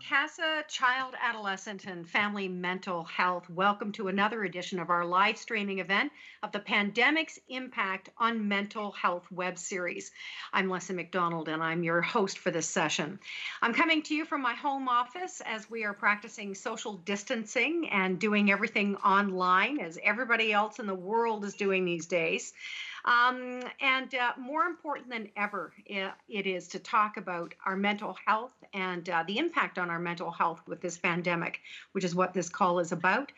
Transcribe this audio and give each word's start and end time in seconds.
CASA 0.00 0.64
Child, 0.66 1.14
Adolescent, 1.20 1.84
and 1.84 2.08
Family 2.08 2.48
Mental 2.48 3.04
Health, 3.04 3.50
welcome 3.50 3.92
to 3.92 4.08
another 4.08 4.44
edition 4.44 4.78
of 4.78 4.88
our 4.88 5.04
live 5.04 5.36
streaming 5.36 5.78
event 5.78 6.10
of 6.42 6.52
the 6.52 6.58
Pandemic's 6.58 7.38
Impact 7.48 8.08
on 8.16 8.48
Mental 8.48 8.92
Health 8.92 9.30
web 9.30 9.58
series. 9.58 10.10
I'm 10.54 10.70
Leslie 10.70 10.96
McDonald, 10.96 11.50
and 11.50 11.62
I'm 11.62 11.82
your 11.82 12.00
host 12.00 12.38
for 12.38 12.50
this 12.50 12.66
session. 12.66 13.20
I'm 13.60 13.74
coming 13.74 14.02
to 14.04 14.14
you 14.14 14.24
from 14.24 14.40
my 14.40 14.54
home 14.54 14.88
office 14.88 15.42
as 15.44 15.68
we 15.68 15.84
are 15.84 15.92
practicing 15.92 16.54
social 16.54 16.94
distancing 16.94 17.90
and 17.90 18.18
doing 18.18 18.50
everything 18.50 18.96
online 18.96 19.80
as 19.80 19.98
everybody 20.02 20.50
else 20.50 20.78
in 20.78 20.86
the 20.86 20.94
world 20.94 21.44
is 21.44 21.54
doing 21.54 21.84
these 21.84 22.06
days. 22.06 22.54
Um, 23.04 23.62
and 23.80 24.14
uh, 24.14 24.32
more 24.38 24.64
important 24.64 25.10
than 25.10 25.28
ever, 25.36 25.72
it, 25.86 26.12
is 26.28 26.68
to 26.68 26.78
talk 26.78 27.16
about 27.16 27.54
our 27.64 27.76
mental 27.76 28.16
health 28.26 28.52
and 28.74 29.08
uh, 29.08 29.24
the 29.26 29.38
impact 29.38 29.78
on 29.78 29.90
our 29.90 29.98
mental 29.98 30.30
health 30.30 30.62
with 30.66 30.80
this 30.80 30.98
pandemic, 30.98 31.60
which 31.92 32.04
is 32.04 32.14
what 32.14 32.34
this 32.34 32.48
call 32.48 32.78
is 32.78 32.92
about. 32.92 33.32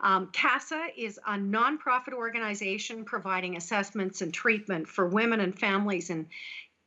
Um, 0.00 0.28
CASA 0.32 0.88
is 0.96 1.18
a 1.26 1.32
nonprofit 1.32 2.12
organization 2.12 3.04
providing 3.04 3.56
assessments 3.56 4.20
and 4.20 4.34
treatment 4.34 4.88
for 4.88 5.06
women 5.06 5.40
and 5.40 5.56
families 5.56 6.10
in 6.10 6.26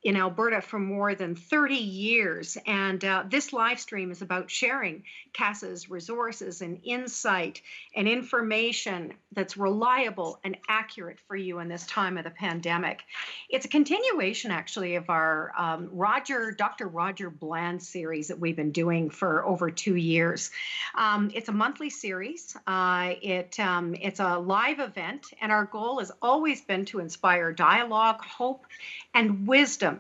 in 0.06 0.16
Alberta 0.16 0.62
for 0.62 0.78
more 0.78 1.16
than 1.16 1.36
30 1.36 1.74
years. 1.74 2.60
And 2.68 3.04
uh, 3.04 3.24
this 3.28 3.52
live 3.52 3.80
stream 3.80 4.12
is 4.12 4.22
about 4.22 4.52
sharing 4.52 5.04
CASA's 5.34 5.90
resources 5.90 6.62
and 6.62 6.80
insight 6.84 7.64
and 7.96 8.08
information 8.08 9.14
that's 9.32 9.58
reliable 9.58 10.40
and 10.44 10.58
accurate 10.70 11.18
for 11.28 11.36
you 11.36 11.58
in 11.58 11.68
this 11.68 11.88
time 11.88 12.20
of 12.20 12.24
the 12.24 12.30
pandemic. 12.30 13.02
It's 13.50 13.66
a 13.66 13.68
continuation, 13.68 14.52
actually, 14.52 14.96
of 14.96 15.10
our 15.10 15.52
um, 15.58 15.90
Roger, 15.92 16.52
Dr. 16.52 16.88
Roger 16.88 17.32
Bland 17.32 17.82
series 17.82 18.28
that 18.28 18.40
we've 18.40 18.56
been 18.56 18.72
doing 18.72 19.10
for 19.10 19.44
over 19.44 19.72
two 19.72 19.96
years. 19.96 20.52
Um, 20.94 21.32
it's 21.34 21.50
a 21.50 21.52
monthly 21.52 21.90
series. 21.90 22.56
Uh, 22.68 23.14
it 23.24 23.60
um, 23.60 23.96
it's 23.96 24.20
a 24.20 24.38
live 24.38 24.80
event, 24.80 25.34
and 25.42 25.52
our 25.52 25.66
goal 25.66 25.98
has 25.98 26.12
always 26.22 26.62
been 26.62 26.86
to 26.86 27.00
inspire 27.00 27.52
dialogue, 27.52 28.22
hope, 28.22 28.68
and 29.16 29.48
wisdom, 29.48 29.95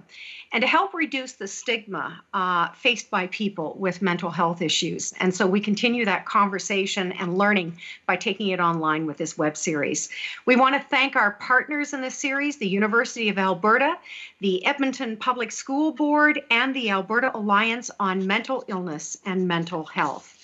and 0.51 0.61
to 0.61 0.67
help 0.67 0.93
reduce 0.93 1.33
the 1.33 1.47
stigma 1.47 2.21
uh, 2.33 2.69
faced 2.69 3.09
by 3.09 3.27
people 3.27 3.75
with 3.77 4.02
mental 4.02 4.29
health 4.29 4.61
issues. 4.61 5.13
And 5.19 5.35
so 5.35 5.45
we 5.45 5.59
continue 5.59 6.05
that 6.05 6.25
conversation 6.25 7.11
and 7.13 7.37
learning 7.37 7.77
by 8.05 8.15
taking 8.15 8.49
it 8.49 8.59
online 8.59 9.05
with 9.05 9.17
this 9.17 9.37
web 9.37 9.57
series. 9.57 10.09
We 10.45 10.55
want 10.55 10.75
to 10.75 10.87
thank 10.87 11.15
our 11.15 11.31
partners 11.31 11.93
in 11.93 12.02
this 12.02 12.15
series 12.15 12.57
the 12.57 12.67
University 12.67 13.29
of 13.29 13.37
Alberta, 13.37 13.95
the 14.39 14.65
Edmonton 14.65 15.17
Public 15.17 15.52
School 15.52 15.91
Board, 15.91 16.41
and 16.49 16.73
the 16.73 16.89
Alberta 16.89 17.35
Alliance 17.35 17.91
on 17.99 18.25
Mental 18.25 18.63
Illness 18.67 19.17
and 19.25 19.47
Mental 19.47 19.83
Health. 19.83 20.35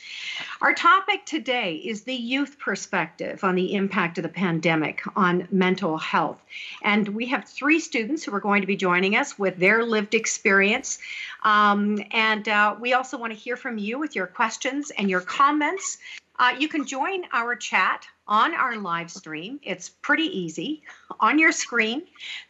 Our 0.62 0.74
topic 0.74 1.26
today 1.26 1.76
is 1.76 2.04
the 2.04 2.16
youth 2.16 2.58
perspective 2.60 3.44
on 3.44 3.56
the 3.56 3.74
impact 3.74 4.18
of 4.18 4.24
the 4.24 4.30
pandemic 4.30 5.02
on 5.16 5.48
mental 5.52 5.98
health. 5.98 6.42
And 6.84 7.08
we 7.10 7.28
have 7.28 7.46
three 7.46 7.80
students 7.80 8.24
who 8.24 8.34
are 8.34 8.40
going 8.40 8.62
to 8.62 8.68
be 8.68 8.76
joining 8.76 9.16
us 9.16 9.38
with 9.42 9.58
their 9.58 9.84
lived 9.84 10.14
experience. 10.14 11.00
Um, 11.44 12.00
and 12.12 12.48
uh, 12.48 12.76
we 12.80 12.94
also 12.94 13.18
want 13.18 13.34
to 13.34 13.38
hear 13.38 13.58
from 13.58 13.78
you 13.78 14.00
with 14.00 14.16
your 14.16 14.28
questions 14.28 14.92
and 14.92 15.10
your 15.10 15.22
comments. 15.22 15.98
Uh, 16.40 16.56
you 16.58 16.68
can 16.68 16.86
join 16.88 17.24
our 17.34 17.56
chat 17.56 18.08
on 18.28 18.54
our 18.54 18.78
live 18.78 19.12
stream. 19.12 19.60
It's 19.62 19.90
pretty 19.90 20.24
easy. 20.24 20.82
On 21.20 21.38
your 21.38 21.52
screen, 21.52 22.04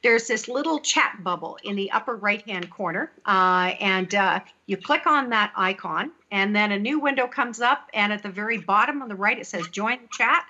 there's 0.04 0.28
this 0.28 0.48
little 0.48 0.80
chat 0.80 1.24
bubble 1.24 1.58
in 1.64 1.76
the 1.76 1.92
upper 1.92 2.16
right 2.16 2.42
hand 2.48 2.70
corner, 2.70 3.12
uh, 3.26 3.74
and 3.82 4.14
uh, 4.14 4.40
you 4.68 4.78
click 4.78 5.08
on 5.08 5.30
that 5.32 5.52
icon, 5.56 6.12
and 6.30 6.56
then 6.56 6.72
a 6.72 6.80
new 6.80 7.00
window 7.00 7.28
comes 7.28 7.60
up. 7.60 7.90
And 7.94 8.14
at 8.14 8.22
the 8.22 8.30
very 8.30 8.60
bottom 8.60 9.02
on 9.02 9.10
the 9.10 9.16
right, 9.16 9.40
it 9.40 9.48
says 9.48 9.68
Join 9.70 10.00
Chat. 10.12 10.46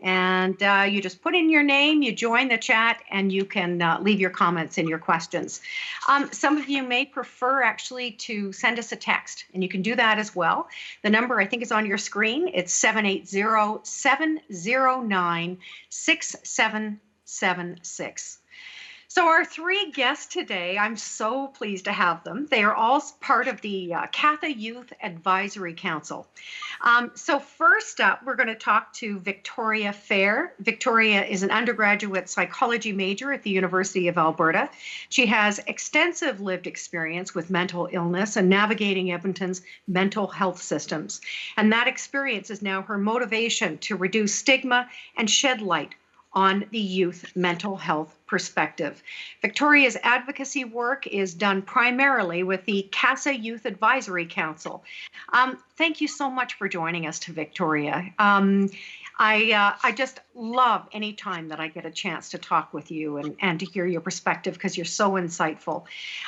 And 0.00 0.60
uh, 0.62 0.86
you 0.88 1.00
just 1.00 1.22
put 1.22 1.34
in 1.34 1.50
your 1.50 1.62
name, 1.62 2.02
you 2.02 2.12
join 2.12 2.48
the 2.48 2.58
chat, 2.58 3.02
and 3.10 3.32
you 3.32 3.44
can 3.44 3.82
uh, 3.82 3.98
leave 4.00 4.20
your 4.20 4.30
comments 4.30 4.78
and 4.78 4.88
your 4.88 4.98
questions. 4.98 5.60
Um, 6.08 6.30
some 6.32 6.58
of 6.58 6.68
you 6.68 6.82
may 6.82 7.04
prefer 7.04 7.62
actually 7.62 8.12
to 8.12 8.52
send 8.52 8.78
us 8.78 8.92
a 8.92 8.96
text, 8.96 9.44
and 9.54 9.62
you 9.62 9.68
can 9.68 9.82
do 9.82 9.94
that 9.96 10.18
as 10.18 10.34
well. 10.34 10.68
The 11.02 11.10
number 11.10 11.40
I 11.40 11.46
think 11.46 11.62
is 11.62 11.72
on 11.72 11.86
your 11.86 11.98
screen. 11.98 12.50
It's 12.52 12.72
780 12.72 13.80
709 13.84 15.58
6776. 15.88 18.38
So, 19.16 19.28
our 19.28 19.46
three 19.46 19.92
guests 19.92 20.26
today, 20.26 20.76
I'm 20.76 20.94
so 20.94 21.46
pleased 21.46 21.86
to 21.86 21.92
have 21.92 22.22
them. 22.22 22.48
They 22.50 22.62
are 22.62 22.74
all 22.74 23.02
part 23.22 23.48
of 23.48 23.62
the 23.62 23.94
uh, 23.94 24.06
CASA 24.08 24.52
Youth 24.52 24.92
Advisory 25.02 25.72
Council. 25.72 26.26
Um, 26.82 27.12
so, 27.14 27.38
first 27.38 27.98
up, 27.98 28.22
we're 28.26 28.36
going 28.36 28.48
to 28.48 28.54
talk 28.54 28.92
to 28.96 29.18
Victoria 29.20 29.94
Fair. 29.94 30.52
Victoria 30.58 31.24
is 31.24 31.42
an 31.42 31.50
undergraduate 31.50 32.28
psychology 32.28 32.92
major 32.92 33.32
at 33.32 33.42
the 33.42 33.48
University 33.48 34.08
of 34.08 34.18
Alberta. 34.18 34.68
She 35.08 35.24
has 35.24 35.60
extensive 35.66 36.42
lived 36.42 36.66
experience 36.66 37.34
with 37.34 37.48
mental 37.48 37.88
illness 37.90 38.36
and 38.36 38.50
navigating 38.50 39.12
Edmonton's 39.12 39.62
mental 39.88 40.26
health 40.26 40.60
systems. 40.60 41.22
And 41.56 41.72
that 41.72 41.88
experience 41.88 42.50
is 42.50 42.60
now 42.60 42.82
her 42.82 42.98
motivation 42.98 43.78
to 43.78 43.96
reduce 43.96 44.34
stigma 44.34 44.90
and 45.16 45.30
shed 45.30 45.62
light 45.62 45.94
on 46.36 46.66
the 46.70 46.78
youth 46.78 47.32
mental 47.34 47.76
health 47.76 48.14
perspective. 48.26 49.02
Victoria's 49.40 49.96
advocacy 50.02 50.64
work 50.64 51.06
is 51.06 51.32
done 51.32 51.62
primarily 51.62 52.42
with 52.42 52.62
the 52.66 52.86
CASA 52.92 53.34
Youth 53.34 53.64
Advisory 53.64 54.26
Council. 54.26 54.84
Um, 55.32 55.58
thank 55.76 56.02
you 56.02 56.06
so 56.06 56.30
much 56.30 56.54
for 56.54 56.68
joining 56.68 57.06
us 57.06 57.18
to 57.20 57.32
Victoria. 57.32 58.12
Um, 58.18 58.68
I, 59.18 59.52
uh, 59.52 59.78
I 59.82 59.92
just 59.92 60.20
love 60.34 60.86
any 60.92 61.14
time 61.14 61.48
that 61.48 61.58
I 61.58 61.68
get 61.68 61.86
a 61.86 61.90
chance 61.90 62.28
to 62.30 62.38
talk 62.38 62.74
with 62.74 62.90
you 62.90 63.16
and, 63.16 63.34
and 63.40 63.58
to 63.60 63.66
hear 63.66 63.86
your 63.86 64.02
perspective 64.02 64.52
because 64.52 64.76
you're 64.76 64.84
so 64.84 65.12
insightful. 65.12 65.84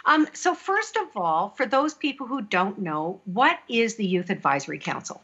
Um, 0.06 0.26
so, 0.32 0.54
first 0.54 0.96
of 0.96 1.14
all, 1.14 1.50
for 1.50 1.66
those 1.66 1.92
people 1.92 2.26
who 2.26 2.40
don't 2.40 2.78
know, 2.78 3.20
what 3.26 3.58
is 3.68 3.96
the 3.96 4.06
Youth 4.06 4.30
Advisory 4.30 4.78
Council? 4.78 5.22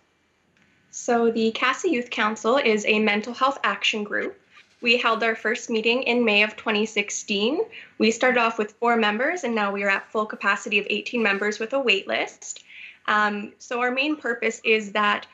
So, 0.91 1.31
the 1.31 1.53
CASA 1.53 1.89
Youth 1.89 2.11
Council 2.11 2.59
is 2.59 2.85
a 2.85 2.99
mental 2.99 3.33
health 3.33 3.59
action 3.65 4.05
group 4.05 4.39
we 4.85 4.99
held 4.99 5.23
our 5.23 5.35
first 5.35 5.71
meeting 5.71 6.03
in 6.03 6.27
May 6.27 6.43
of 6.43 6.57
2016. 6.57 7.59
We 7.97 8.11
started 8.11 8.39
off 8.39 8.59
with 8.59 8.73
four 8.73 8.99
members, 8.99 9.43
and 9.43 9.55
now 9.55 9.73
we 9.73 9.83
are 9.83 9.89
at 9.89 10.11
full 10.13 10.27
capacity 10.27 10.79
of 10.79 10.87
18 10.91 11.23
members 11.23 11.59
with 11.59 11.73
a 11.73 11.81
wait 11.81 12.07
list. 12.07 12.63
Um, 13.07 13.55
so, 13.59 13.81
our 13.81 13.91
main 13.91 14.15
purpose 14.17 14.61
is 14.63 14.93
that 14.93 15.27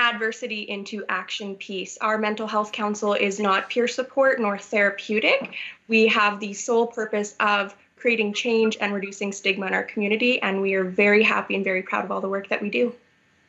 adversity 0.00 0.62
into 0.62 1.04
action 1.08 1.54
piece. 1.54 1.96
Our 1.98 2.18
mental 2.18 2.48
health 2.48 2.72
council 2.72 3.14
is 3.14 3.38
not 3.38 3.70
peer 3.70 3.86
support 3.86 4.40
nor 4.40 4.58
therapeutic. 4.58 5.54
We 5.86 6.08
have 6.08 6.40
the 6.40 6.52
sole 6.52 6.88
purpose 6.88 7.36
of 7.38 7.76
creating 7.94 8.34
change 8.34 8.76
and 8.80 8.92
reducing 8.92 9.30
stigma 9.30 9.68
in 9.68 9.74
our 9.74 9.84
community, 9.84 10.42
and 10.42 10.60
we 10.60 10.74
are 10.74 10.84
very 10.84 11.22
happy 11.22 11.54
and 11.54 11.62
very 11.62 11.82
proud 11.82 12.04
of 12.04 12.10
all 12.10 12.20
the 12.20 12.28
work 12.28 12.48
that 12.48 12.60
we 12.60 12.70
do. 12.70 12.92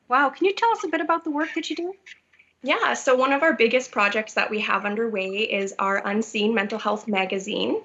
Wow, 0.07 0.29
can 0.29 0.45
you 0.45 0.53
tell 0.53 0.69
us 0.69 0.83
a 0.83 0.87
bit 0.87 1.01
about 1.01 1.23
the 1.23 1.31
work 1.31 1.49
that 1.55 1.71
you 1.71 1.75
do? 1.75 1.93
Yeah, 2.63 2.95
so 2.95 3.15
one 3.15 3.33
of 3.33 3.43
our 3.43 3.53
biggest 3.53 3.91
projects 3.91 4.33
that 4.33 4.49
we 4.49 4.59
have 4.61 4.85
underway 4.85 5.29
is 5.29 5.75
our 5.77 6.01
Unseen 6.05 6.55
Mental 6.55 6.79
Health 6.79 7.07
magazine. 7.07 7.81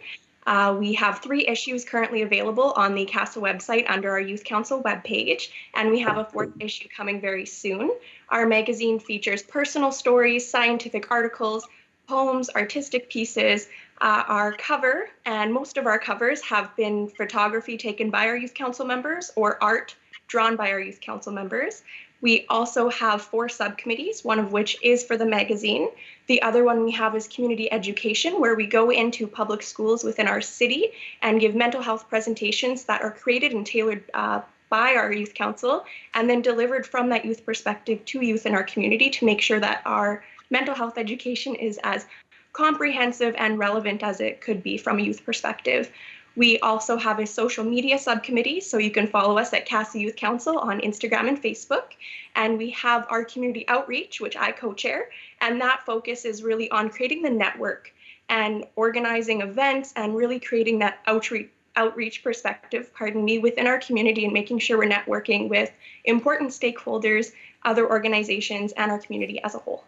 Uh, 0.47 0.75
we 0.77 0.95
have 0.95 1.21
three 1.21 1.47
issues 1.47 1.85
currently 1.85 2.23
available 2.23 2.73
on 2.73 2.95
the 2.95 3.05
CASA 3.05 3.39
website 3.39 3.89
under 3.89 4.11
our 4.11 4.21
Youth 4.21 4.45
Council 4.45 4.83
webpage, 4.83 5.51
and 5.75 5.91
we 5.91 6.01
have 6.01 6.17
a 6.17 6.25
fourth 6.25 6.51
issue 6.59 6.89
coming 6.97 7.21
very 7.21 7.47
soon. 7.47 7.93
Our 8.31 8.47
magazine 8.47 8.99
features 8.99 9.43
personal 9.43 9.93
stories, 9.93 10.49
scientific 10.49 11.11
articles, 11.11 11.67
poems, 12.09 12.51
artistic 12.51 13.09
pieces. 13.11 13.69
Uh, 14.01 14.25
our 14.27 14.53
cover, 14.53 15.09
and 15.27 15.53
most 15.53 15.77
of 15.77 15.87
our 15.87 15.99
covers 15.99 16.41
have 16.43 16.75
been 16.77 17.09
photography 17.09 17.77
taken 17.77 18.11
by 18.11 18.27
our 18.27 18.37
Youth 18.37 18.55
Council 18.55 18.85
members 18.85 19.31
or 19.37 19.63
art 19.63 19.95
drawn 20.27 20.57
by 20.57 20.73
our 20.73 20.81
Youth 20.81 21.01
Council 21.01 21.31
members. 21.31 21.83
We 22.23 22.47
also 22.49 22.89
have 22.89 23.21
four 23.21 23.49
subcommittees, 23.49 24.25
one 24.25 24.39
of 24.39 24.53
which 24.53 24.79
is 24.83 25.05
for 25.05 25.17
the 25.17 25.27
magazine. 25.27 25.89
The 26.29 26.41
other 26.41 26.65
one 26.65 26.85
we 26.85 26.93
have 26.93 27.17
is 27.17 27.27
community 27.27 27.71
education, 27.71 28.41
where 28.41 28.55
we 28.55 28.67
go 28.67 28.91
into 28.91 29.27
public 29.27 29.61
schools 29.63 30.05
within 30.05 30.29
our 30.29 30.41
city 30.41 30.93
and 31.21 31.41
give 31.41 31.55
mental 31.55 31.83
health 31.83 32.09
presentations 32.09 32.85
that 32.85 33.03
are 33.03 33.11
created 33.11 33.53
and 33.53 33.67
tailored 33.67 34.05
uh, 34.15 34.41
by 34.71 34.95
our 34.95 35.13
youth 35.13 35.35
council 35.35 35.85
and 36.15 36.31
then 36.31 36.41
delivered 36.41 36.87
from 36.87 37.11
that 37.11 37.25
youth 37.25 37.45
perspective 37.45 38.03
to 38.07 38.25
youth 38.25 38.47
in 38.47 38.55
our 38.55 38.63
community 38.63 39.11
to 39.11 39.27
make 39.27 39.41
sure 39.41 39.61
that 39.61 39.83
our 39.85 40.25
mental 40.49 40.75
health 40.75 40.97
education 40.97 41.55
is 41.57 41.79
as 41.83 42.07
comprehensive 42.53 43.35
and 43.37 43.59
relevant 43.59 44.03
as 44.03 44.21
it 44.21 44.41
could 44.41 44.63
be 44.63 44.79
from 44.79 44.99
a 44.99 45.03
youth 45.03 45.25
perspective. 45.25 45.91
We 46.35 46.59
also 46.61 46.97
have 46.97 47.19
a 47.19 47.27
social 47.27 47.65
media 47.65 47.99
subcommittee, 47.99 48.61
so 48.61 48.79
you 48.79 48.91
can 48.91 49.07
follow 49.07 49.37
us 49.37 49.53
at 49.53 49.67
CASA 49.67 49.99
Youth 49.99 50.17
Council 50.17 50.59
on 50.59 50.81
Instagram 50.81 51.29
and 51.29 51.43
Facebook. 51.43 51.93
And 52.35 52.57
we 52.57 52.71
have 52.71 53.07
our 53.11 53.25
community 53.25 53.69
outreach, 53.69 54.21
which 54.21 54.37
I 54.37 54.53
co 54.53 54.73
chair, 54.73 55.11
and 55.41 55.61
that 55.61 55.85
focus 55.85 56.25
is 56.25 56.43
really 56.43 56.71
on 56.71 56.89
creating 56.89 57.23
the 57.23 57.31
network 57.31 57.93
and 58.31 58.65
organizing 58.77 59.43
events 59.43 59.93
and 59.97 60.17
really 60.17 60.41
creating 60.41 60.79
that 60.79 61.01
outreach 61.07 61.51
outreach 61.77 62.23
perspective, 62.23 62.93
pardon 62.95 63.25
me, 63.25 63.39
within 63.39 63.67
our 63.67 63.79
community 63.79 64.25
and 64.25 64.35
making 64.35 64.59
sure 64.59 64.77
we're 64.77 64.89
networking 64.89 65.49
with 65.49 65.71
important 66.05 66.51
stakeholders, 66.51 67.33
other 67.65 67.89
organizations, 67.89 68.73
and 68.73 68.91
our 68.91 68.99
community 68.99 69.43
as 69.43 69.55
a 69.55 69.59
whole. 69.59 69.83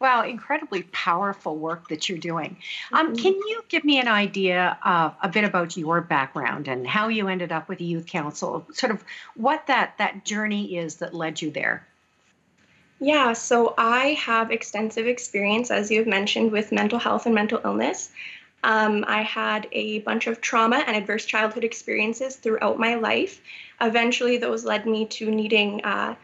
Wow, 0.00 0.22
incredibly 0.22 0.84
powerful 0.84 1.56
work 1.56 1.88
that 1.88 2.08
you're 2.08 2.18
doing. 2.18 2.56
Um, 2.92 3.08
mm-hmm. 3.08 3.16
Can 3.16 3.32
you 3.32 3.64
give 3.68 3.84
me 3.84 3.98
an 3.98 4.06
idea 4.06 4.78
of 4.84 5.16
a 5.22 5.28
bit 5.28 5.42
about 5.42 5.76
your 5.76 6.00
background 6.00 6.68
and 6.68 6.86
how 6.86 7.08
you 7.08 7.26
ended 7.26 7.50
up 7.50 7.68
with 7.68 7.78
the 7.78 7.84
youth 7.84 8.06
council? 8.06 8.64
Sort 8.72 8.92
of 8.92 9.04
what 9.34 9.66
that 9.66 9.98
that 9.98 10.24
journey 10.24 10.76
is 10.76 10.96
that 10.96 11.14
led 11.14 11.42
you 11.42 11.50
there. 11.50 11.84
Yeah, 13.00 13.32
so 13.32 13.74
I 13.78 14.18
have 14.20 14.50
extensive 14.50 15.06
experience, 15.06 15.70
as 15.70 15.90
you 15.90 15.98
have 15.98 16.08
mentioned, 16.08 16.50
with 16.52 16.72
mental 16.72 16.98
health 16.98 17.26
and 17.26 17.34
mental 17.34 17.60
illness. 17.64 18.10
Um, 18.64 19.04
I 19.06 19.22
had 19.22 19.68
a 19.70 20.00
bunch 20.00 20.26
of 20.26 20.40
trauma 20.40 20.82
and 20.84 20.96
adverse 20.96 21.24
childhood 21.24 21.62
experiences 21.62 22.36
throughout 22.36 22.78
my 22.78 22.96
life. 22.96 23.40
Eventually, 23.80 24.36
those 24.36 24.64
led 24.64 24.84
me 24.86 25.06
to 25.06 25.30
needing 25.30 25.84
uh, 25.84 26.16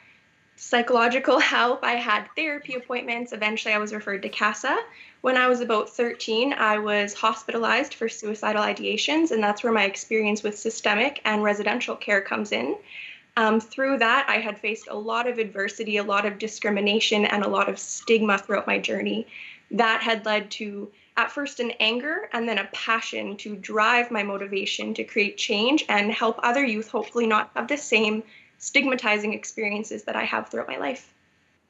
psychological 0.56 1.38
help. 1.38 1.82
I 1.82 1.92
had 1.92 2.28
therapy 2.36 2.74
appointments. 2.74 3.32
Eventually, 3.32 3.74
I 3.74 3.78
was 3.78 3.92
referred 3.92 4.22
to 4.22 4.28
CASA. 4.28 4.76
When 5.20 5.36
I 5.36 5.48
was 5.48 5.60
about 5.60 5.90
13, 5.90 6.52
I 6.52 6.78
was 6.78 7.14
hospitalized 7.14 7.94
for 7.94 8.08
suicidal 8.08 8.62
ideations, 8.62 9.30
and 9.30 9.42
that's 9.42 9.64
where 9.64 9.72
my 9.72 9.84
experience 9.84 10.42
with 10.42 10.58
systemic 10.58 11.20
and 11.24 11.42
residential 11.42 11.96
care 11.96 12.20
comes 12.20 12.52
in. 12.52 12.76
Um, 13.36 13.58
through 13.58 13.98
that, 13.98 14.26
I 14.28 14.36
had 14.36 14.58
faced 14.58 14.86
a 14.88 14.94
lot 14.94 15.26
of 15.26 15.38
adversity, 15.38 15.96
a 15.96 16.04
lot 16.04 16.24
of 16.24 16.38
discrimination, 16.38 17.24
and 17.24 17.42
a 17.42 17.48
lot 17.48 17.68
of 17.68 17.78
stigma 17.78 18.38
throughout 18.38 18.66
my 18.66 18.78
journey. 18.78 19.26
That 19.72 20.02
had 20.02 20.24
led 20.24 20.52
to, 20.52 20.92
at 21.16 21.32
first, 21.32 21.58
an 21.58 21.72
anger 21.80 22.28
and 22.32 22.48
then 22.48 22.58
a 22.58 22.68
passion 22.72 23.36
to 23.38 23.56
drive 23.56 24.12
my 24.12 24.22
motivation 24.22 24.94
to 24.94 25.04
create 25.04 25.36
change 25.36 25.84
and 25.88 26.12
help 26.12 26.38
other 26.42 26.64
youth 26.64 26.88
hopefully 26.88 27.26
not 27.26 27.50
have 27.56 27.66
the 27.66 27.76
same 27.76 28.22
stigmatizing 28.64 29.34
experiences 29.34 30.04
that 30.04 30.16
I 30.16 30.24
have 30.24 30.48
throughout 30.48 30.68
my 30.68 30.78
life. 30.78 31.12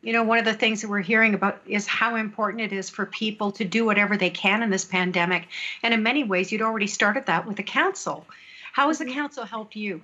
You 0.01 0.13
know, 0.13 0.23
one 0.23 0.39
of 0.39 0.45
the 0.45 0.55
things 0.55 0.81
that 0.81 0.89
we're 0.89 1.01
hearing 1.01 1.35
about 1.35 1.61
is 1.67 1.89
how 1.89 2.15
important 2.15 2.63
it 2.63 2.73
is 2.73 2.89
for 2.89 3.05
people 3.05 3.51
to 3.53 3.65
do 3.65 3.85
whatever 3.85 4.17
they 4.17 4.31
can 4.31 4.63
in 4.63 4.71
this 4.71 4.85
pandemic. 4.85 5.49
And 5.83 5.93
in 5.93 6.05
many 6.05 6.23
ways, 6.23 6.53
you'd 6.53 6.63
already 6.63 6.87
started 6.87 7.27
that 7.27 7.47
with 7.47 7.57
the 7.57 7.65
council. 7.65 8.25
How 8.73 8.87
has 8.89 8.99
the 8.99 9.07
mm-hmm. 9.07 9.15
council 9.15 9.45
helped 9.45 9.75
you? 9.75 10.03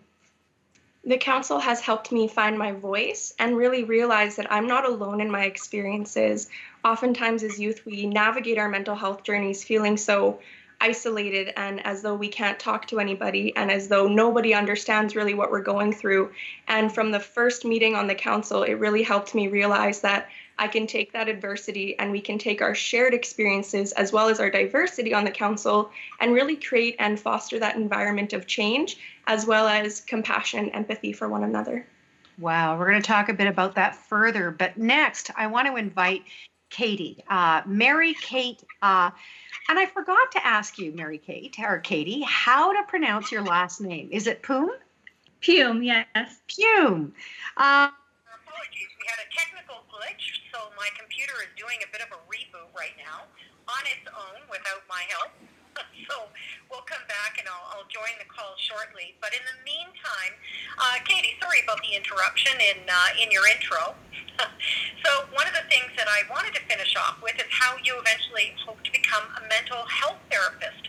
The 1.04 1.16
council 1.16 1.60
has 1.60 1.80
helped 1.80 2.10
me 2.10 2.26
find 2.26 2.58
my 2.58 2.72
voice 2.72 3.34
and 3.38 3.56
really 3.56 3.84
realize 3.84 4.34
that 4.36 4.50
I'm 4.50 4.66
not 4.66 4.84
alone 4.84 5.20
in 5.20 5.30
my 5.30 5.44
experiences. 5.44 6.48
Oftentimes, 6.84 7.44
as 7.44 7.60
youth, 7.60 7.86
we 7.86 8.06
navigate 8.06 8.58
our 8.58 8.68
mental 8.68 8.96
health 8.96 9.22
journeys 9.22 9.62
feeling 9.62 9.96
so 9.96 10.40
isolated 10.80 11.52
and 11.56 11.84
as 11.86 12.02
though 12.02 12.14
we 12.14 12.28
can't 12.28 12.58
talk 12.58 12.86
to 12.86 13.00
anybody 13.00 13.54
and 13.56 13.70
as 13.70 13.88
though 13.88 14.08
nobody 14.08 14.54
understands 14.54 15.14
really 15.14 15.34
what 15.34 15.50
we're 15.50 15.60
going 15.60 15.92
through. 15.92 16.32
And 16.68 16.92
from 16.92 17.10
the 17.10 17.20
first 17.20 17.64
meeting 17.64 17.94
on 17.94 18.06
the 18.06 18.14
council, 18.14 18.62
it 18.62 18.74
really 18.74 19.02
helped 19.02 19.34
me 19.34 19.48
realize 19.48 20.00
that 20.00 20.28
I 20.58 20.68
can 20.68 20.86
take 20.86 21.12
that 21.12 21.28
adversity 21.28 21.98
and 21.98 22.12
we 22.12 22.20
can 22.20 22.38
take 22.38 22.60
our 22.60 22.74
shared 22.74 23.14
experiences 23.14 23.92
as 23.92 24.12
well 24.12 24.28
as 24.28 24.40
our 24.40 24.50
diversity 24.50 25.14
on 25.14 25.24
the 25.24 25.30
council 25.30 25.90
and 26.20 26.34
really 26.34 26.56
create 26.56 26.96
and 26.98 27.18
foster 27.18 27.58
that 27.58 27.76
environment 27.76 28.32
of 28.32 28.46
change 28.46 28.98
as 29.26 29.46
well 29.46 29.66
as 29.66 30.00
compassion 30.02 30.66
and 30.66 30.74
empathy 30.74 31.12
for 31.12 31.28
one 31.28 31.44
another. 31.44 31.86
Wow, 32.38 32.78
we're 32.78 32.88
going 32.88 33.00
to 33.00 33.06
talk 33.06 33.28
a 33.28 33.34
bit 33.34 33.46
about 33.46 33.74
that 33.74 33.94
further. 33.94 34.50
But 34.50 34.78
next, 34.78 35.30
I 35.36 35.46
want 35.46 35.66
to 35.68 35.76
invite 35.76 36.24
Katie, 36.70 37.22
uh, 37.28 37.62
Mary 37.66 38.14
Kate. 38.14 38.62
Uh, 38.80 39.10
and 39.68 39.78
I 39.78 39.86
forgot 39.86 40.32
to 40.32 40.46
ask 40.46 40.78
you, 40.78 40.92
Mary 40.92 41.18
Kate, 41.18 41.54
or 41.58 41.78
Katie, 41.78 42.22
how 42.22 42.72
to 42.72 42.82
pronounce 42.88 43.30
your 43.30 43.42
last 43.42 43.80
name. 43.80 44.08
Is 44.10 44.26
it 44.26 44.42
Poom? 44.42 44.70
Pume, 45.40 45.82
yes. 45.82 46.40
Pume. 46.48 47.12
Uh, 47.56 47.90
Apologies, 48.46 48.90
we 48.98 49.06
had 49.06 49.18
a 49.20 49.28
technical 49.34 49.82
glitch 49.92 50.40
so 50.52 50.58
my 50.76 50.88
computer 50.98 51.32
is 51.42 51.50
doing 51.56 51.78
a 51.82 51.88
bit 51.92 52.02
of 52.02 52.10
a 52.12 52.20
reboot 52.26 52.68
right 52.76 52.94
now 52.98 53.24
on 53.68 53.82
its 53.86 54.06
own 54.10 54.40
without 54.50 54.82
my 54.88 55.02
help. 55.08 55.30
so 56.08 56.28
we'll 56.70 56.86
come 56.86 57.02
back 57.08 57.38
and 57.38 57.46
I'll, 57.48 57.76
I'll 57.76 57.88
join 57.90 58.12
the 58.18 58.28
call 58.28 58.54
shortly. 58.58 59.14
But 59.20 59.32
in 59.32 59.42
the 59.46 59.56
meantime, 59.64 60.32
uh, 60.78 61.00
Katie, 61.04 61.36
sorry 61.40 61.60
about 61.64 61.80
the 61.82 61.96
interruption 61.96 62.54
in 62.60 62.84
uh, 62.88 63.22
in 63.22 63.30
your 63.30 63.46
intro. 63.48 63.94
so 65.04 65.10
one 65.36 65.46
of 65.46 65.54
the 65.54 65.66
things 65.68 65.92
that 65.96 66.08
I 66.08 66.24
wanted 66.28 66.54
to 66.56 66.62
finish 66.68 66.96
off 66.96 67.20
with 67.22 67.36
is 67.36 67.48
how 67.50 67.76
you 67.84 67.96
eventually 67.98 68.56
hope 68.64 68.80
to 68.84 68.92
become 68.92 69.24
a 69.36 69.42
mental 69.48 69.84
health 69.88 70.20
therapist. 70.30 70.88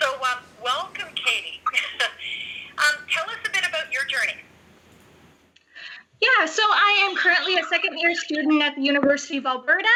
So 0.00 0.16
um, 0.24 0.44
welcome, 0.62 1.12
Katie. 1.14 1.60
um, 2.78 2.96
tell 3.08 3.28
us 3.28 3.40
a 3.44 3.50
bit 3.50 3.64
about 3.68 3.92
your 3.92 4.04
journey. 4.04 4.40
Yeah, 6.20 6.44
so 6.44 6.62
I 6.62 7.08
am 7.08 7.16
currently 7.16 7.56
a 7.56 7.64
second 7.64 7.98
year 7.98 8.14
student 8.14 8.62
at 8.62 8.76
the 8.76 8.82
University 8.82 9.38
of 9.38 9.46
Alberta. 9.46 9.88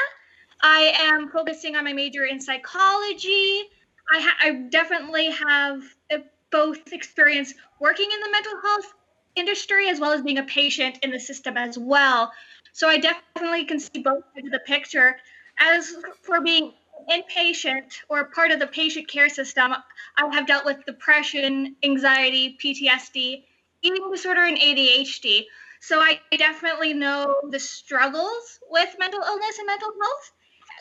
I 0.62 0.94
am 0.98 1.28
focusing 1.28 1.76
on 1.76 1.84
my 1.84 1.92
major 1.92 2.24
in 2.24 2.40
psychology. 2.40 3.64
I, 4.12 4.20
ha- 4.20 4.36
I 4.40 4.50
definitely 4.70 5.30
have 5.30 5.82
uh, 6.12 6.18
both 6.50 6.92
experience 6.92 7.54
working 7.80 8.08
in 8.12 8.20
the 8.20 8.30
mental 8.30 8.60
health 8.62 8.92
industry 9.36 9.88
as 9.88 10.00
well 10.00 10.12
as 10.12 10.22
being 10.22 10.38
a 10.38 10.44
patient 10.44 10.98
in 11.02 11.10
the 11.10 11.18
system 11.18 11.56
as 11.56 11.78
well. 11.78 12.32
So 12.72 12.88
I 12.88 12.98
definitely 12.98 13.64
can 13.64 13.80
see 13.80 14.02
both 14.02 14.24
sides 14.34 14.46
of 14.46 14.52
the 14.52 14.60
picture. 14.60 15.16
As 15.58 15.94
for 16.22 16.40
being 16.40 16.72
inpatient 17.10 18.00
or 18.08 18.24
part 18.26 18.50
of 18.50 18.58
the 18.58 18.66
patient 18.66 19.08
care 19.08 19.28
system, 19.28 19.74
I 20.16 20.34
have 20.34 20.46
dealt 20.46 20.64
with 20.64 20.84
depression, 20.86 21.76
anxiety, 21.82 22.56
PTSD, 22.62 23.44
eating 23.82 24.10
disorder, 24.10 24.42
and 24.42 24.58
ADHD. 24.58 25.44
So 25.80 26.00
I 26.00 26.20
definitely 26.36 26.94
know 26.94 27.34
the 27.50 27.60
struggles 27.60 28.58
with 28.70 28.94
mental 28.98 29.20
illness 29.20 29.58
and 29.58 29.66
mental 29.66 29.92
health, 30.00 30.32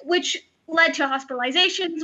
which 0.03 0.37
led 0.67 0.93
to 0.95 1.03
hospitalizations, 1.03 2.03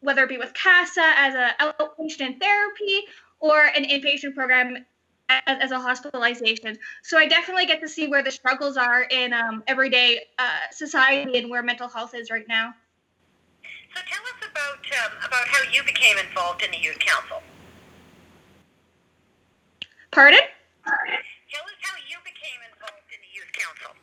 whether 0.00 0.22
it 0.22 0.28
be 0.28 0.38
with 0.38 0.54
CASA 0.54 1.02
as 1.16 1.34
an 1.34 1.50
outpatient 1.60 2.40
therapy 2.40 3.02
or 3.40 3.64
an 3.64 3.84
inpatient 3.84 4.34
program 4.34 4.84
as, 5.28 5.40
as, 5.46 5.70
a 5.72 5.78
hospitalization. 5.78 6.78
So 7.02 7.18
I 7.18 7.26
definitely 7.26 7.66
get 7.66 7.80
to 7.80 7.88
see 7.88 8.08
where 8.08 8.22
the 8.22 8.30
struggles 8.30 8.76
are 8.76 9.02
in 9.02 9.32
um, 9.32 9.62
everyday 9.66 10.20
uh, 10.38 10.50
society 10.70 11.38
and 11.38 11.50
where 11.50 11.62
mental 11.62 11.88
health 11.88 12.14
is 12.14 12.30
right 12.30 12.46
now. 12.48 12.72
So 13.94 14.00
tell 14.06 14.22
us 14.22 14.50
about 14.50 14.78
um, 15.04 15.26
about 15.26 15.48
how 15.48 15.70
you 15.72 15.82
became 15.82 16.16
involved 16.18 16.62
in 16.62 16.70
the 16.70 16.78
youth 16.78 16.98
council. 16.98 17.42
Pardon? 20.10 20.40
Tell 20.84 20.94
us 20.94 21.78
how 21.80 21.96
you 22.08 22.16
became 22.24 22.60
involved 22.72 23.10
in 23.12 23.20
the 23.20 23.32
youth 23.34 23.52
council. 23.52 23.94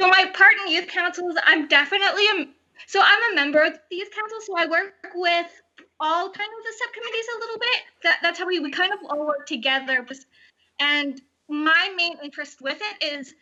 So 0.00 0.08
my 0.08 0.30
part 0.34 0.54
in 0.64 0.72
youth 0.72 0.88
council 0.88 1.28
is 1.30 1.36
I'm 1.44 1.68
definitely 1.68 2.24
a, 2.26 2.46
so 2.90 3.00
I'm 3.00 3.32
a 3.32 3.34
member 3.36 3.62
of 3.62 3.78
the 3.88 3.96
youth 3.96 4.10
council. 4.10 4.38
So 4.42 4.56
I 4.58 4.66
work 4.66 4.94
with 5.14 5.62
all 6.00 6.28
kind 6.28 6.50
of 6.58 6.64
the 6.64 6.74
subcommittees 6.76 7.26
a 7.36 7.38
little 7.38 7.58
bit. 7.60 7.80
That, 8.02 8.18
that's 8.20 8.36
how 8.36 8.48
we, 8.48 8.58
we 8.58 8.72
kind 8.72 8.92
of 8.92 8.98
all 9.08 9.24
work 9.28 9.46
together. 9.46 10.04
And 10.80 11.20
my 11.48 11.94
main 11.96 12.14
interest 12.20 12.60
with 12.60 12.80
it 12.80 13.14
is 13.14 13.32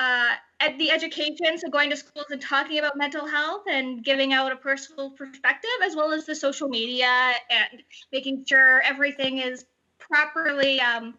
uh, 0.00 0.32
at 0.58 0.76
the 0.78 0.90
education, 0.90 1.56
so 1.56 1.68
going 1.68 1.90
to 1.90 1.96
schools 1.96 2.26
and 2.30 2.42
talking 2.42 2.80
about 2.80 2.96
mental 2.96 3.28
health 3.28 3.62
and 3.70 4.02
giving 4.02 4.32
out 4.32 4.50
a 4.50 4.56
personal 4.56 5.10
perspective, 5.10 5.70
as 5.84 5.94
well 5.94 6.10
as 6.12 6.26
the 6.26 6.34
social 6.34 6.68
media 6.68 7.34
and 7.48 7.84
making 8.10 8.44
sure 8.44 8.80
everything 8.82 9.38
is 9.38 9.66
properly 10.00 10.80
um, 10.80 11.14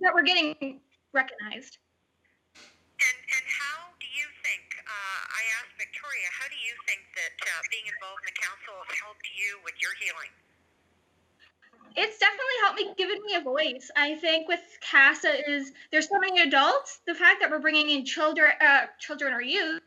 that 0.00 0.12
we're 0.12 0.24
getting 0.24 0.80
recognized. 1.12 1.78
And, 2.56 3.18
and 3.36 3.46
how 3.60 3.90
do 4.00 4.06
you 4.06 4.26
think, 4.42 4.81
uh, 4.92 5.38
I 5.40 5.42
asked 5.60 5.74
Victoria, 5.80 6.28
how 6.36 6.48
do 6.52 6.58
you 6.60 6.74
think 6.84 7.00
that 7.16 7.36
uh, 7.40 7.50
being 7.72 7.88
involved 7.88 8.20
in 8.24 8.28
the 8.28 8.38
council 8.38 8.76
has 8.84 8.96
helped 9.00 9.24
you 9.32 9.56
with 9.64 9.76
your 9.80 9.94
healing? 9.96 10.32
It's 11.96 12.18
definitely 12.18 12.58
helped 12.64 12.78
me, 12.80 12.86
given 12.96 13.18
me 13.24 13.34
a 13.36 13.42
voice. 13.44 13.90
I 13.96 14.16
think 14.16 14.48
with 14.48 14.60
CASA 14.80 15.50
is 15.50 15.72
there's 15.90 16.08
so 16.08 16.18
many 16.18 16.40
adults. 16.40 17.00
The 17.06 17.14
fact 17.14 17.40
that 17.40 17.50
we're 17.50 17.60
bringing 17.60 17.90
in 17.90 18.04
children, 18.04 18.52
uh, 18.60 18.86
children 18.98 19.32
or 19.32 19.42
youth, 19.42 19.82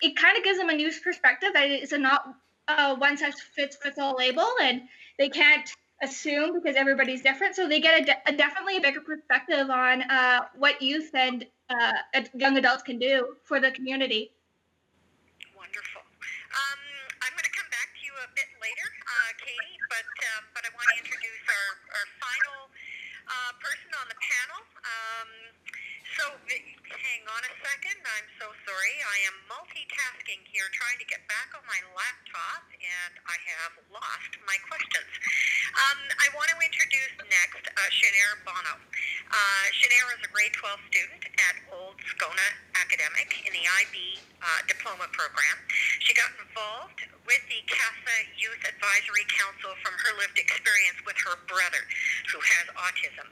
it 0.00 0.16
kind 0.16 0.36
of 0.36 0.44
gives 0.44 0.58
them 0.58 0.70
a 0.70 0.74
new 0.74 0.90
perspective 1.02 1.50
that 1.52 1.68
it's 1.70 1.92
a 1.92 1.98
not 1.98 2.34
uh, 2.68 2.96
one 2.96 3.16
size 3.16 3.34
fits 3.54 3.76
fits 3.76 3.98
all 3.98 4.16
label, 4.16 4.48
and 4.62 4.82
they 5.18 5.28
can't 5.28 5.68
assume 6.02 6.54
because 6.54 6.76
everybody's 6.76 7.22
different. 7.22 7.56
So 7.56 7.68
they 7.68 7.80
get 7.80 8.02
a, 8.02 8.04
de- 8.04 8.22
a 8.26 8.32
definitely 8.32 8.78
a 8.78 8.80
bigger 8.80 9.00
perspective 9.00 9.68
on 9.70 10.02
uh, 10.02 10.46
what 10.56 10.80
youth 10.80 11.10
and 11.14 11.46
uh, 11.68 11.92
young 12.34 12.56
adults 12.56 12.82
can 12.82 12.98
do 12.98 13.36
for 13.44 13.60
the 13.60 13.70
community. 13.70 14.30
Wonderful. 15.64 16.04
Um, 16.52 16.80
I'm 17.24 17.32
going 17.32 17.48
to 17.48 17.56
come 17.56 17.70
back 17.72 17.88
to 17.96 18.00
you 18.04 18.12
a 18.20 18.28
bit 18.36 18.52
later, 18.60 18.84
uh, 18.84 19.30
Katie, 19.40 19.80
but 19.88 20.04
um, 20.36 20.44
but 20.52 20.60
I 20.60 20.68
want 20.76 20.84
to 20.92 20.96
introduce 21.00 21.40
our, 21.48 21.68
our 21.88 22.06
final 22.20 22.68
uh, 22.68 23.52
person 23.64 23.88
on 23.96 24.04
the 24.12 24.18
panel. 24.20 24.60
Um, 24.84 25.30
so 26.20 26.24
hang 26.44 27.22
on 27.32 27.42
a 27.48 27.52
second. 27.64 27.96
I'm 27.96 28.28
so 28.36 28.52
sorry. 28.68 28.94
I 29.08 29.18
am 29.32 29.36
multitasking 29.48 30.44
here, 30.52 30.68
trying 30.76 31.00
to 31.00 31.08
get 31.08 31.24
back 31.32 31.56
on 31.56 31.64
my 31.64 31.80
laptop, 31.96 32.68
and 32.76 33.12
I 33.24 33.36
have 33.56 33.72
lost 33.88 34.36
my 34.44 34.60
questions. 34.68 35.08
Um, 35.80 35.98
I 36.20 36.28
want 36.36 36.52
to 36.52 36.60
introduce 36.60 37.16
next 37.24 37.64
uh, 37.72 37.88
Shanair 37.88 38.36
Bono. 38.44 38.76
Uh, 39.30 39.64
is 40.14 40.22
a 40.22 40.30
grade 40.30 40.54
12 40.54 40.78
student 40.94 41.22
at 41.42 41.54
Old 41.74 41.98
Scona 42.14 42.48
Academic 42.78 43.34
in 43.42 43.50
the 43.50 43.66
IB 43.66 44.22
uh, 44.38 44.60
diploma 44.70 45.10
program. 45.10 45.56
She 45.98 46.14
got 46.14 46.30
involved 46.38 47.02
with 47.26 47.42
the 47.50 47.60
CASA 47.66 48.16
Youth 48.38 48.62
Advisory 48.62 49.26
Council 49.32 49.74
from 49.82 49.96
her 49.98 50.12
lived 50.22 50.38
experience 50.38 51.02
with 51.02 51.18
her 51.26 51.34
brother, 51.50 51.82
who 52.30 52.38
has 52.38 52.64
autism. 52.78 53.26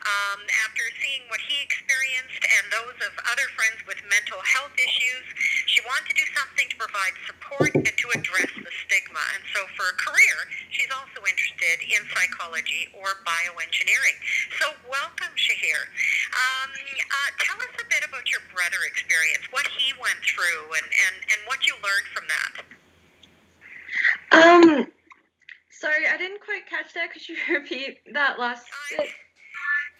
Um, 0.00 0.40
after 0.64 0.80
seeing 0.96 1.28
what 1.28 1.44
he 1.44 1.60
experienced 1.60 2.40
and 2.40 2.64
those 2.72 2.96
of 3.04 3.12
other 3.28 3.44
friends 3.52 3.84
with 3.84 4.00
mental 4.08 4.40
health 4.48 4.72
issues, 4.80 5.24
she 5.68 5.84
wanted 5.84 6.08
to 6.08 6.16
do 6.16 6.26
something 6.32 6.72
to 6.72 6.76
provide 6.80 7.12
support 7.28 7.68
and 7.76 7.84
to 7.84 8.06
address 8.16 8.48
the 8.48 8.72
stigma. 8.88 9.20
And 9.36 9.44
so, 9.52 9.68
for 9.76 9.92
a 9.92 9.96
career, 10.00 10.36
she's 10.72 10.88
also 10.88 11.20
interested 11.28 11.84
in 11.84 12.00
psychology 12.16 12.88
or 12.96 13.20
bioengineering. 13.28 14.16
So, 14.56 14.72
welcome, 14.88 15.36
Shahir. 15.36 15.84
Um, 16.32 16.72
uh, 16.72 17.30
tell 17.44 17.60
us 17.60 17.74
a 17.76 17.86
bit 17.92 18.00
about 18.00 18.24
your 18.32 18.40
brother 18.56 18.80
experience, 18.88 19.44
what 19.52 19.68
he 19.68 19.92
went 20.00 20.20
through, 20.24 20.64
and, 20.80 20.88
and, 20.88 21.16
and 21.28 21.40
what 21.44 21.68
you 21.68 21.76
learned 21.84 22.08
from 22.16 22.24
that. 22.32 22.52
Um, 24.32 24.88
sorry, 25.68 26.08
I 26.08 26.16
didn't 26.16 26.40
quite 26.40 26.64
catch 26.64 26.96
that. 26.96 27.12
Could 27.12 27.28
you 27.28 27.36
repeat 27.52 28.00
that 28.16 28.40
last 28.40 28.64
bit? 28.88 29.12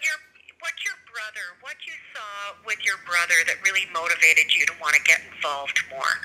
your, 0.02 0.18
what 0.60 0.74
your 0.84 0.96
brother, 1.08 1.49
what 1.60 1.76
you 1.86 1.92
saw 2.16 2.56
with 2.64 2.80
your 2.84 2.96
brother 3.06 3.36
that 3.46 3.60
really 3.64 3.84
motivated 3.92 4.48
you 4.54 4.64
to 4.66 4.72
want 4.80 4.96
to 4.96 5.02
get 5.04 5.20
involved 5.34 5.76
more 5.90 6.16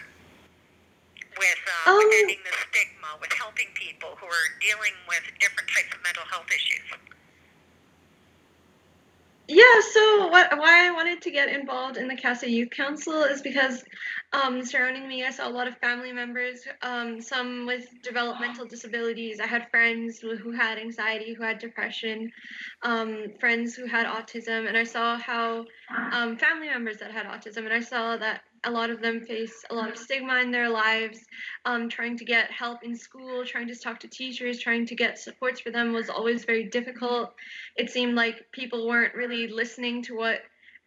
with, 1.38 1.62
uh, 1.68 1.92
with 1.98 2.08
Um, 2.08 2.12
ending 2.24 2.40
the 2.44 2.56
stigma, 2.70 3.18
with 3.20 3.32
helping 3.34 3.68
people 3.76 4.16
who 4.16 4.28
are 4.28 4.48
dealing 4.62 4.94
with 5.08 5.24
different 5.40 5.70
types 5.70 5.94
of 5.94 6.02
mental 6.04 6.24
health 6.32 6.48
issues. 6.52 6.88
Yeah, 9.48 9.82
so 9.94 10.28
what 10.30 10.58
why 10.58 10.88
I 10.88 10.92
wanted 10.92 11.22
to 11.22 11.32
get 11.32 11.50
involved 11.50 11.98
in 11.98 12.08
the 12.08 12.16
CASA 12.16 12.50
Youth 12.50 12.72
Council 12.72 13.24
is 13.24 13.44
because 13.44 13.84
um, 14.34 14.66
surrounding 14.66 15.08
me, 15.08 15.24
I 15.24 15.30
saw 15.30 15.48
a 15.48 15.52
lot 15.52 15.68
of 15.68 15.78
family 15.78 16.12
members, 16.12 16.68
um, 16.82 17.22
some 17.22 17.68
with 17.68 17.86
developmental 18.02 18.66
disabilities. 18.66 19.40
I 19.40 19.46
had 19.46 19.70
friends 19.70 20.20
who, 20.20 20.52
had 20.52 20.80
anxiety, 20.80 21.34
who 21.34 21.44
had 21.44 21.60
depression, 21.60 22.32
um, 22.82 23.28
friends 23.40 23.76
who 23.76 23.86
had 23.86 24.08
autism, 24.08 24.68
and 24.68 24.76
I 24.76 24.84
saw 24.84 25.18
how 25.18 25.66
um, 26.12 26.38
family 26.38 26.68
members 26.68 26.98
that 26.98 27.12
had 27.12 27.28
autism, 27.28 27.66
and 27.66 27.74
I 27.74 27.82
saw 27.82 28.18
that 28.18 28.42
a 28.66 28.72
lot 28.72 28.90
of 28.90 29.02
them 29.02 29.22
face 29.22 29.64
a 29.70 29.76
lot 29.76 29.90
of 29.90 29.98
stigma 29.98 30.40
in 30.42 30.52
their 30.52 30.70
lives. 30.70 31.20
Um, 31.66 31.90
trying 31.90 32.18
to 32.18 32.26
get 32.26 32.52
help 32.52 32.84
in 32.84 32.96
school, 32.96 33.46
trying 33.46 33.68
to 33.68 33.76
talk 33.76 34.00
to 34.02 34.08
teachers, 34.08 34.60
trying 34.60 34.86
to 34.88 34.96
get 34.96 35.20
supports 35.20 35.62
for 35.62 35.72
them 35.72 35.94
was 35.94 36.10
always 36.10 36.46
very 36.46 36.66
difficult 36.66 37.34
it 37.76 37.90
seemed 37.90 38.16
like 38.16 38.46
people 38.52 38.88
weren't 38.88 39.14
really 39.14 39.48
listening 39.48 40.02
to 40.04 40.16
what 40.16 40.42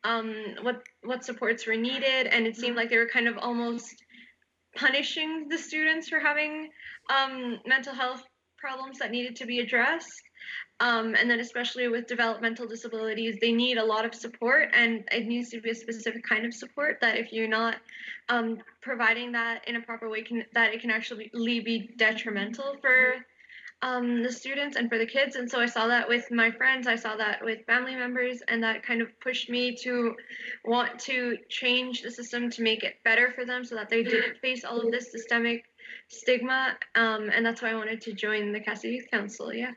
um, 0.04 0.34
what 0.62 0.82
what 1.02 1.24
supports 1.24 1.66
were 1.66 1.76
needed, 1.76 2.28
and 2.28 2.46
it 2.46 2.56
seemed 2.56 2.76
like 2.76 2.88
they 2.88 2.98
were 2.98 3.08
kind 3.08 3.26
of 3.26 3.36
almost 3.36 4.04
punishing 4.76 5.48
the 5.48 5.58
students 5.58 6.08
for 6.08 6.20
having 6.20 6.68
um, 7.10 7.58
mental 7.66 7.94
health 7.94 8.22
problems 8.56 8.98
that 8.98 9.10
needed 9.10 9.36
to 9.36 9.46
be 9.46 9.58
addressed. 9.58 10.22
Um, 10.80 11.16
and 11.16 11.28
then, 11.28 11.40
especially 11.40 11.88
with 11.88 12.06
developmental 12.06 12.66
disabilities, 12.66 13.38
they 13.40 13.52
need 13.52 13.78
a 13.78 13.84
lot 13.84 14.04
of 14.04 14.14
support, 14.14 14.68
and 14.72 15.02
it 15.10 15.26
needs 15.26 15.50
to 15.50 15.60
be 15.60 15.70
a 15.70 15.74
specific 15.74 16.22
kind 16.24 16.46
of 16.46 16.54
support. 16.54 17.00
That 17.00 17.16
if 17.16 17.32
you're 17.32 17.48
not 17.48 17.76
um, 18.28 18.58
providing 18.80 19.32
that 19.32 19.66
in 19.66 19.74
a 19.74 19.80
proper 19.80 20.08
way, 20.08 20.22
can 20.22 20.44
that 20.54 20.72
it 20.72 20.80
can 20.80 20.90
actually 20.90 21.30
be 21.34 21.90
detrimental 21.96 22.76
for 22.80 23.16
um, 23.82 24.22
the 24.22 24.32
students 24.32 24.76
and 24.76 24.88
for 24.88 24.98
the 24.98 25.06
kids. 25.06 25.36
And 25.36 25.50
so 25.50 25.60
I 25.60 25.66
saw 25.66 25.86
that 25.88 26.08
with 26.08 26.30
my 26.30 26.50
friends, 26.50 26.86
I 26.86 26.96
saw 26.96 27.16
that 27.16 27.44
with 27.44 27.64
family 27.66 27.94
members, 27.94 28.40
and 28.48 28.62
that 28.62 28.82
kind 28.82 29.02
of 29.02 29.08
pushed 29.20 29.48
me 29.50 29.74
to 29.82 30.14
want 30.64 30.98
to 31.00 31.38
change 31.48 32.02
the 32.02 32.10
system 32.10 32.50
to 32.50 32.62
make 32.62 32.82
it 32.82 32.96
better 33.04 33.32
for 33.34 33.44
them 33.44 33.64
so 33.64 33.74
that 33.76 33.88
they 33.88 34.02
didn't 34.02 34.38
face 34.38 34.64
all 34.64 34.80
of 34.80 34.90
this 34.90 35.10
systemic 35.10 35.64
stigma. 36.08 36.76
Um, 36.94 37.30
and 37.34 37.44
that's 37.44 37.62
why 37.62 37.70
I 37.70 37.74
wanted 37.74 38.00
to 38.02 38.12
join 38.12 38.52
the 38.52 38.60
CASA 38.60 38.88
Youth 38.88 39.10
Council. 39.10 39.52
Yeah. 39.52 39.72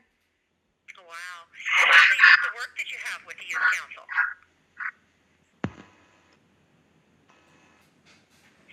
Wow. 1.72 1.90
Tell 1.90 2.08
me 2.12 2.18
about 2.20 2.40
the 2.42 2.52
work 2.56 2.72
that 2.76 2.88
you 2.90 2.98
have 3.04 3.20
with 3.26 3.36
the 3.38 3.46
Youth 3.48 3.66
Council. 3.76 4.04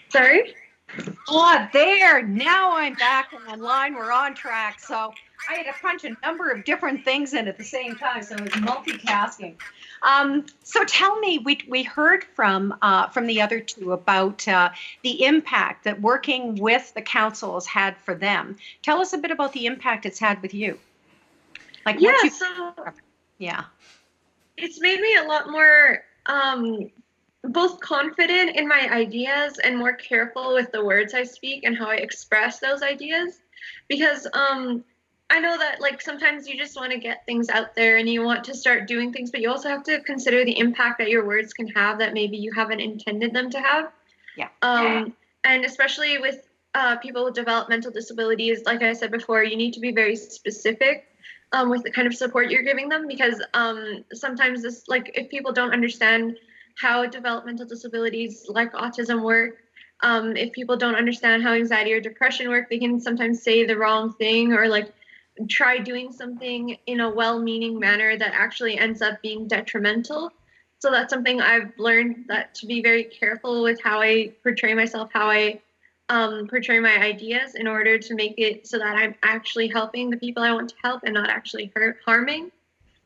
Sorry? 0.10 0.56
Oh, 1.28 1.68
there. 1.72 2.24
Now 2.24 2.76
I'm 2.76 2.96
back 2.96 3.30
online. 3.48 3.94
We're 3.94 4.12
on 4.12 4.34
track. 4.34 4.80
So 4.80 5.14
I 5.48 5.54
had 5.54 5.64
to 5.64 5.74
punch 5.82 6.04
a 6.04 6.18
number 6.26 6.50
of 6.50 6.66
different 6.66 7.06
things 7.06 7.34
in 7.34 7.48
at 7.48 7.58
the 7.58 7.64
same 7.64 7.96
time. 7.96 8.24
So 8.24 8.36
it 8.36 8.42
was 8.42 8.54
multitasking. 8.54 9.56
Um, 10.02 10.46
so 10.64 10.84
tell 10.86 11.20
me, 11.20 11.38
we, 11.40 11.60
we 11.70 11.84
heard 11.84 12.24
from 12.24 12.76
uh, 12.82 13.10
from 13.10 13.28
the 13.28 13.42
other 13.42 13.60
two 13.60 13.92
about 13.92 14.48
uh, 14.48 14.70
the 15.04 15.24
impact 15.24 15.84
that 15.84 16.02
working 16.02 16.56
with 16.56 16.94
the 16.96 17.02
council 17.02 17.54
has 17.54 17.68
had 17.68 17.96
for 17.98 18.16
them. 18.16 18.58
Tell 18.82 19.00
us 19.02 19.14
a 19.14 19.18
bit 19.18 19.32
about 19.32 19.54
the 19.54 19.68
impact 19.68 20.06
it's 20.06 20.20
had 20.20 20.42
with 20.42 20.54
you. 20.54 20.80
Like 21.90 22.02
Yeah, 22.02 22.24
you, 22.24 22.30
so 22.30 22.74
yeah. 23.40 23.64
it's 24.58 24.80
made 24.80 25.00
me 25.00 25.16
a 25.16 25.24
lot 25.24 25.50
more 25.50 26.04
um, 26.28 26.92
both 27.44 27.80
confident 27.80 28.56
in 28.56 28.68
my 28.68 28.88
ideas 28.92 29.58
and 29.58 29.76
more 29.76 29.94
careful 29.94 30.54
with 30.54 30.72
the 30.72 30.86
words 30.86 31.16
I 31.16 31.24
speak 31.24 31.64
and 31.64 31.76
how 31.76 31.90
I 31.90 31.96
express 31.96 32.60
those 32.60 32.84
ideas. 32.84 33.40
Because 33.88 34.28
um, 34.34 34.84
I 35.32 35.40
know 35.40 35.58
that 35.58 35.82
like 35.82 36.00
sometimes 36.00 36.48
you 36.48 36.60
just 36.60 36.76
want 36.76 36.92
to 36.92 37.00
get 37.00 37.26
things 37.26 37.50
out 37.50 37.74
there 37.74 37.98
and 37.98 38.08
you 38.08 38.24
want 38.24 38.44
to 38.44 38.54
start 38.54 38.88
doing 38.88 39.12
things, 39.12 39.32
but 39.32 39.42
you 39.42 39.50
also 39.50 39.70
have 39.70 39.84
to 39.86 40.00
consider 40.02 40.46
the 40.46 40.60
impact 40.60 41.00
that 41.00 41.10
your 41.10 41.26
words 41.26 41.54
can 41.54 41.68
have 41.70 41.98
that 41.98 42.14
maybe 42.14 42.38
you 42.38 42.52
haven't 42.54 42.82
intended 42.82 43.34
them 43.34 43.50
to 43.50 43.60
have. 43.60 43.92
Yeah. 44.38 44.50
Um, 44.62 45.16
and 45.44 45.66
especially 45.66 46.20
with 46.20 46.48
uh, 46.76 46.98
people 46.98 47.26
with 47.26 47.34
developmental 47.34 47.92
disabilities, 47.92 48.62
like 48.64 48.84
I 48.84 48.94
said 48.94 49.10
before, 49.10 49.44
you 49.44 49.58
need 49.58 49.74
to 49.74 49.80
be 49.80 49.92
very 49.92 50.16
specific 50.16 51.09
um, 51.52 51.70
with 51.70 51.84
the 51.84 51.92
kind 51.92 52.08
of 52.08 52.16
support 52.16 52.50
you're 52.50 52.64
giving 52.64 52.90
them 52.90 53.08
because 53.08 53.42
um, 53.54 54.04
sometimes 54.14 54.62
this, 54.62 54.88
like, 54.88 55.12
if 55.16 55.30
people 55.30 55.52
don't 55.52 55.74
understand 55.74 56.38
how 56.80 57.06
developmental 57.06 57.66
disabilities 57.66 58.46
like 58.48 58.72
autism 58.74 59.24
work, 59.24 59.58
um, 60.02 60.38
if 60.38 60.54
people 60.54 60.78
don't 60.78 60.96
understand 60.96 61.44
how 61.44 61.54
anxiety 61.54 61.92
or 61.92 62.00
depression 62.00 62.50
work, 62.50 62.70
they 62.70 62.80
can 62.80 63.02
sometimes 63.02 63.42
say 63.42 63.66
the 63.66 63.76
wrong 63.76 64.14
thing 64.14 64.54
or 64.54 64.68
like 64.68 64.94
try 65.50 65.78
doing 65.78 66.12
something 66.12 66.78
in 66.86 67.00
a 67.00 67.10
well-meaning 67.10 67.80
manner 67.80 68.18
that 68.18 68.34
actually 68.34 68.78
ends 68.78 69.02
up 69.02 69.22
being 69.22 69.48
detrimental. 69.48 70.32
So 70.80 70.92
that's 70.92 71.12
something 71.12 71.42
I've 71.42 71.78
learned 71.78 72.26
that 72.28 72.56
to 72.56 72.66
be 72.66 72.82
very 72.82 73.04
careful 73.04 73.64
with 73.64 73.82
how 73.82 74.02
I 74.02 74.34
portray 74.44 74.74
myself, 74.74 75.10
how 75.14 75.30
I 75.30 75.62
um, 76.10 76.48
portray 76.48 76.80
my 76.80 76.98
ideas 76.98 77.56
in 77.56 77.68
order 77.68 77.98
to 77.98 78.16
make 78.16 78.36
it 78.38 78.68
so 78.68 78.78
that 78.80 78.96
I'm 78.98 79.16
actually 79.24 79.68
helping 79.68 80.10
the 80.10 80.18
people 80.18 80.44
I 80.44 80.52
want 80.52 80.70
to 80.70 80.76
help 80.84 81.04
and 81.04 81.14
not 81.14 81.30
actually 81.30 81.72
hurt, 81.76 81.98
harming. 82.06 82.52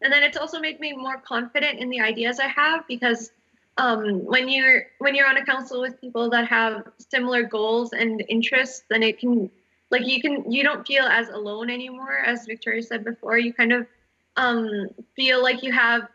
And 0.01 0.11
then 0.11 0.23
it's 0.23 0.37
also 0.37 0.59
made 0.59 0.79
me 0.79 0.93
more 0.93 1.17
confident 1.17 1.79
in 1.79 1.89
the 1.89 2.01
ideas 2.01 2.39
I 2.39 2.47
have 2.47 2.87
because 2.87 3.31
um, 3.77 4.25
when 4.25 4.49
you're 4.49 4.83
when 4.99 5.15
you're 5.15 5.27
on 5.27 5.37
a 5.37 5.45
council 5.45 5.81
with 5.81 5.99
people 5.99 6.29
that 6.29 6.47
have 6.47 6.83
similar 6.97 7.43
goals 7.43 7.93
and 7.93 8.23
interests, 8.29 8.83
then 8.89 9.01
it 9.03 9.19
can 9.19 9.49
like 9.89 10.05
you 10.05 10.21
can 10.21 10.51
you 10.51 10.63
don't 10.63 10.85
feel 10.85 11.05
as 11.05 11.29
alone 11.29 11.69
anymore. 11.69 12.17
As 12.17 12.45
Victoria 12.45 12.83
said 12.83 13.03
before, 13.03 13.37
you 13.37 13.53
kind 13.53 13.73
of 13.73 13.87
um, 14.35 14.89
feel 15.15 15.41
like 15.41 15.63
you 15.63 15.71
have 15.71 16.07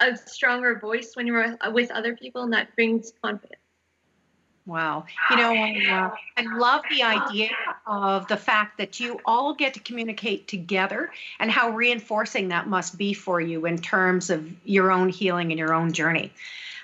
a 0.00 0.16
stronger 0.16 0.78
voice 0.78 1.14
when 1.14 1.26
you're 1.26 1.56
with, 1.72 1.90
other 1.90 2.16
people, 2.16 2.42
and 2.42 2.52
that 2.52 2.74
brings 2.74 3.12
confidence. 3.22 3.59
Wow. 4.70 5.04
You 5.30 5.36
know, 5.36 5.52
I, 5.52 5.84
uh, 5.90 6.10
I 6.36 6.56
love 6.56 6.84
the 6.88 7.02
idea 7.02 7.50
of 7.88 8.28
the 8.28 8.36
fact 8.36 8.78
that 8.78 9.00
you 9.00 9.18
all 9.24 9.52
get 9.52 9.74
to 9.74 9.80
communicate 9.80 10.46
together 10.46 11.10
and 11.40 11.50
how 11.50 11.70
reinforcing 11.70 12.46
that 12.48 12.68
must 12.68 12.96
be 12.96 13.12
for 13.12 13.40
you 13.40 13.66
in 13.66 13.78
terms 13.78 14.30
of 14.30 14.48
your 14.64 14.92
own 14.92 15.08
healing 15.08 15.50
and 15.50 15.58
your 15.58 15.74
own 15.74 15.92
journey. 15.92 16.32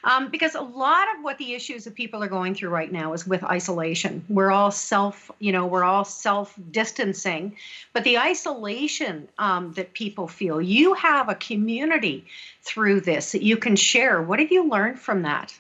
Um, 0.03 0.31
because 0.33 0.57
a 0.57 0.61
lot 0.61 1.07
of 1.15 1.23
what 1.23 1.39
the 1.39 1.55
issues 1.55 1.85
that 1.85 1.95
people 1.95 2.25
are 2.25 2.29
going 2.29 2.57
through 2.57 2.71
right 2.71 2.91
now 2.91 3.13
is 3.13 3.25
with 3.25 3.45
isolation. 3.45 4.25
We're 4.29 4.51
all 4.51 4.73
self, 4.73 5.31
you 5.39 5.53
know, 5.53 5.67
we're 5.67 5.85
all 5.85 6.05
self 6.05 6.59
distancing, 6.73 7.57
but 7.93 8.03
the 8.03 8.19
isolation 8.19 9.29
um, 9.39 9.75
that 9.75 9.93
people 9.93 10.27
feel, 10.27 10.61
you 10.61 10.95
have 10.95 11.29
a 11.29 11.37
community 11.37 12.27
through 12.63 13.03
this 13.03 13.31
that 13.31 13.43
you 13.43 13.57
can 13.57 13.77
share. 13.77 14.21
What 14.21 14.41
have 14.41 14.51
you 14.51 14.69
learned 14.69 14.99
from 14.99 15.23
that? 15.23 15.57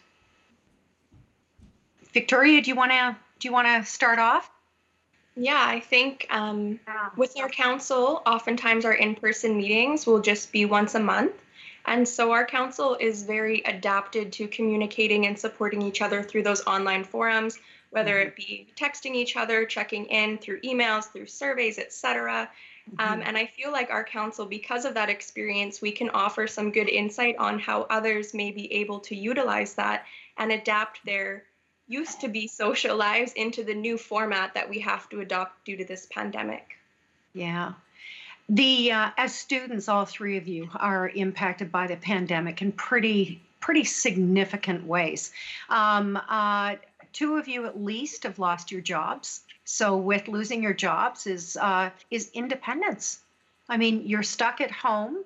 Victoria, 2.16 2.62
do 2.62 2.70
you 2.70 2.76
want 2.76 2.92
to 2.92 3.14
do 3.40 3.46
you 3.46 3.52
want 3.52 3.66
to 3.66 3.84
start 3.84 4.18
off? 4.18 4.50
Yeah, 5.36 5.62
I 5.62 5.80
think 5.80 6.26
um, 6.30 6.80
with 7.14 7.38
our 7.38 7.50
council, 7.50 8.22
oftentimes 8.24 8.86
our 8.86 8.94
in-person 8.94 9.54
meetings 9.54 10.06
will 10.06 10.20
just 10.20 10.50
be 10.50 10.64
once 10.64 10.94
a 10.94 10.98
month. 10.98 11.34
And 11.84 12.08
so 12.08 12.32
our 12.32 12.46
council 12.46 12.96
is 12.98 13.24
very 13.24 13.60
adapted 13.66 14.32
to 14.32 14.48
communicating 14.48 15.26
and 15.26 15.38
supporting 15.38 15.82
each 15.82 16.00
other 16.00 16.22
through 16.22 16.44
those 16.44 16.66
online 16.66 17.04
forums, 17.04 17.58
whether 17.90 18.18
it 18.18 18.34
be 18.34 18.66
texting 18.76 19.14
each 19.14 19.36
other, 19.36 19.66
checking 19.66 20.06
in 20.06 20.38
through 20.38 20.62
emails, 20.62 21.12
through 21.12 21.26
surveys, 21.26 21.78
etc. 21.78 22.48
Um, 22.98 23.20
and 23.22 23.36
I 23.36 23.44
feel 23.44 23.72
like 23.72 23.90
our 23.90 24.04
council, 24.04 24.46
because 24.46 24.86
of 24.86 24.94
that 24.94 25.10
experience, 25.10 25.82
we 25.82 25.92
can 25.92 26.08
offer 26.10 26.46
some 26.46 26.72
good 26.72 26.88
insight 26.88 27.36
on 27.36 27.58
how 27.58 27.82
others 27.90 28.32
may 28.32 28.52
be 28.52 28.72
able 28.72 29.00
to 29.00 29.14
utilize 29.14 29.74
that 29.74 30.06
and 30.38 30.50
adapt 30.50 31.04
their 31.04 31.44
used 31.88 32.20
to 32.20 32.28
be 32.28 32.48
social 32.48 32.96
lives 32.96 33.32
into 33.34 33.62
the 33.62 33.74
new 33.74 33.96
format 33.96 34.54
that 34.54 34.68
we 34.68 34.80
have 34.80 35.08
to 35.10 35.20
adopt 35.20 35.64
due 35.64 35.76
to 35.76 35.84
this 35.84 36.06
pandemic. 36.06 36.76
Yeah. 37.32 37.74
The 38.48 38.92
uh, 38.92 39.10
as 39.16 39.34
students, 39.34 39.88
all 39.88 40.04
three 40.04 40.36
of 40.36 40.46
you 40.46 40.68
are 40.74 41.08
impacted 41.08 41.72
by 41.72 41.86
the 41.86 41.96
pandemic 41.96 42.62
in 42.62 42.72
pretty 42.72 43.42
pretty 43.60 43.84
significant 43.84 44.86
ways. 44.86 45.32
Um, 45.68 46.16
uh, 46.28 46.76
two 47.12 47.36
of 47.36 47.48
you 47.48 47.66
at 47.66 47.82
least 47.82 48.22
have 48.22 48.38
lost 48.38 48.70
your 48.70 48.80
jobs. 48.80 49.40
So 49.64 49.96
with 49.96 50.28
losing 50.28 50.62
your 50.62 50.74
jobs 50.74 51.26
is 51.26 51.56
uh, 51.56 51.90
is 52.10 52.30
independence. 52.34 53.20
I 53.68 53.76
mean, 53.76 54.06
you're 54.06 54.22
stuck 54.22 54.60
at 54.60 54.70
home, 54.70 55.24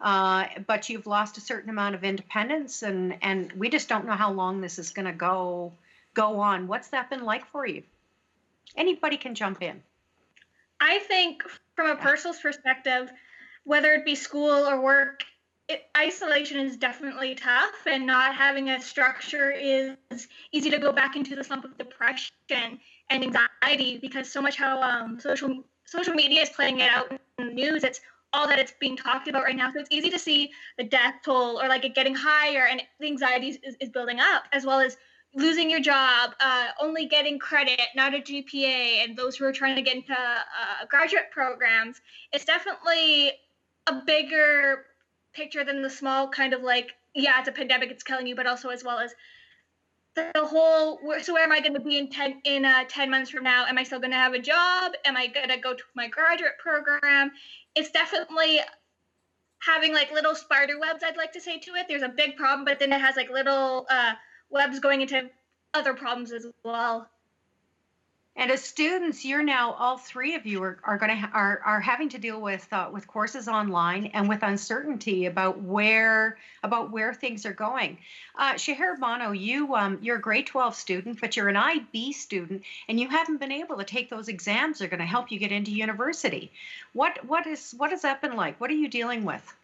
uh, 0.00 0.46
but 0.66 0.88
you've 0.88 1.06
lost 1.06 1.36
a 1.36 1.42
certain 1.42 1.68
amount 1.68 1.94
of 1.94 2.04
independence, 2.04 2.82
and 2.82 3.18
and 3.20 3.52
we 3.52 3.68
just 3.68 3.88
don't 3.88 4.06
know 4.06 4.14
how 4.14 4.32
long 4.32 4.62
this 4.62 4.78
is 4.78 4.90
going 4.90 5.06
to 5.06 5.12
go 5.12 5.72
go 6.14 6.40
on. 6.40 6.66
What's 6.66 6.88
that 6.88 7.10
been 7.10 7.24
like 7.24 7.46
for 7.46 7.66
you? 7.66 7.82
Anybody 8.76 9.16
can 9.16 9.34
jump 9.34 9.62
in. 9.62 9.82
I 10.80 10.98
think 11.00 11.42
from 11.76 11.90
a 11.90 11.96
personal 11.96 12.36
perspective, 12.40 13.10
whether 13.64 13.92
it 13.92 14.04
be 14.04 14.14
school 14.14 14.50
or 14.50 14.80
work, 14.80 15.22
it, 15.68 15.84
isolation 15.96 16.58
is 16.58 16.76
definitely 16.76 17.34
tough, 17.34 17.86
and 17.86 18.06
not 18.06 18.34
having 18.34 18.70
a 18.70 18.80
structure 18.80 19.50
is 19.52 19.96
easy 20.50 20.70
to 20.70 20.78
go 20.78 20.92
back 20.92 21.14
into 21.14 21.36
the 21.36 21.44
slump 21.44 21.64
of 21.64 21.78
depression 21.78 22.32
and 22.50 23.22
anxiety 23.22 23.98
because 23.98 24.30
so 24.30 24.42
much 24.42 24.56
how 24.56 24.82
um, 24.82 25.20
social 25.20 25.62
social 25.84 26.14
media 26.14 26.42
is 26.42 26.50
playing 26.50 26.80
it 26.80 26.90
out 26.90 27.12
in 27.38 27.46
the 27.46 27.54
news. 27.54 27.84
It's 27.84 28.00
all 28.32 28.48
that 28.48 28.58
it's 28.58 28.72
being 28.80 28.96
talked 28.96 29.28
about 29.28 29.44
right 29.44 29.56
now. 29.56 29.70
So 29.70 29.78
it's 29.78 29.90
easy 29.92 30.10
to 30.10 30.18
see 30.18 30.50
the 30.78 30.84
death 30.84 31.16
toll 31.24 31.60
or 31.60 31.68
like 31.68 31.84
it 31.84 31.94
getting 31.94 32.14
higher, 32.14 32.66
and 32.66 32.82
the 32.98 33.06
anxiety 33.06 33.60
is, 33.62 33.76
is 33.80 33.88
building 33.88 34.18
up, 34.18 34.44
as 34.52 34.66
well 34.66 34.80
as 34.80 34.96
losing 35.34 35.70
your 35.70 35.80
job, 35.80 36.34
uh, 36.40 36.68
only 36.80 37.06
getting 37.06 37.38
credit, 37.38 37.80
not 37.96 38.14
a 38.14 38.18
GPA, 38.18 39.04
and 39.04 39.16
those 39.16 39.36
who 39.36 39.44
are 39.44 39.52
trying 39.52 39.76
to 39.76 39.82
get 39.82 39.96
into 39.96 40.12
uh, 40.12 40.86
graduate 40.88 41.30
programs. 41.30 42.00
It's 42.32 42.44
definitely 42.44 43.32
a 43.86 44.02
bigger 44.06 44.84
picture 45.32 45.64
than 45.64 45.82
the 45.82 45.90
small 45.90 46.28
kind 46.28 46.52
of 46.52 46.62
like, 46.62 46.92
yeah, 47.14 47.38
it's 47.38 47.48
a 47.48 47.52
pandemic, 47.52 47.90
it's 47.90 48.02
killing 48.02 48.26
you, 48.26 48.36
but 48.36 48.46
also 48.46 48.68
as 48.68 48.84
well 48.84 48.98
as 48.98 49.14
the 50.14 50.30
whole 50.36 51.00
so 51.22 51.32
where 51.32 51.42
am 51.42 51.52
i 51.52 51.60
going 51.60 51.72
to 51.72 51.80
be 51.80 51.96
in 51.96 52.10
10 52.10 52.42
in 52.44 52.66
uh, 52.66 52.84
10 52.86 53.10
months 53.10 53.30
from 53.30 53.44
now? 53.44 53.64
Am 53.66 53.78
i 53.78 53.82
still 53.82 53.98
going 53.98 54.10
to 54.10 54.16
have 54.16 54.34
a 54.34 54.38
job? 54.38 54.92
Am 55.06 55.16
i 55.16 55.26
going 55.26 55.48
to 55.48 55.56
go 55.56 55.74
to 55.74 55.82
my 55.94 56.06
graduate 56.06 56.58
program? 56.58 57.32
It's 57.74 57.90
definitely 57.90 58.60
having 59.60 59.94
like 59.94 60.12
little 60.12 60.34
spider 60.34 60.78
webs 60.78 61.02
i'd 61.02 61.16
like 61.16 61.32
to 61.32 61.40
say 61.40 61.58
to 61.60 61.70
it. 61.76 61.86
There's 61.88 62.02
a 62.02 62.10
big 62.10 62.36
problem 62.36 62.66
but 62.66 62.78
then 62.78 62.92
it 62.92 63.00
has 63.00 63.16
like 63.16 63.30
little 63.30 63.86
uh, 63.88 64.12
webs 64.52 64.78
going 64.78 65.00
into 65.00 65.28
other 65.74 65.94
problems 65.94 66.30
as 66.30 66.46
well 66.64 67.08
and 68.34 68.50
as 68.50 68.64
students, 68.64 69.26
you're 69.26 69.42
now 69.42 69.72
all 69.72 69.98
three 69.98 70.34
of 70.36 70.46
you 70.46 70.62
are, 70.62 70.78
are 70.84 70.96
going 70.96 71.10
to 71.10 71.16
ha- 71.16 71.30
are 71.34 71.60
are 71.66 71.80
having 71.80 72.08
to 72.10 72.18
deal 72.18 72.40
with 72.40 72.66
uh, 72.72 72.88
with 72.90 73.06
courses 73.06 73.46
online 73.46 74.06
and 74.06 74.26
with 74.26 74.42
uncertainty 74.42 75.26
about 75.26 75.60
where 75.60 76.38
about 76.62 76.90
where 76.90 77.12
things 77.12 77.44
are 77.44 77.52
going. 77.52 77.98
Uh, 78.34 78.54
Shahir 78.54 78.98
Bano, 78.98 79.32
you 79.32 79.74
um, 79.74 79.98
you're 80.00 80.16
a 80.16 80.20
grade 80.20 80.46
12 80.46 80.74
student, 80.74 81.20
but 81.20 81.36
you're 81.36 81.50
an 81.50 81.58
IB 81.58 82.14
student, 82.14 82.62
and 82.88 82.98
you 82.98 83.10
haven't 83.10 83.36
been 83.36 83.52
able 83.52 83.76
to 83.76 83.84
take 83.84 84.08
those 84.08 84.28
exams. 84.28 84.78
That 84.78 84.86
are 84.86 84.88
going 84.88 85.00
to 85.00 85.06
help 85.06 85.30
you 85.30 85.38
get 85.38 85.52
into 85.52 85.70
university. 85.70 86.50
What 86.94 87.22
what 87.26 87.46
is 87.46 87.74
what 87.76 87.90
has 87.90 88.00
that 88.02 88.22
been 88.22 88.34
like? 88.34 88.58
What 88.58 88.70
are 88.70 88.74
you 88.74 88.88
dealing 88.88 89.24
with? 89.24 89.54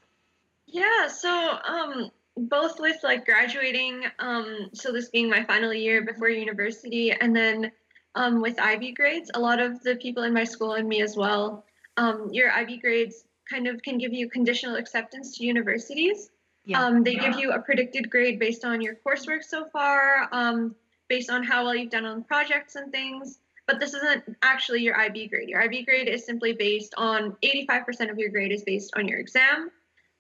Yeah, 0.66 1.08
so 1.08 1.58
um, 1.66 2.10
both 2.38 2.78
with 2.78 2.96
like 3.02 3.24
graduating, 3.24 4.04
um, 4.18 4.70
so 4.72 4.92
this 4.92 5.08
being 5.08 5.28
my 5.28 5.44
final 5.44 5.72
year 5.72 6.02
before 6.02 6.28
university, 6.28 7.12
and 7.12 7.34
then 7.34 7.72
um, 8.14 8.40
with 8.40 8.60
IB 8.60 8.92
grades. 8.92 9.30
A 9.34 9.40
lot 9.40 9.60
of 9.60 9.82
the 9.82 9.96
people 9.96 10.22
in 10.24 10.32
my 10.32 10.44
school 10.44 10.72
and 10.72 10.88
me 10.88 11.02
as 11.02 11.16
well, 11.16 11.64
um, 11.96 12.28
your 12.32 12.50
IB 12.50 12.78
grades 12.78 13.24
kind 13.48 13.66
of 13.66 13.82
can 13.82 13.98
give 13.98 14.12
you 14.12 14.28
conditional 14.28 14.76
acceptance 14.76 15.36
to 15.38 15.44
universities. 15.44 16.30
Yeah. 16.64 16.84
Um, 16.84 17.02
they 17.02 17.14
give 17.14 17.38
you 17.38 17.52
a 17.52 17.60
predicted 17.60 18.10
grade 18.10 18.38
based 18.38 18.64
on 18.64 18.80
your 18.82 18.96
coursework 18.96 19.42
so 19.42 19.66
far, 19.72 20.28
um, 20.32 20.74
based 21.08 21.30
on 21.30 21.42
how 21.42 21.64
well 21.64 21.74
you've 21.74 21.90
done 21.90 22.04
on 22.04 22.24
projects 22.24 22.74
and 22.74 22.92
things. 22.92 23.38
But 23.66 23.80
this 23.80 23.94
isn't 23.94 24.36
actually 24.42 24.82
your 24.82 24.98
IB 24.98 25.28
grade. 25.28 25.48
Your 25.48 25.62
IB 25.62 25.84
grade 25.84 26.08
is 26.08 26.24
simply 26.26 26.52
based 26.52 26.94
on 26.96 27.36
85% 27.42 28.10
of 28.10 28.18
your 28.18 28.30
grade 28.30 28.52
is 28.52 28.62
based 28.64 28.92
on 28.96 29.08
your 29.08 29.18
exam, 29.18 29.70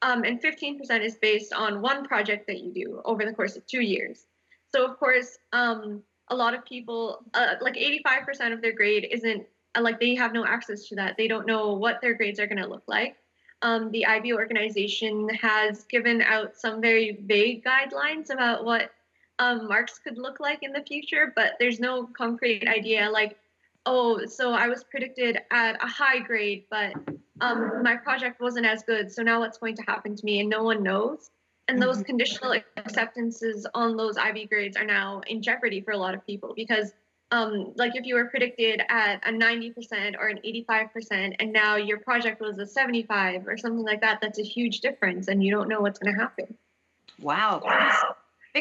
um, 0.02 0.24
and 0.24 0.40
15% 0.40 1.04
is 1.04 1.16
based 1.16 1.52
on 1.52 1.82
one 1.82 2.04
project 2.04 2.46
that 2.46 2.60
you 2.60 2.72
do 2.72 3.02
over 3.04 3.24
the 3.24 3.32
course 3.32 3.56
of 3.56 3.66
two 3.66 3.80
years. 3.80 4.26
So, 4.70 4.86
of 4.86 4.98
course, 4.98 5.38
um, 5.52 6.02
a 6.28 6.36
lot 6.36 6.54
of 6.54 6.64
people, 6.64 7.24
uh, 7.34 7.54
like 7.60 7.74
85% 7.74 8.52
of 8.52 8.60
their 8.60 8.72
grade 8.72 9.08
isn't 9.10 9.46
uh, 9.74 9.82
like 9.82 9.98
they 10.00 10.14
have 10.14 10.32
no 10.32 10.44
access 10.44 10.86
to 10.88 10.96
that. 10.96 11.16
They 11.16 11.28
don't 11.28 11.46
know 11.46 11.74
what 11.74 12.00
their 12.00 12.14
grades 12.14 12.38
are 12.38 12.46
going 12.46 12.62
to 12.62 12.68
look 12.68 12.84
like. 12.86 13.16
Um, 13.62 13.90
the 13.90 14.06
IB 14.06 14.32
organization 14.34 15.28
has 15.30 15.84
given 15.84 16.22
out 16.22 16.56
some 16.56 16.80
very 16.80 17.18
vague 17.24 17.64
guidelines 17.64 18.30
about 18.30 18.64
what 18.64 18.90
um, 19.40 19.66
marks 19.66 19.98
could 19.98 20.16
look 20.16 20.38
like 20.38 20.62
in 20.62 20.72
the 20.72 20.82
future, 20.82 21.32
but 21.34 21.54
there's 21.58 21.80
no 21.80 22.06
concrete 22.06 22.68
idea 22.68 23.10
like, 23.10 23.36
oh, 23.88 24.26
so 24.26 24.52
I 24.52 24.68
was 24.68 24.84
predicted 24.84 25.38
at 25.50 25.82
a 25.82 25.86
high 25.86 26.18
grade, 26.18 26.64
but 26.70 26.92
um, 27.40 27.82
my 27.82 27.96
project 27.96 28.40
wasn't 28.40 28.66
as 28.66 28.82
good. 28.82 29.10
So 29.10 29.22
now 29.22 29.40
what's 29.40 29.56
going 29.56 29.76
to 29.76 29.82
happen 29.82 30.14
to 30.14 30.24
me? 30.24 30.40
And 30.40 30.50
no 30.50 30.62
one 30.62 30.82
knows. 30.82 31.30
And 31.68 31.80
those 31.80 31.96
mm-hmm. 31.96 32.04
conditional 32.04 32.54
acceptances 32.76 33.66
on 33.74 33.96
those 33.96 34.16
IB 34.16 34.46
grades 34.46 34.76
are 34.76 34.84
now 34.84 35.22
in 35.26 35.42
jeopardy 35.42 35.80
for 35.80 35.92
a 35.92 35.96
lot 35.98 36.14
of 36.14 36.24
people 36.26 36.52
because, 36.54 36.92
um, 37.30 37.72
like, 37.76 37.94
if 37.94 38.06
you 38.06 38.14
were 38.14 38.26
predicted 38.26 38.82
at 38.88 39.26
a 39.26 39.32
90% 39.32 40.16
or 40.18 40.28
an 40.28 40.38
85%, 40.46 41.36
and 41.38 41.52
now 41.52 41.76
your 41.76 41.98
project 41.98 42.40
was 42.40 42.58
a 42.58 42.66
75 42.66 43.46
or 43.46 43.56
something 43.56 43.84
like 43.84 44.00
that, 44.00 44.20
that's 44.22 44.38
a 44.38 44.42
huge 44.42 44.80
difference, 44.80 45.28
and 45.28 45.42
you 45.42 45.50
don't 45.50 45.68
know 45.68 45.80
what's 45.80 45.98
going 45.98 46.14
to 46.14 46.20
happen. 46.20 46.56
Wow. 47.20 47.60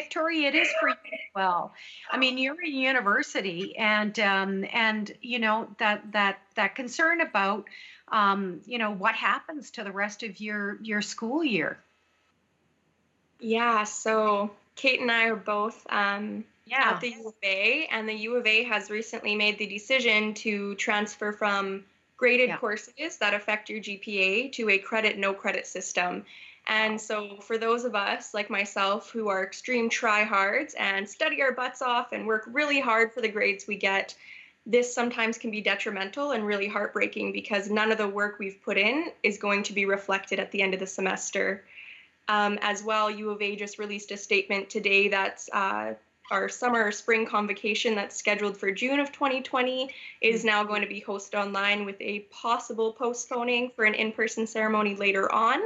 Victoria, 0.00 0.48
it 0.48 0.54
is 0.54 0.68
for 0.80 0.88
you 0.88 0.94
as 1.12 1.18
well. 1.34 1.72
I 2.10 2.18
mean, 2.18 2.38
you're 2.38 2.60
in 2.62 2.74
university, 2.74 3.76
and 3.76 4.16
um, 4.20 4.64
and 4.72 5.10
you 5.20 5.38
know 5.38 5.68
that 5.78 6.12
that 6.12 6.38
that 6.54 6.74
concern 6.74 7.20
about 7.20 7.64
um, 8.12 8.60
you 8.66 8.78
know 8.78 8.92
what 8.92 9.14
happens 9.14 9.72
to 9.72 9.84
the 9.84 9.92
rest 9.92 10.22
of 10.22 10.40
your 10.40 10.78
your 10.82 11.02
school 11.02 11.42
year. 11.42 11.78
Yeah, 13.40 13.84
so 13.84 14.50
Kate 14.76 15.00
and 15.00 15.10
I 15.10 15.26
are 15.26 15.36
both 15.36 15.84
um, 15.90 16.44
yeah. 16.66 16.92
at 16.92 17.00
the 17.00 17.10
U 17.10 17.28
of 17.28 17.34
A, 17.42 17.88
and 17.90 18.08
the 18.08 18.14
U 18.14 18.36
of 18.36 18.46
A 18.46 18.64
has 18.64 18.90
recently 18.90 19.34
made 19.34 19.58
the 19.58 19.66
decision 19.66 20.34
to 20.34 20.74
transfer 20.76 21.32
from 21.32 21.84
graded 22.16 22.48
yeah. 22.48 22.56
courses 22.56 23.16
that 23.18 23.34
affect 23.34 23.70
your 23.70 23.80
GPA 23.80 24.52
to 24.52 24.68
a 24.70 24.78
credit 24.78 25.18
no 25.18 25.34
credit 25.34 25.66
system. 25.66 26.24
And 26.68 27.00
so, 27.00 27.38
for 27.40 27.56
those 27.56 27.84
of 27.84 27.94
us 27.94 28.34
like 28.34 28.50
myself 28.50 29.10
who 29.10 29.28
are 29.28 29.42
extreme 29.42 29.88
tryhards 29.88 30.74
and 30.78 31.08
study 31.08 31.40
our 31.40 31.52
butts 31.52 31.80
off 31.80 32.12
and 32.12 32.26
work 32.26 32.44
really 32.46 32.78
hard 32.78 33.12
for 33.12 33.22
the 33.22 33.28
grades 33.28 33.66
we 33.66 33.76
get, 33.76 34.14
this 34.66 34.94
sometimes 34.94 35.38
can 35.38 35.50
be 35.50 35.62
detrimental 35.62 36.32
and 36.32 36.44
really 36.46 36.68
heartbreaking 36.68 37.32
because 37.32 37.70
none 37.70 37.90
of 37.90 37.96
the 37.96 38.06
work 38.06 38.38
we've 38.38 38.62
put 38.62 38.76
in 38.76 39.10
is 39.22 39.38
going 39.38 39.62
to 39.62 39.72
be 39.72 39.86
reflected 39.86 40.38
at 40.38 40.52
the 40.52 40.60
end 40.60 40.74
of 40.74 40.80
the 40.80 40.86
semester. 40.86 41.64
Um, 42.28 42.58
as 42.60 42.82
well, 42.82 43.10
U 43.10 43.30
of 43.30 43.40
A 43.40 43.56
just 43.56 43.78
released 43.78 44.10
a 44.10 44.18
statement 44.18 44.68
today 44.68 45.08
that 45.08 45.42
uh, 45.50 45.94
our 46.30 46.50
summer 46.50 46.92
spring 46.92 47.24
convocation 47.24 47.94
that's 47.94 48.14
scheduled 48.14 48.58
for 48.58 48.70
June 48.70 49.00
of 49.00 49.10
2020 49.10 49.90
is 50.20 50.44
now 50.44 50.62
going 50.64 50.82
to 50.82 50.88
be 50.88 51.00
hosted 51.00 51.40
online 51.40 51.86
with 51.86 51.96
a 52.00 52.20
possible 52.30 52.92
postponing 52.92 53.70
for 53.74 53.86
an 53.86 53.94
in 53.94 54.12
person 54.12 54.46
ceremony 54.46 54.94
later 54.94 55.32
on. 55.32 55.60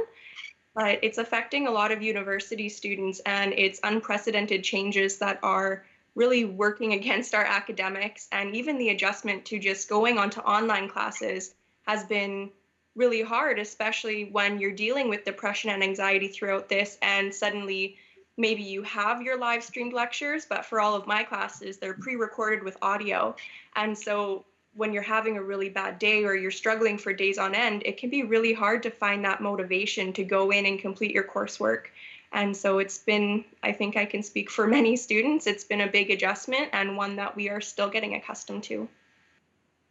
But 0.75 0.99
it's 1.03 1.17
affecting 1.17 1.67
a 1.67 1.71
lot 1.71 1.91
of 1.91 2.01
university 2.01 2.69
students, 2.69 3.21
and 3.25 3.53
it's 3.53 3.79
unprecedented 3.83 4.63
changes 4.63 5.19
that 5.19 5.39
are 5.43 5.85
really 6.15 6.45
working 6.45 6.93
against 6.99 7.35
our 7.35 7.45
academics. 7.45 8.27
And 8.31 8.55
even 8.55 8.77
the 8.77 8.89
adjustment 8.89 9.45
to 9.45 9.59
just 9.59 9.89
going 9.89 10.17
onto 10.17 10.39
online 10.41 10.89
classes 10.89 11.53
has 11.83 12.03
been 12.05 12.51
really 12.95 13.21
hard, 13.21 13.59
especially 13.59 14.25
when 14.25 14.59
you're 14.59 14.71
dealing 14.71 15.09
with 15.09 15.25
depression 15.25 15.71
and 15.71 15.83
anxiety 15.83 16.27
throughout 16.27 16.69
this, 16.69 16.97
and 17.01 17.33
suddenly 17.33 17.97
maybe 18.37 18.63
you 18.63 18.83
have 18.83 19.21
your 19.21 19.37
live 19.37 19.63
streamed 19.63 19.93
lectures, 19.93 20.45
but 20.45 20.65
for 20.65 20.79
all 20.79 20.95
of 20.95 21.07
my 21.07 21.23
classes, 21.23 21.77
they're 21.77 21.93
pre 21.93 22.15
recorded 22.15 22.63
with 22.63 22.77
audio. 22.81 23.35
And 23.75 23.97
so 23.97 24.45
when 24.75 24.93
you're 24.93 25.03
having 25.03 25.37
a 25.37 25.43
really 25.43 25.69
bad 25.69 25.99
day 25.99 26.23
or 26.25 26.35
you're 26.35 26.51
struggling 26.51 26.97
for 26.97 27.13
days 27.13 27.37
on 27.37 27.55
end, 27.55 27.83
it 27.85 27.97
can 27.97 28.09
be 28.09 28.23
really 28.23 28.53
hard 28.53 28.83
to 28.83 28.91
find 28.91 29.25
that 29.25 29.41
motivation 29.41 30.13
to 30.13 30.23
go 30.23 30.51
in 30.51 30.65
and 30.65 30.79
complete 30.79 31.11
your 31.11 31.23
coursework. 31.25 31.85
And 32.31 32.55
so 32.57 32.79
it's 32.79 32.97
been, 32.97 33.45
I 33.61 33.71
think 33.73 33.95
I 33.97 34.05
can 34.05 34.23
speak 34.23 34.49
for 34.49 34.67
many 34.77 34.95
students, 34.97 35.47
it's 35.47 35.63
been 35.65 35.81
a 35.81 35.87
big 35.91 36.11
adjustment 36.11 36.69
and 36.73 36.97
one 36.97 37.17
that 37.17 37.35
we 37.35 37.49
are 37.49 37.61
still 37.61 37.89
getting 37.89 38.15
accustomed 38.15 38.63
to. 38.65 38.89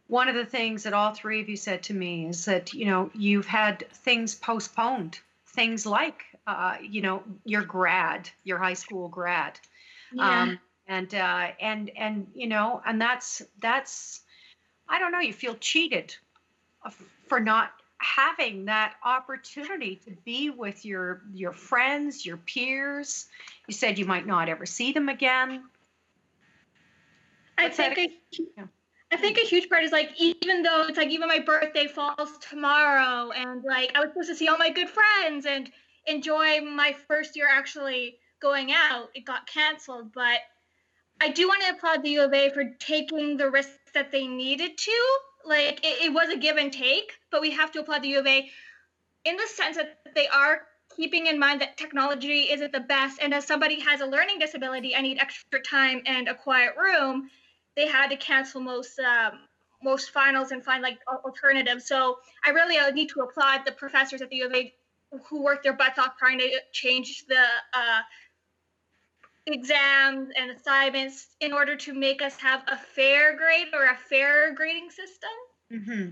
one 0.07 0.29
of 0.29 0.35
the 0.35 0.45
things 0.45 0.83
that 0.83 0.93
all 0.93 1.13
three 1.13 1.41
of 1.41 1.49
you 1.49 1.57
said 1.57 1.83
to 1.83 1.93
me 1.93 2.27
is 2.27 2.45
that 2.45 2.73
you 2.73 2.85
know 2.85 3.09
you've 3.13 3.47
had 3.47 3.85
things 3.93 4.35
postponed 4.35 5.19
things 5.47 5.85
like 5.85 6.23
uh, 6.47 6.77
you 6.81 7.01
know 7.01 7.23
your 7.45 7.63
grad 7.63 8.29
your 8.43 8.57
high 8.59 8.73
school 8.73 9.07
grad 9.09 9.59
Yeah. 10.11 10.43
um, 10.43 10.59
and 10.87 11.13
uh, 11.15 11.51
and 11.59 11.89
and 11.95 12.27
you 12.33 12.47
know 12.47 12.81
and 12.85 13.01
that's 13.01 13.41
that's 13.61 14.21
i 14.89 14.99
don't 14.99 15.11
know 15.11 15.19
you 15.19 15.33
feel 15.33 15.55
cheated 15.55 16.15
uh, 16.85 16.91
for 17.27 17.39
not 17.39 17.71
having 17.97 18.65
that 18.65 18.95
opportunity 19.05 19.95
to 19.95 20.11
be 20.25 20.49
with 20.49 20.83
your 20.83 21.21
your 21.33 21.53
friends 21.53 22.25
your 22.25 22.37
peers 22.37 23.27
you 23.67 23.73
said 23.73 23.97
you 23.97 24.05
might 24.05 24.27
not 24.27 24.49
ever 24.49 24.65
see 24.65 24.91
them 24.91 25.09
again 25.09 25.63
I 27.57 27.65
What's 27.65 27.77
think 27.77 27.97
a, 27.97 28.09
Yeah. 28.57 28.65
I 29.11 29.17
think 29.17 29.37
a 29.37 29.41
huge 29.41 29.69
part 29.69 29.83
is 29.83 29.91
like 29.91 30.09
even 30.17 30.63
though 30.63 30.87
it's 30.87 30.97
like 30.97 31.09
even 31.09 31.27
my 31.27 31.39
birthday 31.39 31.87
falls 31.87 32.37
tomorrow 32.39 33.29
and 33.31 33.63
like 33.63 33.91
I 33.95 33.99
was 33.99 34.09
supposed 34.09 34.29
to 34.29 34.35
see 34.35 34.47
all 34.47 34.57
my 34.57 34.71
good 34.71 34.89
friends 34.89 35.45
and 35.45 35.71
enjoy 36.07 36.61
my 36.61 36.95
first 37.07 37.35
year 37.35 37.47
actually 37.49 38.17
going 38.39 38.71
out, 38.71 39.09
it 39.13 39.23
got 39.23 39.45
canceled. 39.45 40.11
But 40.13 40.39
I 41.23 41.29
do 41.29 41.47
want 41.47 41.61
to 41.61 41.69
applaud 41.69 42.03
the 42.03 42.09
U 42.09 42.25
of 42.25 42.33
A 42.33 42.49
for 42.49 42.65
taking 42.79 43.37
the 43.37 43.49
risks 43.49 43.91
that 43.93 44.11
they 44.11 44.27
needed 44.27 44.77
to. 44.77 45.17
Like 45.45 45.79
it, 45.81 46.05
it 46.05 46.13
was 46.13 46.27
a 46.27 46.35
give 46.37 46.57
and 46.57 46.71
take, 46.71 47.13
but 47.31 47.39
we 47.39 47.51
have 47.51 47.71
to 47.71 47.79
applaud 47.79 48.01
the 48.03 48.09
U 48.09 48.19
of 48.19 48.27
A 48.27 48.49
in 49.23 49.37
the 49.37 49.47
sense 49.47 49.77
that 49.77 49.99
they 50.15 50.27
are 50.27 50.63
keeping 50.97 51.27
in 51.27 51.39
mind 51.39 51.61
that 51.61 51.77
technology 51.77 52.51
isn't 52.51 52.73
the 52.73 52.81
best. 52.81 53.19
And 53.21 53.33
as 53.33 53.47
somebody 53.47 53.79
has 53.79 54.01
a 54.01 54.05
learning 54.05 54.39
disability, 54.39 54.97
I 54.97 55.01
need 55.01 55.17
extra 55.17 55.61
time 55.61 56.01
and 56.05 56.27
a 56.27 56.35
quiet 56.35 56.73
room 56.77 57.29
they 57.77 57.87
had 57.87 58.09
to 58.09 58.17
cancel 58.17 58.59
most 58.59 58.99
um, 58.99 59.39
most 59.81 60.11
finals 60.11 60.51
and 60.51 60.61
find 60.61 60.83
like 60.83 60.99
al- 61.09 61.21
alternatives. 61.23 61.87
So 61.87 62.17
I 62.45 62.49
really 62.49 62.77
uh, 62.77 62.89
need 62.89 63.07
to 63.09 63.21
applaud 63.21 63.61
the 63.65 63.71
professors 63.71 64.21
at 64.21 64.29
the 64.29 64.35
U 64.37 64.47
of 64.47 64.53
A 64.53 64.73
who 65.29 65.41
worked 65.41 65.63
their 65.63 65.73
butts 65.73 65.99
off 65.99 66.17
trying 66.17 66.39
to 66.39 66.49
change 66.73 67.25
the 67.27 67.45
uh, 67.73 68.01
exams 69.45 70.29
and 70.37 70.51
assignments 70.51 71.27
in 71.39 71.53
order 71.53 71.75
to 71.75 71.93
make 71.93 72.21
us 72.21 72.35
have 72.37 72.63
a 72.67 72.77
fair 72.77 73.35
grade 73.37 73.67
or 73.73 73.85
a 73.85 73.97
fair 74.09 74.53
grading 74.53 74.89
system. 74.89 75.29
mm-hmm. 75.71 76.09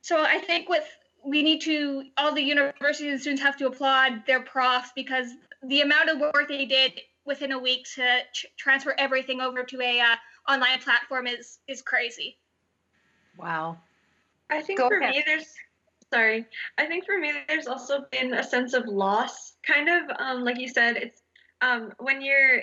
So 0.00 0.22
I 0.22 0.38
think 0.38 0.68
with 0.68 0.84
we 1.24 1.42
need 1.42 1.60
to 1.62 2.04
all 2.16 2.34
the 2.34 2.42
universities 2.42 3.12
and 3.12 3.20
students 3.20 3.42
have 3.42 3.56
to 3.58 3.66
applaud 3.66 4.24
their 4.26 4.40
profs 4.40 4.90
because 4.96 5.28
the 5.62 5.82
amount 5.82 6.08
of 6.08 6.18
work 6.18 6.48
they 6.48 6.66
did 6.66 7.00
within 7.24 7.52
a 7.52 7.58
week 7.58 7.86
to 7.94 8.20
ch- 8.32 8.46
transfer 8.58 8.94
everything 8.98 9.40
over 9.40 9.62
to 9.62 9.80
a 9.80 10.00
uh, 10.00 10.16
online 10.48 10.80
platform 10.80 11.26
is 11.26 11.58
is 11.68 11.82
crazy. 11.82 12.38
wow 13.38 13.78
I 14.52 14.60
think 14.60 14.78
Go 14.78 14.88
for 14.88 14.98
ahead. 14.98 15.14
me, 15.14 15.22
there's 15.26 15.46
sorry. 16.12 16.46
I 16.76 16.86
think 16.86 17.06
for 17.06 17.18
me, 17.18 17.32
there's 17.48 17.66
also 17.66 18.04
been 18.10 18.34
a 18.34 18.44
sense 18.44 18.74
of 18.74 18.86
loss. 18.86 19.54
Kind 19.66 19.88
of 19.88 20.02
um, 20.18 20.44
like 20.44 20.58
you 20.58 20.68
said, 20.68 20.96
it's 20.96 21.21
um, 21.62 21.92
when 21.98 22.20
you're 22.20 22.62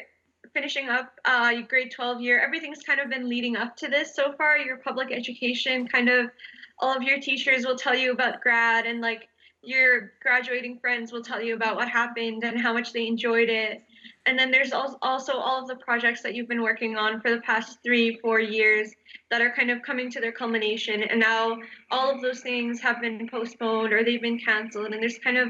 finishing 0.53 0.89
up 0.89 1.12
uh, 1.25 1.51
your 1.53 1.63
grade 1.63 1.91
12 1.91 2.21
year, 2.21 2.39
everything's 2.39 2.83
kind 2.83 2.99
of 2.99 3.09
been 3.09 3.27
leading 3.27 3.55
up 3.55 3.75
to 3.77 3.88
this 3.88 4.15
so 4.15 4.33
far. 4.33 4.57
Your 4.57 4.77
public 4.77 5.12
education, 5.12 5.88
kind 5.88 6.09
of, 6.09 6.29
all 6.77 6.95
of 6.95 7.03
your 7.03 7.19
teachers 7.19 7.65
will 7.65 7.75
tell 7.75 7.95
you 7.95 8.12
about 8.12 8.41
grad, 8.41 8.85
and 8.85 9.01
like 9.01 9.27
your 9.62 10.13
graduating 10.21 10.79
friends 10.79 11.12
will 11.12 11.23
tell 11.23 11.41
you 11.41 11.55
about 11.55 11.75
what 11.75 11.89
happened 11.89 12.43
and 12.43 12.59
how 12.59 12.73
much 12.73 12.93
they 12.93 13.07
enjoyed 13.07 13.49
it. 13.49 13.81
And 14.25 14.38
then 14.38 14.51
there's 14.51 14.71
also 14.73 15.33
all 15.33 15.62
of 15.62 15.67
the 15.67 15.75
projects 15.75 16.21
that 16.21 16.35
you've 16.35 16.47
been 16.47 16.62
working 16.62 16.95
on 16.97 17.19
for 17.19 17.31
the 17.31 17.41
past 17.41 17.79
three, 17.83 18.17
four 18.19 18.39
years 18.39 18.93
that 19.31 19.41
are 19.41 19.51
kind 19.51 19.71
of 19.71 19.81
coming 19.81 20.12
to 20.12 20.19
their 20.19 20.31
culmination. 20.31 21.03
And 21.03 21.19
now 21.19 21.57
all 21.89 22.12
of 22.13 22.21
those 22.21 22.41
things 22.41 22.79
have 22.81 23.01
been 23.01 23.27
postponed 23.29 23.91
or 23.91 24.03
they've 24.03 24.21
been 24.21 24.39
canceled. 24.39 24.93
And 24.93 25.01
there's 25.01 25.17
kind 25.17 25.38
of 25.38 25.49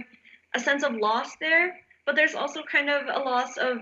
a 0.55 0.59
sense 0.59 0.83
of 0.83 0.95
loss 0.95 1.35
there. 1.39 1.75
But 2.05 2.15
there's 2.15 2.35
also 2.35 2.63
kind 2.63 2.89
of 2.89 3.03
a 3.07 3.19
loss 3.19 3.57
of 3.57 3.79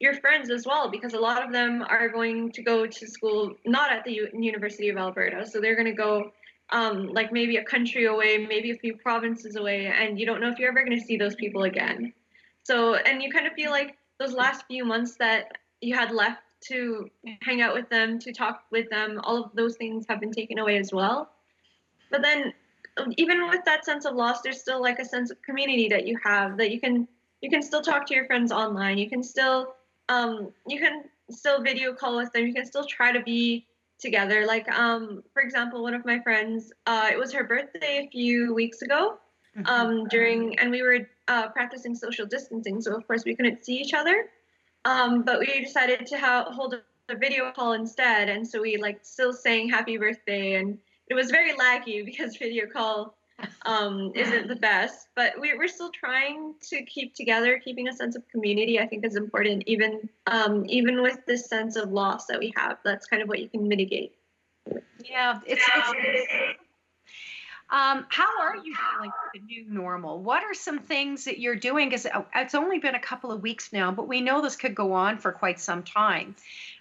your 0.00 0.14
friends 0.14 0.50
as 0.50 0.66
well, 0.66 0.90
because 0.90 1.14
a 1.14 1.18
lot 1.18 1.44
of 1.44 1.52
them 1.52 1.82
are 1.88 2.08
going 2.08 2.52
to 2.52 2.62
go 2.62 2.86
to 2.86 3.06
school 3.06 3.54
not 3.66 3.92
at 3.92 4.04
the 4.04 4.12
U- 4.12 4.30
University 4.32 4.88
of 4.88 4.96
Alberta. 4.96 5.46
So 5.46 5.60
they're 5.60 5.76
going 5.76 5.86
to 5.86 5.92
go 5.92 6.32
um, 6.70 7.08
like 7.08 7.32
maybe 7.32 7.56
a 7.56 7.64
country 7.64 8.06
away, 8.06 8.46
maybe 8.46 8.70
a 8.70 8.76
few 8.76 8.96
provinces 8.96 9.56
away, 9.56 9.86
and 9.86 10.18
you 10.18 10.26
don't 10.26 10.40
know 10.40 10.48
if 10.48 10.58
you're 10.58 10.70
ever 10.70 10.84
going 10.84 10.98
to 10.98 11.04
see 11.04 11.16
those 11.16 11.34
people 11.34 11.64
again. 11.64 12.12
So, 12.62 12.94
and 12.94 13.22
you 13.22 13.30
kind 13.30 13.46
of 13.46 13.52
feel 13.54 13.70
like 13.70 13.96
those 14.18 14.32
last 14.32 14.64
few 14.66 14.84
months 14.84 15.16
that 15.16 15.58
you 15.80 15.94
had 15.94 16.12
left 16.12 16.42
to 16.62 17.10
hang 17.40 17.62
out 17.62 17.74
with 17.74 17.88
them, 17.88 18.18
to 18.20 18.32
talk 18.32 18.64
with 18.70 18.88
them, 18.90 19.20
all 19.24 19.44
of 19.44 19.50
those 19.54 19.76
things 19.76 20.04
have 20.08 20.20
been 20.20 20.32
taken 20.32 20.58
away 20.58 20.76
as 20.76 20.92
well. 20.92 21.30
But 22.10 22.22
then, 22.22 22.52
even 23.16 23.48
with 23.48 23.64
that 23.64 23.84
sense 23.84 24.04
of 24.04 24.14
loss, 24.14 24.42
there's 24.42 24.60
still 24.60 24.80
like 24.80 24.98
a 24.98 25.04
sense 25.04 25.30
of 25.30 25.40
community 25.42 25.88
that 25.88 26.06
you 26.06 26.18
have 26.22 26.56
that 26.58 26.70
you 26.70 26.80
can 26.80 27.08
you 27.40 27.50
can 27.50 27.62
still 27.62 27.82
talk 27.82 28.06
to 28.06 28.14
your 28.14 28.26
friends 28.26 28.52
online. 28.52 28.98
You 28.98 29.08
can 29.08 29.22
still 29.22 29.74
um, 30.08 30.52
you 30.66 30.78
can 30.80 31.04
still 31.30 31.62
video 31.62 31.92
call 31.94 32.16
with 32.16 32.32
them. 32.32 32.46
You 32.46 32.54
can 32.54 32.66
still 32.66 32.84
try 32.84 33.12
to 33.12 33.20
be 33.20 33.66
together. 33.98 34.46
Like 34.46 34.70
um, 34.70 35.22
for 35.32 35.42
example, 35.42 35.82
one 35.82 35.94
of 35.94 36.04
my 36.04 36.18
friends, 36.20 36.72
uh, 36.86 37.08
it 37.12 37.18
was 37.18 37.32
her 37.32 37.44
birthday 37.44 38.06
a 38.06 38.10
few 38.10 38.54
weeks 38.54 38.82
ago, 38.82 39.18
Mm-hmm. 39.56 39.66
um, 39.66 40.06
during 40.06 40.56
and 40.60 40.70
we 40.70 40.82
were 40.82 41.08
uh, 41.26 41.48
practicing 41.48 41.96
social 41.96 42.24
distancing, 42.24 42.80
so 42.80 42.94
of 42.94 43.04
course 43.08 43.24
we 43.24 43.34
couldn't 43.34 43.64
see 43.64 43.76
each 43.76 43.94
other. 43.94 44.26
Um, 44.84 45.22
but 45.22 45.40
we 45.40 45.60
decided 45.60 46.06
to 46.06 46.18
ha- 46.18 46.50
hold 46.52 46.74
a, 46.74 46.82
a 47.12 47.16
video 47.16 47.50
call 47.50 47.72
instead, 47.72 48.28
and 48.28 48.46
so 48.46 48.62
we 48.62 48.76
like 48.76 49.00
still 49.02 49.32
sang 49.32 49.68
happy 49.68 49.96
birthday, 49.98 50.54
and 50.54 50.78
it 51.08 51.14
was 51.14 51.32
very 51.32 51.52
laggy 51.54 52.04
because 52.04 52.36
video 52.38 52.66
call 52.66 53.16
um, 53.66 54.12
isn't 54.14 54.48
the 54.48 54.56
best. 54.56 55.08
But 55.14 55.40
we, 55.40 55.56
we're 55.56 55.68
still 55.68 55.90
trying 55.90 56.54
to 56.68 56.84
keep 56.84 57.14
together, 57.14 57.58
keeping 57.58 57.88
a 57.88 57.92
sense 57.92 58.16
of 58.16 58.26
community. 58.28 58.78
I 58.80 58.86
think 58.86 59.04
is 59.04 59.16
important, 59.16 59.64
even 59.66 60.08
um, 60.26 60.64
even 60.68 61.02
with 61.02 61.18
this 61.26 61.46
sense 61.46 61.76
of 61.76 61.90
loss 61.90 62.26
that 62.26 62.38
we 62.38 62.52
have. 62.56 62.78
That's 62.84 63.06
kind 63.06 63.22
of 63.22 63.28
what 63.28 63.40
you 63.40 63.48
can 63.48 63.66
mitigate. 63.66 64.14
Yeah, 65.02 65.40
it's, 65.46 65.62
it's 65.94 66.58
um, 67.70 68.04
how 68.08 68.28
are 68.40 68.56
you 68.56 68.74
with 68.74 69.12
the 69.32 69.40
new 69.40 69.64
normal? 69.68 70.20
What 70.20 70.42
are 70.44 70.54
some 70.54 70.78
things 70.78 71.24
that 71.24 71.38
you're 71.38 71.56
doing? 71.56 71.88
Because 71.88 72.06
it's 72.34 72.54
only 72.54 72.78
been 72.78 72.94
a 72.94 73.00
couple 73.00 73.32
of 73.32 73.42
weeks 73.42 73.72
now, 73.72 73.90
but 73.90 74.08
we 74.08 74.20
know 74.20 74.40
this 74.40 74.56
could 74.56 74.74
go 74.74 74.92
on 74.92 75.18
for 75.18 75.32
quite 75.32 75.60
some 75.60 75.82
time. 75.82 76.34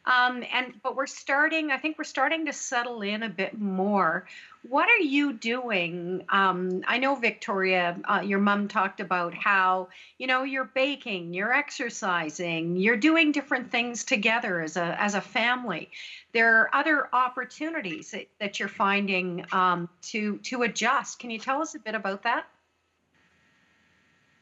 Um, 0.06 0.44
and 0.52 0.74
but 0.82 0.96
we're 0.96 1.08
starting. 1.08 1.72
I 1.72 1.78
think 1.78 1.98
we're 1.98 2.04
starting 2.04 2.46
to 2.46 2.54
settle 2.54 3.02
in 3.02 3.24
a 3.24 3.30
bit 3.30 3.60
more. 3.60 4.28
What 4.68 4.90
are 4.90 5.04
you 5.04 5.34
doing? 5.34 6.26
Um, 6.30 6.84
I 6.88 6.98
know 6.98 7.16
Victoria, 7.16 7.98
uh, 8.06 8.22
your 8.26 8.40
mom 8.40 8.68
talked 8.68 9.00
about 9.00 9.34
how 9.34 9.90
you 10.18 10.26
know 10.26 10.44
you're 10.44 10.66
baking, 10.66 11.34
you're 11.34 11.54
exercising, 11.54 12.78
you're 12.78 12.98
doing 12.98 13.32
different 13.32 13.72
things 13.72 14.04
together 14.04 14.62
as 14.62 14.78
a 14.78 15.00
as 15.00 15.16
a 15.16 15.22
family 15.22 15.90
there 16.32 16.60
are 16.60 16.70
other 16.74 17.10
opportunities 17.14 18.12
that, 18.12 18.28
that 18.40 18.60
you're 18.60 18.70
finding 18.70 19.46
um, 19.52 19.90
to 20.02 20.38
to 20.38 20.64
adjust. 20.64 21.20
Can 21.20 21.30
you 21.30 21.40
tell 21.40 21.62
us 21.62 21.76
a 21.76 21.80
bit 21.80 21.96
about 21.96 22.24
that? 22.24 22.39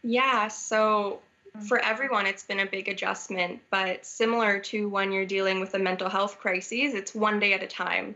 Yeah, 0.03 0.47
so 0.47 1.19
for 1.67 1.79
everyone, 1.79 2.25
it's 2.27 2.43
been 2.43 2.59
a 2.59 2.65
big 2.65 2.87
adjustment, 2.87 3.59
but 3.69 4.05
similar 4.05 4.59
to 4.59 4.87
when 4.89 5.11
you're 5.11 5.25
dealing 5.25 5.59
with 5.59 5.73
a 5.73 5.79
mental 5.79 6.09
health 6.09 6.37
crisis, 6.39 6.93
it's 6.93 7.15
one 7.15 7.39
day 7.39 7.53
at 7.53 7.63
a 7.63 7.67
time. 7.67 8.15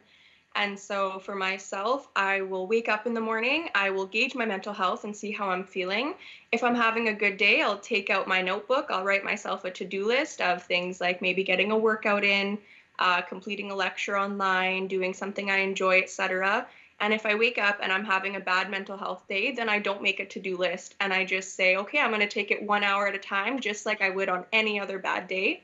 And 0.54 0.78
so 0.78 1.20
for 1.20 1.34
myself, 1.34 2.10
I 2.16 2.42
will 2.42 2.68
wake 2.68 2.90
up 2.90 3.08
in 3.08 3.14
the 3.14 3.22
morning, 3.22 3.70
I 3.74 3.90
will 3.90 4.06
gauge 4.06 4.36
my 4.36 4.46
mental 4.46 4.74
health 4.74 5.06
and 5.06 5.16
see 5.16 5.32
how 5.32 5.50
I'm 5.50 5.64
feeling. 5.64 6.16
If 6.52 6.62
I'm 6.64 6.76
having 6.76 7.08
a 7.08 7.14
good 7.14 7.38
day, 7.38 7.62
I'll 7.62 7.80
take 7.80 8.10
out 8.10 8.28
my 8.28 8.42
notebook, 8.42 8.88
I'll 8.90 9.06
write 9.06 9.24
myself 9.24 9.64
a 9.64 9.72
to 9.72 9.86
do 9.86 10.06
list 10.06 10.42
of 10.42 10.64
things 10.64 11.00
like 11.00 11.22
maybe 11.22 11.44
getting 11.44 11.72
a 11.72 11.78
workout 11.78 12.26
in, 12.26 12.58
uh, 13.00 13.22
completing 13.22 13.72
a 13.72 13.76
lecture 13.76 14.18
online, 14.18 14.88
doing 14.88 15.14
something 15.14 15.50
I 15.50 15.58
enjoy, 15.60 16.00
etc. 16.00 16.68
And 17.02 17.14
if 17.14 17.26
I 17.26 17.34
wake 17.34 17.58
up 17.58 17.80
and 17.82 17.92
I'm 17.92 18.06
having 18.06 18.36
a 18.36 18.40
bad 18.40 18.70
mental 18.70 18.96
health 18.96 19.28
day, 19.28 19.52
then 19.52 19.68
I 19.68 19.80
don't 19.80 20.04
make 20.04 20.20
a 20.20 20.26
to 20.28 20.40
do 20.40 20.56
list 20.56 20.96
and 21.00 21.12
I 21.12 21.26
just 21.26 21.56
say, 21.56 21.76
okay, 21.78 22.00
I'm 22.00 22.12
going 22.12 22.22
to 22.22 22.28
take 22.28 22.52
it 22.52 22.62
one 22.62 22.84
hour 22.84 23.08
at 23.08 23.16
a 23.16 23.20
time, 23.20 23.60
just 23.60 23.88
like 23.88 24.04
I 24.04 24.12
would 24.12 24.30
on 24.30 24.46
any 24.54 24.80
other 24.80 25.00
bad 25.00 25.28
day. 25.28 25.64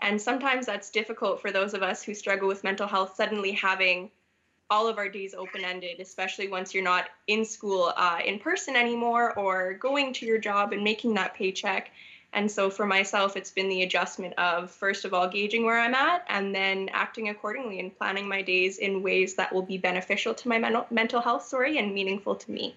And 0.00 0.20
sometimes 0.20 0.64
that's 0.64 0.88
difficult 0.88 1.42
for 1.42 1.52
those 1.52 1.74
of 1.74 1.82
us 1.82 2.02
who 2.02 2.14
struggle 2.14 2.48
with 2.48 2.64
mental 2.64 2.86
health, 2.86 3.16
suddenly 3.16 3.52
having 3.52 4.10
all 4.70 4.86
of 4.86 4.96
our 4.96 5.10
days 5.10 5.34
open 5.34 5.62
ended, 5.62 6.00
especially 6.00 6.48
once 6.48 6.72
you're 6.72 6.82
not 6.82 7.10
in 7.26 7.44
school 7.44 7.92
uh, 7.94 8.20
in 8.24 8.38
person 8.38 8.74
anymore 8.74 9.38
or 9.38 9.74
going 9.74 10.14
to 10.14 10.26
your 10.26 10.38
job 10.38 10.72
and 10.72 10.82
making 10.82 11.14
that 11.14 11.34
paycheck. 11.34 11.90
And 12.32 12.50
so 12.50 12.68
for 12.68 12.86
myself, 12.86 13.36
it's 13.36 13.50
been 13.50 13.68
the 13.68 13.82
adjustment 13.82 14.34
of 14.38 14.70
first 14.70 15.04
of 15.04 15.14
all 15.14 15.28
gauging 15.28 15.64
where 15.64 15.80
I'm 15.80 15.94
at 15.94 16.24
and 16.28 16.54
then 16.54 16.90
acting 16.92 17.30
accordingly 17.30 17.80
and 17.80 17.96
planning 17.96 18.28
my 18.28 18.42
days 18.42 18.78
in 18.78 19.02
ways 19.02 19.34
that 19.36 19.52
will 19.52 19.62
be 19.62 19.78
beneficial 19.78 20.34
to 20.34 20.48
my 20.48 20.58
mental 20.58 20.86
mental 20.90 21.20
health 21.20 21.46
story 21.46 21.78
and 21.78 21.94
meaningful 21.94 22.34
to 22.34 22.50
me. 22.50 22.76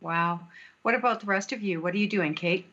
Wow. 0.00 0.40
What 0.82 0.94
about 0.94 1.20
the 1.20 1.26
rest 1.26 1.52
of 1.52 1.62
you? 1.62 1.80
What 1.80 1.94
are 1.94 1.98
you 1.98 2.08
doing, 2.08 2.34
Kate? 2.34 2.72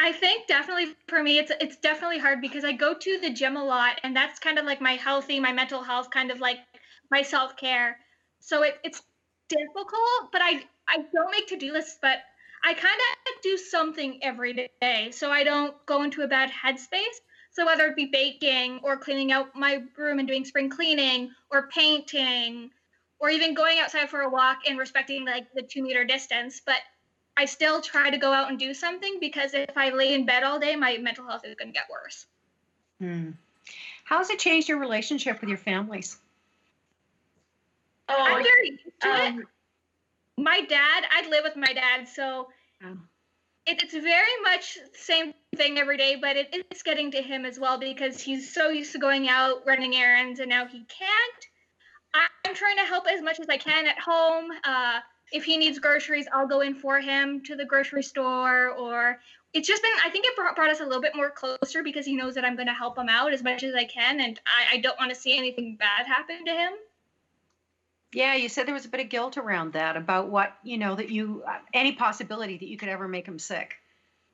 I 0.00 0.12
think 0.12 0.48
definitely 0.48 0.96
for 1.08 1.22
me 1.22 1.38
it's 1.38 1.52
it's 1.60 1.76
definitely 1.76 2.18
hard 2.18 2.40
because 2.40 2.64
I 2.64 2.72
go 2.72 2.92
to 2.94 3.18
the 3.20 3.30
gym 3.30 3.56
a 3.56 3.64
lot 3.64 4.00
and 4.02 4.14
that's 4.14 4.38
kind 4.40 4.58
of 4.58 4.64
like 4.64 4.80
my 4.80 4.92
healthy, 4.92 5.38
my 5.38 5.52
mental 5.52 5.82
health 5.82 6.10
kind 6.10 6.30
of 6.30 6.40
like 6.40 6.58
my 7.10 7.22
self-care. 7.22 7.98
So 8.40 8.62
it, 8.62 8.78
it's 8.82 9.00
difficult, 9.48 10.32
but 10.32 10.42
I 10.42 10.64
I 10.88 11.04
don't 11.14 11.30
make 11.30 11.46
to 11.48 11.56
do 11.56 11.72
lists, 11.72 11.98
but 12.02 12.18
I 12.64 12.72
kind 12.72 12.94
of 12.94 13.42
do 13.42 13.58
something 13.58 14.18
every 14.22 14.70
day, 14.80 15.10
so 15.10 15.30
I 15.30 15.44
don't 15.44 15.74
go 15.84 16.02
into 16.02 16.22
a 16.22 16.28
bad 16.28 16.50
headspace. 16.50 17.20
So 17.50 17.66
whether 17.66 17.86
it 17.86 17.94
be 17.94 18.06
baking 18.06 18.80
or 18.82 18.96
cleaning 18.96 19.30
out 19.30 19.54
my 19.54 19.82
room 19.96 20.18
and 20.18 20.26
doing 20.26 20.44
spring 20.44 20.70
cleaning 20.70 21.30
or 21.50 21.68
painting 21.68 22.70
or 23.20 23.30
even 23.30 23.54
going 23.54 23.78
outside 23.78 24.08
for 24.08 24.22
a 24.22 24.28
walk 24.28 24.60
and 24.68 24.78
respecting 24.78 25.24
like 25.24 25.46
the 25.54 25.62
two 25.62 25.82
meter 25.82 26.04
distance, 26.04 26.62
but 26.64 26.80
I 27.36 27.44
still 27.44 27.80
try 27.80 28.10
to 28.10 28.18
go 28.18 28.32
out 28.32 28.48
and 28.48 28.58
do 28.58 28.74
something 28.74 29.18
because 29.20 29.54
if 29.54 29.76
I 29.76 29.90
lay 29.90 30.14
in 30.14 30.24
bed 30.24 30.42
all 30.42 30.58
day, 30.58 30.74
my 30.74 30.96
mental 30.98 31.26
health 31.28 31.44
is 31.44 31.54
going 31.54 31.68
to 31.68 31.74
get 31.74 31.88
worse. 31.90 32.26
Hmm. 33.00 33.30
How 34.04 34.18
has 34.18 34.30
it 34.30 34.38
changed 34.38 34.68
your 34.68 34.78
relationship 34.78 35.40
with 35.40 35.48
your 35.48 35.58
families? 35.58 36.18
Oh, 38.08 38.16
I'm 38.18 38.42
very 38.42 38.70
used 38.70 39.00
to 39.00 39.08
it. 39.08 39.28
um, 39.28 39.46
My 40.36 40.60
dad, 40.62 41.04
I 41.10 41.28
live 41.28 41.44
with 41.44 41.56
my 41.56 41.72
dad, 41.72 42.08
so 42.08 42.48
Oh. 42.82 42.98
it, 43.66 43.82
it's 43.82 43.94
very 43.94 44.42
much 44.42 44.74
the 44.74 44.98
same 44.98 45.32
thing 45.56 45.78
every 45.78 45.96
day, 45.96 46.16
but 46.20 46.36
it's 46.36 46.82
getting 46.82 47.10
to 47.12 47.22
him 47.22 47.44
as 47.44 47.58
well 47.58 47.78
because 47.78 48.20
he's 48.20 48.52
so 48.52 48.68
used 48.68 48.92
to 48.92 48.98
going 48.98 49.28
out 49.28 49.62
running 49.66 49.94
errands 49.94 50.40
and 50.40 50.50
now 50.50 50.66
he 50.66 50.84
can't. 50.84 51.46
I'm 52.44 52.54
trying 52.54 52.76
to 52.76 52.82
help 52.82 53.06
as 53.08 53.22
much 53.22 53.40
as 53.40 53.48
I 53.48 53.56
can 53.56 53.86
at 53.86 53.98
home. 53.98 54.50
Uh, 54.64 55.00
if 55.32 55.44
he 55.44 55.56
needs 55.56 55.78
groceries, 55.78 56.26
I'll 56.32 56.46
go 56.46 56.60
in 56.60 56.74
for 56.74 57.00
him 57.00 57.42
to 57.46 57.56
the 57.56 57.64
grocery 57.64 58.02
store. 58.02 58.70
Or 58.70 59.18
it's 59.52 59.66
just 59.66 59.82
been, 59.82 59.92
I 60.04 60.10
think 60.10 60.26
it 60.26 60.36
brought, 60.36 60.54
brought 60.54 60.70
us 60.70 60.80
a 60.80 60.84
little 60.84 61.02
bit 61.02 61.16
more 61.16 61.30
closer 61.30 61.82
because 61.82 62.06
he 62.06 62.14
knows 62.14 62.34
that 62.34 62.44
I'm 62.44 62.54
going 62.54 62.68
to 62.68 62.74
help 62.74 62.96
him 62.98 63.08
out 63.08 63.32
as 63.32 63.42
much 63.42 63.64
as 63.64 63.74
I 63.74 63.84
can, 63.84 64.20
and 64.20 64.38
I, 64.46 64.76
I 64.76 64.80
don't 64.80 64.98
want 64.98 65.12
to 65.12 65.18
see 65.18 65.36
anything 65.36 65.76
bad 65.76 66.06
happen 66.06 66.44
to 66.44 66.52
him. 66.52 66.72
Yeah, 68.14 68.34
you 68.36 68.48
said 68.48 68.66
there 68.66 68.74
was 68.74 68.84
a 68.84 68.88
bit 68.88 69.00
of 69.00 69.08
guilt 69.08 69.36
around 69.36 69.72
that 69.72 69.96
about 69.96 70.30
what, 70.30 70.56
you 70.62 70.78
know, 70.78 70.94
that 70.94 71.10
you, 71.10 71.42
uh, 71.46 71.58
any 71.72 71.92
possibility 71.92 72.56
that 72.56 72.68
you 72.68 72.76
could 72.76 72.88
ever 72.88 73.08
make 73.08 73.26
him 73.26 73.40
sick. 73.40 73.74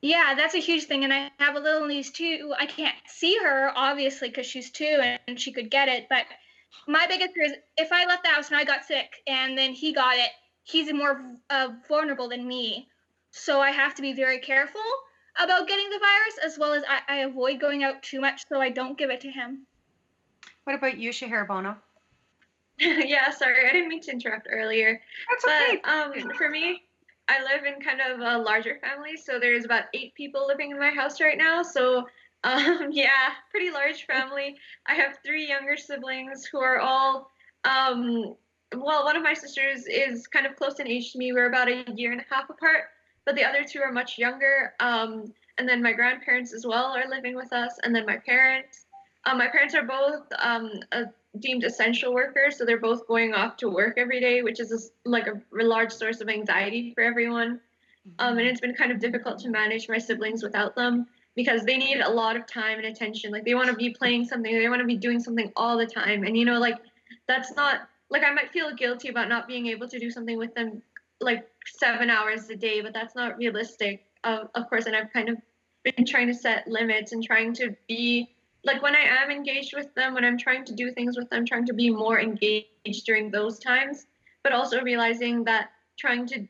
Yeah, 0.01 0.35
that's 0.35 0.53
a 0.53 0.59
huge 0.59 0.85
thing. 0.85 1.03
And 1.03 1.11
I 1.11 1.31
have 1.39 1.55
a 1.55 1.59
little 1.59 1.87
niece 1.87 2.11
too. 2.11 2.53
I 2.57 2.67
can't 2.67 2.95
see 3.07 3.37
her, 3.43 3.71
obviously, 3.75 4.29
because 4.29 4.45
she's 4.45 4.69
two 4.69 5.01
and 5.27 5.39
she 5.39 5.51
could 5.51 5.71
get 5.71 5.89
it. 5.89 6.07
But 6.09 6.25
my 6.87 7.07
biggest 7.07 7.33
fear 7.33 7.45
is 7.45 7.53
if 7.77 7.91
I 7.91 8.05
left 8.05 8.23
the 8.23 8.29
house 8.29 8.49
and 8.49 8.57
I 8.57 8.63
got 8.63 8.85
sick 8.85 9.21
and 9.27 9.57
then 9.57 9.73
he 9.73 9.93
got 9.93 10.15
it, 10.17 10.29
he's 10.63 10.93
more 10.93 11.21
uh, 11.49 11.69
vulnerable 11.87 12.29
than 12.29 12.47
me. 12.47 12.87
So 13.31 13.61
I 13.61 13.71
have 13.71 13.95
to 13.95 14.01
be 14.01 14.13
very 14.13 14.39
careful 14.39 14.81
about 15.41 15.67
getting 15.67 15.89
the 15.89 15.99
virus, 15.99 16.37
as 16.45 16.59
well 16.59 16.73
as 16.73 16.83
I, 16.87 17.15
I 17.15 17.17
avoid 17.19 17.59
going 17.59 17.83
out 17.83 18.03
too 18.03 18.21
much 18.21 18.43
so 18.47 18.59
I 18.59 18.69
don't 18.69 18.97
give 18.97 19.09
it 19.09 19.21
to 19.21 19.31
him. 19.31 19.65
What 20.65 20.75
about 20.75 20.97
you, 20.97 21.11
Shahir 21.11 21.47
Bono? 21.47 21.77
yeah, 23.05 23.29
sorry, 23.29 23.69
I 23.69 23.73
didn't 23.73 23.89
mean 23.89 24.01
to 24.01 24.11
interrupt 24.11 24.47
earlier. 24.49 24.99
That's 25.29 25.45
okay. 25.45 25.81
But 25.83 25.91
um, 25.91 26.31
for 26.35 26.49
me, 26.49 26.81
I 27.27 27.43
live 27.43 27.63
in 27.63 27.79
kind 27.79 28.01
of 28.01 28.19
a 28.19 28.43
larger 28.43 28.79
family, 28.81 29.17
so 29.17 29.39
there's 29.39 29.65
about 29.65 29.83
eight 29.93 30.15
people 30.15 30.47
living 30.47 30.71
in 30.71 30.79
my 30.79 30.89
house 30.89 31.21
right 31.21 31.37
now. 31.37 31.61
So 31.61 32.07
um, 32.43 32.89
yeah, 32.91 33.33
pretty 33.51 33.69
large 33.69 34.07
family. 34.07 34.57
I 34.87 34.95
have 34.95 35.19
three 35.23 35.47
younger 35.47 35.77
siblings 35.77 36.45
who 36.45 36.59
are 36.59 36.79
all 36.79 37.29
um, 37.65 38.35
well, 38.75 39.03
one 39.03 39.15
of 39.15 39.21
my 39.21 39.33
sisters 39.33 39.85
is 39.85 40.25
kind 40.25 40.47
of 40.47 40.55
close 40.55 40.79
in 40.79 40.87
age 40.87 41.11
to 41.11 41.19
me. 41.19 41.33
We're 41.33 41.49
about 41.49 41.67
a 41.67 41.83
year 41.93 42.13
and 42.13 42.21
a 42.21 42.25
half 42.33 42.49
apart, 42.49 42.85
but 43.25 43.35
the 43.35 43.43
other 43.43 43.63
two 43.63 43.81
are 43.81 43.91
much 43.91 44.17
younger. 44.17 44.73
Um, 44.79 45.33
and 45.57 45.69
then 45.69 45.83
my 45.83 45.93
grandparents 45.93 46.51
as 46.53 46.65
well 46.65 46.85
are 46.85 47.07
living 47.07 47.35
with 47.35 47.53
us, 47.53 47.73
and 47.83 47.93
then 47.93 48.07
my 48.07 48.17
parents. 48.17 48.85
Um, 49.25 49.37
my 49.37 49.47
parents 49.47 49.75
are 49.75 49.83
both 49.83 50.25
um, 50.39 50.71
a 50.93 51.05
deemed 51.39 51.63
essential 51.63 52.13
workers, 52.13 52.57
so 52.57 52.65
they're 52.65 52.79
both 52.79 53.07
going 53.07 53.33
off 53.33 53.57
to 53.57 53.69
work 53.69 53.97
every 53.97 54.19
day, 54.19 54.41
which 54.41 54.59
is 54.59 54.71
a 54.71 55.09
like 55.09 55.27
a 55.27 55.41
large 55.51 55.91
source 55.91 56.21
of 56.21 56.29
anxiety 56.29 56.93
for 56.93 57.03
everyone. 57.03 57.59
Um, 58.19 58.37
and 58.37 58.47
it's 58.47 58.59
been 58.59 58.73
kind 58.73 58.91
of 58.91 58.99
difficult 58.99 59.39
to 59.39 59.49
manage 59.49 59.87
my 59.87 59.99
siblings 59.99 60.41
without 60.43 60.75
them 60.75 61.07
because 61.35 61.63
they 61.63 61.77
need 61.77 62.01
a 62.01 62.09
lot 62.09 62.35
of 62.35 62.47
time 62.47 62.77
and 62.79 62.87
attention. 62.87 63.31
Like 63.31 63.45
they 63.45 63.53
want 63.53 63.69
to 63.69 63.75
be 63.75 63.91
playing 63.91 64.25
something, 64.25 64.51
they 64.51 64.67
want 64.67 64.81
to 64.81 64.87
be 64.87 64.97
doing 64.97 65.19
something 65.19 65.51
all 65.55 65.77
the 65.77 65.85
time, 65.85 66.23
and 66.23 66.35
you 66.35 66.45
know, 66.45 66.59
like 66.59 66.77
that's 67.27 67.55
not 67.55 67.87
like 68.09 68.23
I 68.23 68.33
might 68.33 68.51
feel 68.51 68.75
guilty 68.75 69.09
about 69.09 69.29
not 69.29 69.47
being 69.47 69.67
able 69.67 69.87
to 69.87 69.99
do 69.99 70.11
something 70.11 70.37
with 70.37 70.53
them 70.53 70.81
like 71.21 71.47
seven 71.77 72.09
hours 72.09 72.49
a 72.49 72.55
day, 72.55 72.81
but 72.81 72.93
that's 72.93 73.15
not 73.15 73.37
realistic. 73.37 74.05
Of 74.23 74.49
of 74.55 74.69
course, 74.69 74.85
and 74.85 74.95
I've 74.95 75.13
kind 75.13 75.29
of 75.29 75.37
been 75.83 76.05
trying 76.05 76.27
to 76.27 76.33
set 76.33 76.67
limits 76.67 77.11
and 77.13 77.23
trying 77.23 77.53
to 77.53 77.75
be 77.87 78.35
like 78.63 78.81
when 78.81 78.95
I 78.95 79.23
am 79.23 79.31
engaged 79.31 79.73
with 79.75 79.93
them, 79.95 80.13
when 80.13 80.23
I'm 80.23 80.37
trying 80.37 80.65
to 80.65 80.73
do 80.73 80.91
things 80.91 81.17
with 81.17 81.29
them, 81.29 81.45
trying 81.45 81.65
to 81.65 81.73
be 81.73 81.89
more 81.89 82.19
engaged 82.19 83.05
during 83.05 83.31
those 83.31 83.59
times, 83.59 84.05
but 84.43 84.53
also 84.53 84.81
realizing 84.81 85.43
that 85.45 85.71
trying 85.97 86.27
to 86.27 86.47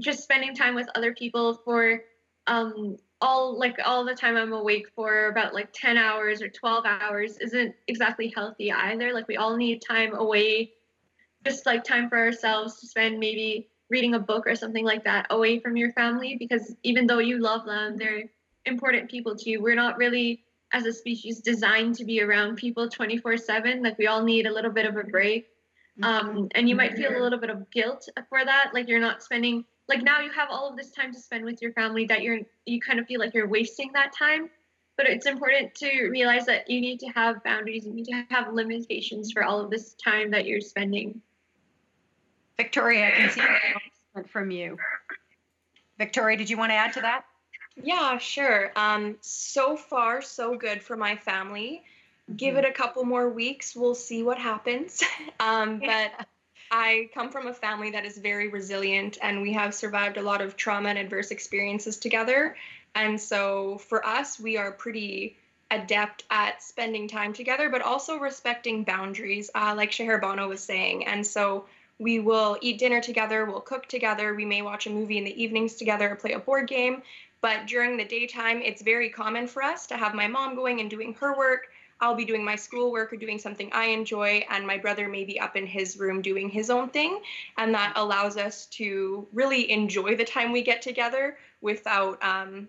just 0.00 0.22
spending 0.22 0.54
time 0.54 0.74
with 0.74 0.88
other 0.94 1.14
people 1.14 1.54
for 1.64 2.02
um 2.46 2.96
all 3.20 3.58
like 3.58 3.78
all 3.84 4.04
the 4.04 4.14
time 4.14 4.36
I'm 4.36 4.52
awake 4.52 4.86
for 4.94 5.28
about 5.28 5.54
like 5.54 5.72
10 5.72 5.96
hours 5.96 6.42
or 6.42 6.48
12 6.48 6.84
hours 6.84 7.38
isn't 7.38 7.74
exactly 7.88 8.32
healthy 8.34 8.70
either. 8.70 9.12
Like 9.14 9.28
we 9.28 9.36
all 9.36 9.56
need 9.56 9.80
time 9.80 10.14
away, 10.14 10.72
just 11.44 11.64
like 11.64 11.84
time 11.84 12.08
for 12.08 12.18
ourselves 12.18 12.80
to 12.80 12.86
spend 12.86 13.18
maybe 13.18 13.68
reading 13.90 14.14
a 14.14 14.18
book 14.18 14.46
or 14.46 14.54
something 14.54 14.84
like 14.84 15.04
that 15.04 15.26
away 15.30 15.58
from 15.60 15.76
your 15.76 15.92
family 15.92 16.36
because 16.38 16.74
even 16.82 17.06
though 17.06 17.18
you 17.18 17.38
love 17.38 17.64
them, 17.64 17.96
they're 17.96 18.24
important 18.66 19.10
people 19.10 19.36
to 19.36 19.50
you. 19.50 19.62
We're 19.62 19.74
not 19.74 19.98
really 19.98 20.44
as 20.74 20.84
a 20.86 20.92
species 20.92 21.40
designed 21.40 21.94
to 21.94 22.04
be 22.04 22.20
around 22.20 22.56
people 22.56 22.88
24 22.88 23.38
7 23.38 23.82
like 23.82 23.96
we 23.96 24.08
all 24.08 24.22
need 24.22 24.46
a 24.46 24.52
little 24.52 24.72
bit 24.72 24.84
of 24.84 24.96
a 24.96 25.04
break. 25.04 25.48
Um, 26.02 26.48
and 26.56 26.68
you 26.68 26.74
might 26.74 26.96
feel 26.96 27.16
a 27.16 27.22
little 27.22 27.38
bit 27.38 27.50
of 27.50 27.70
guilt 27.70 28.08
for 28.28 28.44
that 28.44 28.72
like 28.74 28.88
you're 28.88 29.00
not 29.00 29.22
spending 29.22 29.64
like 29.88 30.02
now 30.02 30.18
you 30.18 30.30
have 30.32 30.48
all 30.50 30.68
of 30.68 30.76
this 30.76 30.90
time 30.90 31.12
to 31.12 31.20
spend 31.20 31.44
with 31.44 31.62
your 31.62 31.72
family 31.72 32.04
that 32.06 32.22
you're 32.22 32.40
you 32.66 32.80
kind 32.80 32.98
of 32.98 33.06
feel 33.06 33.20
like 33.20 33.32
you're 33.32 33.46
wasting 33.46 33.92
that 33.92 34.12
time. 34.12 34.50
But 34.96 35.06
it's 35.08 35.26
important 35.26 35.74
to 35.76 36.08
realize 36.08 36.46
that 36.46 36.68
you 36.68 36.80
need 36.80 36.98
to 37.00 37.06
have 37.08 37.42
boundaries 37.44 37.86
you 37.86 37.92
need 37.92 38.06
to 38.06 38.24
have 38.30 38.52
limitations 38.52 39.30
for 39.30 39.44
all 39.44 39.60
of 39.60 39.70
this 39.70 39.94
time 39.94 40.32
that 40.32 40.46
you're 40.46 40.60
spending. 40.60 41.20
Victoria, 42.56 43.08
I 43.08 43.10
can 43.12 43.30
see 43.30 44.22
from 44.28 44.50
you. 44.50 44.76
Victoria, 45.98 46.36
did 46.36 46.50
you 46.50 46.56
want 46.56 46.70
to 46.70 46.74
add 46.74 46.92
to 46.94 47.00
that? 47.02 47.24
Yeah, 47.82 48.18
sure. 48.18 48.72
Um, 48.76 49.16
so 49.20 49.76
far, 49.76 50.22
so 50.22 50.56
good 50.56 50.82
for 50.82 50.96
my 50.96 51.16
family. 51.16 51.82
Give 52.36 52.56
it 52.56 52.64
a 52.64 52.72
couple 52.72 53.04
more 53.04 53.28
weeks, 53.28 53.76
we'll 53.76 53.94
see 53.94 54.22
what 54.22 54.38
happens. 54.38 55.02
um, 55.40 55.78
but 55.80 56.12
I 56.70 57.10
come 57.12 57.30
from 57.30 57.46
a 57.48 57.54
family 57.54 57.90
that 57.90 58.06
is 58.06 58.16
very 58.16 58.48
resilient, 58.48 59.18
and 59.20 59.42
we 59.42 59.52
have 59.52 59.74
survived 59.74 60.16
a 60.16 60.22
lot 60.22 60.40
of 60.40 60.56
trauma 60.56 60.88
and 60.88 60.98
adverse 60.98 61.30
experiences 61.30 61.98
together. 61.98 62.56
And 62.94 63.20
so, 63.20 63.78
for 63.78 64.06
us, 64.06 64.40
we 64.40 64.56
are 64.56 64.72
pretty 64.72 65.36
adept 65.70 66.24
at 66.30 66.62
spending 66.62 67.08
time 67.08 67.32
together, 67.32 67.68
but 67.68 67.82
also 67.82 68.18
respecting 68.18 68.84
boundaries, 68.84 69.50
uh, 69.54 69.74
like 69.76 69.92
Shahar 69.92 70.18
Bono 70.18 70.48
was 70.48 70.62
saying. 70.62 71.06
And 71.06 71.26
so, 71.26 71.66
we 71.98 72.18
will 72.20 72.56
eat 72.60 72.78
dinner 72.78 73.00
together, 73.00 73.44
we'll 73.44 73.60
cook 73.60 73.86
together, 73.86 74.34
we 74.34 74.44
may 74.44 74.62
watch 74.62 74.86
a 74.86 74.90
movie 74.90 75.18
in 75.18 75.24
the 75.24 75.42
evenings 75.42 75.74
together, 75.74 76.16
play 76.16 76.32
a 76.32 76.38
board 76.38 76.68
game. 76.68 77.02
But 77.44 77.66
during 77.66 77.98
the 77.98 78.06
daytime, 78.06 78.62
it's 78.62 78.80
very 78.80 79.10
common 79.10 79.46
for 79.46 79.62
us 79.62 79.86
to 79.88 79.98
have 79.98 80.14
my 80.14 80.26
mom 80.26 80.54
going 80.54 80.80
and 80.80 80.88
doing 80.88 81.12
her 81.20 81.36
work. 81.36 81.66
I'll 82.00 82.14
be 82.14 82.24
doing 82.24 82.42
my 82.42 82.56
schoolwork 82.56 83.12
or 83.12 83.16
doing 83.16 83.38
something 83.38 83.70
I 83.70 83.88
enjoy, 83.88 84.46
and 84.48 84.66
my 84.66 84.78
brother 84.78 85.08
may 85.08 85.24
be 85.24 85.38
up 85.38 85.54
in 85.54 85.66
his 85.66 85.98
room 85.98 86.22
doing 86.22 86.48
his 86.48 86.70
own 86.70 86.88
thing. 86.88 87.20
And 87.58 87.74
that 87.74 87.92
allows 87.96 88.38
us 88.38 88.64
to 88.78 89.28
really 89.34 89.70
enjoy 89.70 90.16
the 90.16 90.24
time 90.24 90.52
we 90.52 90.62
get 90.62 90.80
together 90.80 91.36
without, 91.60 92.24
um, 92.24 92.66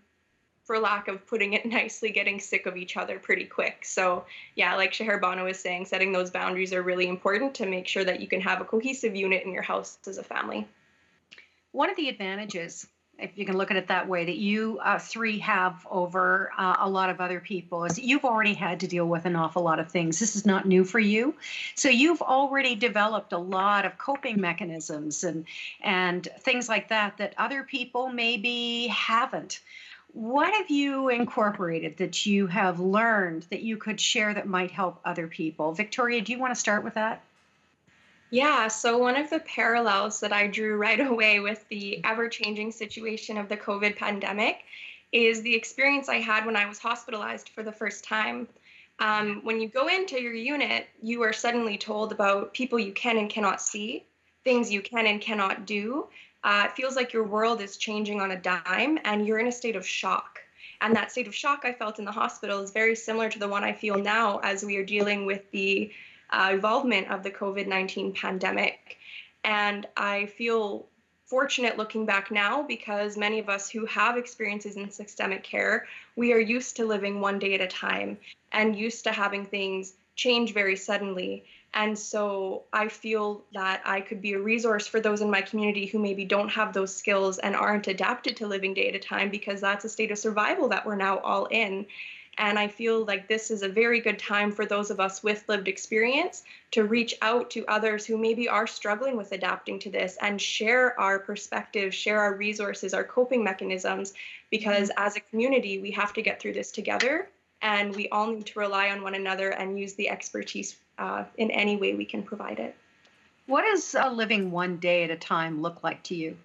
for 0.65 0.77
lack 0.77 1.07
of 1.07 1.25
putting 1.25 1.53
it 1.53 1.65
nicely, 1.77 2.09
getting 2.09 2.41
sick 2.41 2.65
of 2.65 2.75
each 2.75 2.97
other 2.97 3.17
pretty 3.17 3.45
quick. 3.45 3.85
So, 3.85 4.25
yeah, 4.55 4.75
like 4.75 4.91
Shahar 4.91 5.19
Bano 5.19 5.45
was 5.45 5.57
saying, 5.57 5.85
setting 5.85 6.11
those 6.11 6.31
boundaries 6.31 6.73
are 6.73 6.83
really 6.83 7.07
important 7.07 7.55
to 7.55 7.65
make 7.65 7.87
sure 7.87 8.03
that 8.03 8.19
you 8.19 8.27
can 8.27 8.41
have 8.41 8.59
a 8.59 8.65
cohesive 8.65 9.15
unit 9.15 9.45
in 9.45 9.53
your 9.53 9.63
house 9.63 9.99
as 10.05 10.17
a 10.17 10.23
family. 10.23 10.67
One 11.71 11.89
of 11.89 11.95
the 11.95 12.09
advantages, 12.09 12.87
if 13.17 13.37
you 13.37 13.45
can 13.45 13.57
look 13.57 13.71
at 13.71 13.77
it 13.77 13.87
that 13.87 14.07
way, 14.07 14.25
that 14.25 14.37
you 14.37 14.79
uh, 14.83 14.99
three 14.99 15.39
have 15.39 15.85
over 15.89 16.51
uh, 16.57 16.77
a 16.79 16.89
lot 16.89 17.09
of 17.09 17.21
other 17.21 17.39
people 17.39 17.85
is 17.85 17.97
you've 17.97 18.25
already 18.25 18.53
had 18.53 18.81
to 18.81 18.87
deal 18.87 19.07
with 19.07 19.25
an 19.25 19.35
awful 19.35 19.63
lot 19.63 19.79
of 19.79 19.89
things. 19.89 20.19
This 20.19 20.35
is 20.35 20.45
not 20.45 20.67
new 20.67 20.83
for 20.83 20.99
you, 20.99 21.35
so 21.75 21.89
you've 21.89 22.21
already 22.21 22.75
developed 22.75 23.33
a 23.33 23.37
lot 23.37 23.85
of 23.85 23.97
coping 23.97 24.39
mechanisms 24.41 25.23
and 25.23 25.45
and 25.81 26.27
things 26.39 26.67
like 26.67 26.89
that 26.89 27.17
that 27.17 27.33
other 27.37 27.63
people 27.63 28.09
maybe 28.09 28.87
haven't. 28.87 29.61
What 30.11 30.53
have 30.53 30.69
you 30.69 31.09
incorporated 31.09 31.97
that 31.97 32.25
you 32.25 32.47
have 32.47 32.79
learned 32.79 33.45
that 33.49 33.61
you 33.61 33.75
could 33.75 33.99
share 33.99 34.33
that 34.33 34.47
might 34.47 34.71
help 34.71 34.99
other 35.03 35.27
people? 35.27 35.73
Victoria, 35.73 36.21
do 36.21 36.31
you 36.31 36.39
want 36.39 36.53
to 36.53 36.59
start 36.59 36.85
with 36.85 36.93
that? 36.93 37.21
Yeah, 38.35 38.67
so 38.67 38.97
one 38.97 39.15
of 39.15 39.29
the 39.29 39.39
parallels 39.39 40.19
that 40.19 40.33
I 40.33 40.47
drew 40.47 40.75
right 40.75 40.99
away 41.13 41.39
with 41.39 41.65
the 41.69 42.03
ever 42.03 42.27
changing 42.27 42.73
situation 42.73 43.37
of 43.37 43.47
the 43.47 43.55
COVID 43.55 43.95
pandemic 43.95 44.65
is 45.13 45.41
the 45.41 45.55
experience 45.55 46.09
I 46.09 46.19
had 46.19 46.45
when 46.45 46.57
I 46.57 46.65
was 46.65 46.77
hospitalized 46.77 47.47
for 47.55 47.63
the 47.63 47.71
first 47.71 48.03
time. 48.03 48.49
Um, 48.99 49.39
when 49.45 49.61
you 49.61 49.69
go 49.69 49.87
into 49.87 50.21
your 50.21 50.33
unit, 50.33 50.87
you 51.01 51.21
are 51.21 51.31
suddenly 51.31 51.77
told 51.77 52.11
about 52.11 52.53
people 52.53 52.77
you 52.77 52.91
can 52.91 53.17
and 53.17 53.29
cannot 53.29 53.61
see. 53.61 54.05
things 54.43 54.69
you 54.69 54.81
can 54.81 55.07
and 55.07 55.21
cannot 55.21 55.65
do, 55.65 56.07
uh, 56.43 56.63
it 56.65 56.75
feels 56.75 56.97
like 56.97 57.13
your 57.13 57.23
world 57.23 57.61
is 57.61 57.77
changing 57.77 58.19
on 58.19 58.31
a 58.31 58.41
dime 58.41 58.99
and 59.05 59.25
you're 59.25 59.39
in 59.39 59.47
a 59.47 59.51
state 59.51 59.77
of 59.77 59.87
shock. 59.87 60.39
And 60.81 60.93
that 60.93 61.09
state 61.09 61.27
of 61.27 61.33
shock 61.33 61.61
I 61.63 61.71
felt 61.71 61.99
in 61.99 62.05
the 62.05 62.11
hospital 62.11 62.59
is 62.59 62.71
very 62.71 62.95
similar 62.95 63.29
to 63.29 63.39
the 63.39 63.47
one 63.47 63.63
I 63.63 63.71
feel 63.71 63.97
now 63.97 64.39
as 64.43 64.65
we 64.65 64.75
are 64.75 64.83
dealing 64.83 65.25
with 65.25 65.49
the 65.51 65.89
uh, 66.35 67.05
of 67.09 67.23
the 67.23 67.31
COVID 67.31 67.67
19 67.67 68.13
pandemic. 68.13 68.97
And 69.43 69.87
I 69.95 70.25
feel 70.25 70.87
fortunate 71.25 71.77
looking 71.77 72.05
back 72.05 72.29
now 72.31 72.61
because 72.61 73.17
many 73.17 73.39
of 73.39 73.49
us 73.49 73.69
who 73.69 73.85
have 73.85 74.17
experiences 74.17 74.75
in 74.75 74.91
systemic 74.91 75.43
care, 75.43 75.87
we 76.15 76.33
are 76.33 76.39
used 76.39 76.75
to 76.77 76.85
living 76.85 77.19
one 77.19 77.39
day 77.39 77.55
at 77.55 77.61
a 77.61 77.67
time 77.67 78.17
and 78.51 78.75
used 78.75 79.03
to 79.03 79.11
having 79.11 79.45
things 79.45 79.93
change 80.15 80.53
very 80.53 80.75
suddenly. 80.75 81.43
And 81.73 81.97
so 81.99 82.63
I 82.71 82.87
feel 82.87 83.43
that 83.53 83.81
I 83.83 83.99
could 83.99 84.21
be 84.21 84.33
a 84.33 84.39
resource 84.39 84.87
for 84.87 85.01
those 85.01 85.19
in 85.19 85.29
my 85.29 85.41
community 85.41 85.85
who 85.85 85.99
maybe 85.99 86.23
don't 86.23 86.47
have 86.49 86.73
those 86.73 86.95
skills 86.95 87.37
and 87.37 87.53
aren't 87.53 87.87
adapted 87.87 88.37
to 88.37 88.47
living 88.47 88.73
day 88.73 88.87
at 88.87 88.95
a 88.95 88.99
time 88.99 89.29
because 89.29 89.59
that's 89.59 89.83
a 89.83 89.89
state 89.89 90.11
of 90.11 90.17
survival 90.17 90.69
that 90.69 90.85
we're 90.85 90.95
now 90.95 91.17
all 91.19 91.47
in. 91.47 91.85
And 92.37 92.59
I 92.59 92.67
feel 92.67 93.05
like 93.05 93.27
this 93.27 93.49
is 93.49 93.61
a 93.61 93.69
very 93.69 94.01
good 94.01 94.19
time 94.19 94.51
for 94.51 94.65
those 94.65 94.91
of 94.91 94.99
us 94.99 95.23
with 95.23 95.47
lived 95.47 95.67
experience 95.67 96.43
to 96.71 96.83
reach 96.83 97.15
out 97.21 97.49
to 97.51 97.65
others 97.67 98.05
who 98.05 98.17
maybe 98.17 98.49
are 98.49 98.67
struggling 98.67 99.15
with 99.15 99.31
adapting 99.31 99.79
to 99.79 99.89
this 99.89 100.17
and 100.21 100.41
share 100.41 100.99
our 100.99 101.19
perspective, 101.19 101.93
share 101.93 102.19
our 102.19 102.35
resources, 102.35 102.93
our 102.93 103.05
coping 103.05 103.43
mechanisms, 103.43 104.13
because 104.51 104.89
mm-hmm. 104.89 105.05
as 105.05 105.15
a 105.15 105.21
community, 105.21 105.79
we 105.79 105.91
have 105.91 106.11
to 106.13 106.21
get 106.21 106.41
through 106.41 106.53
this 106.53 106.71
together 106.71 107.29
and 107.61 107.95
we 107.95 108.09
all 108.09 108.27
need 108.27 108.45
to 108.45 108.59
rely 108.59 108.89
on 108.89 109.01
one 109.01 109.15
another 109.15 109.49
and 109.49 109.79
use 109.79 109.93
the 109.93 110.09
expertise 110.09 110.77
uh, 110.97 111.23
in 111.37 111.49
any 111.51 111.77
way 111.77 111.95
we 111.95 112.05
can 112.05 112.21
provide 112.21 112.59
it. 112.59 112.75
What 113.47 113.63
does 113.63 113.95
a 113.97 114.09
living 114.09 114.51
one 114.51 114.77
day 114.77 115.03
at 115.03 115.11
a 115.11 115.15
time 115.15 115.61
look 115.61 115.83
like 115.83 116.03
to 116.03 116.15
you? 116.15 116.37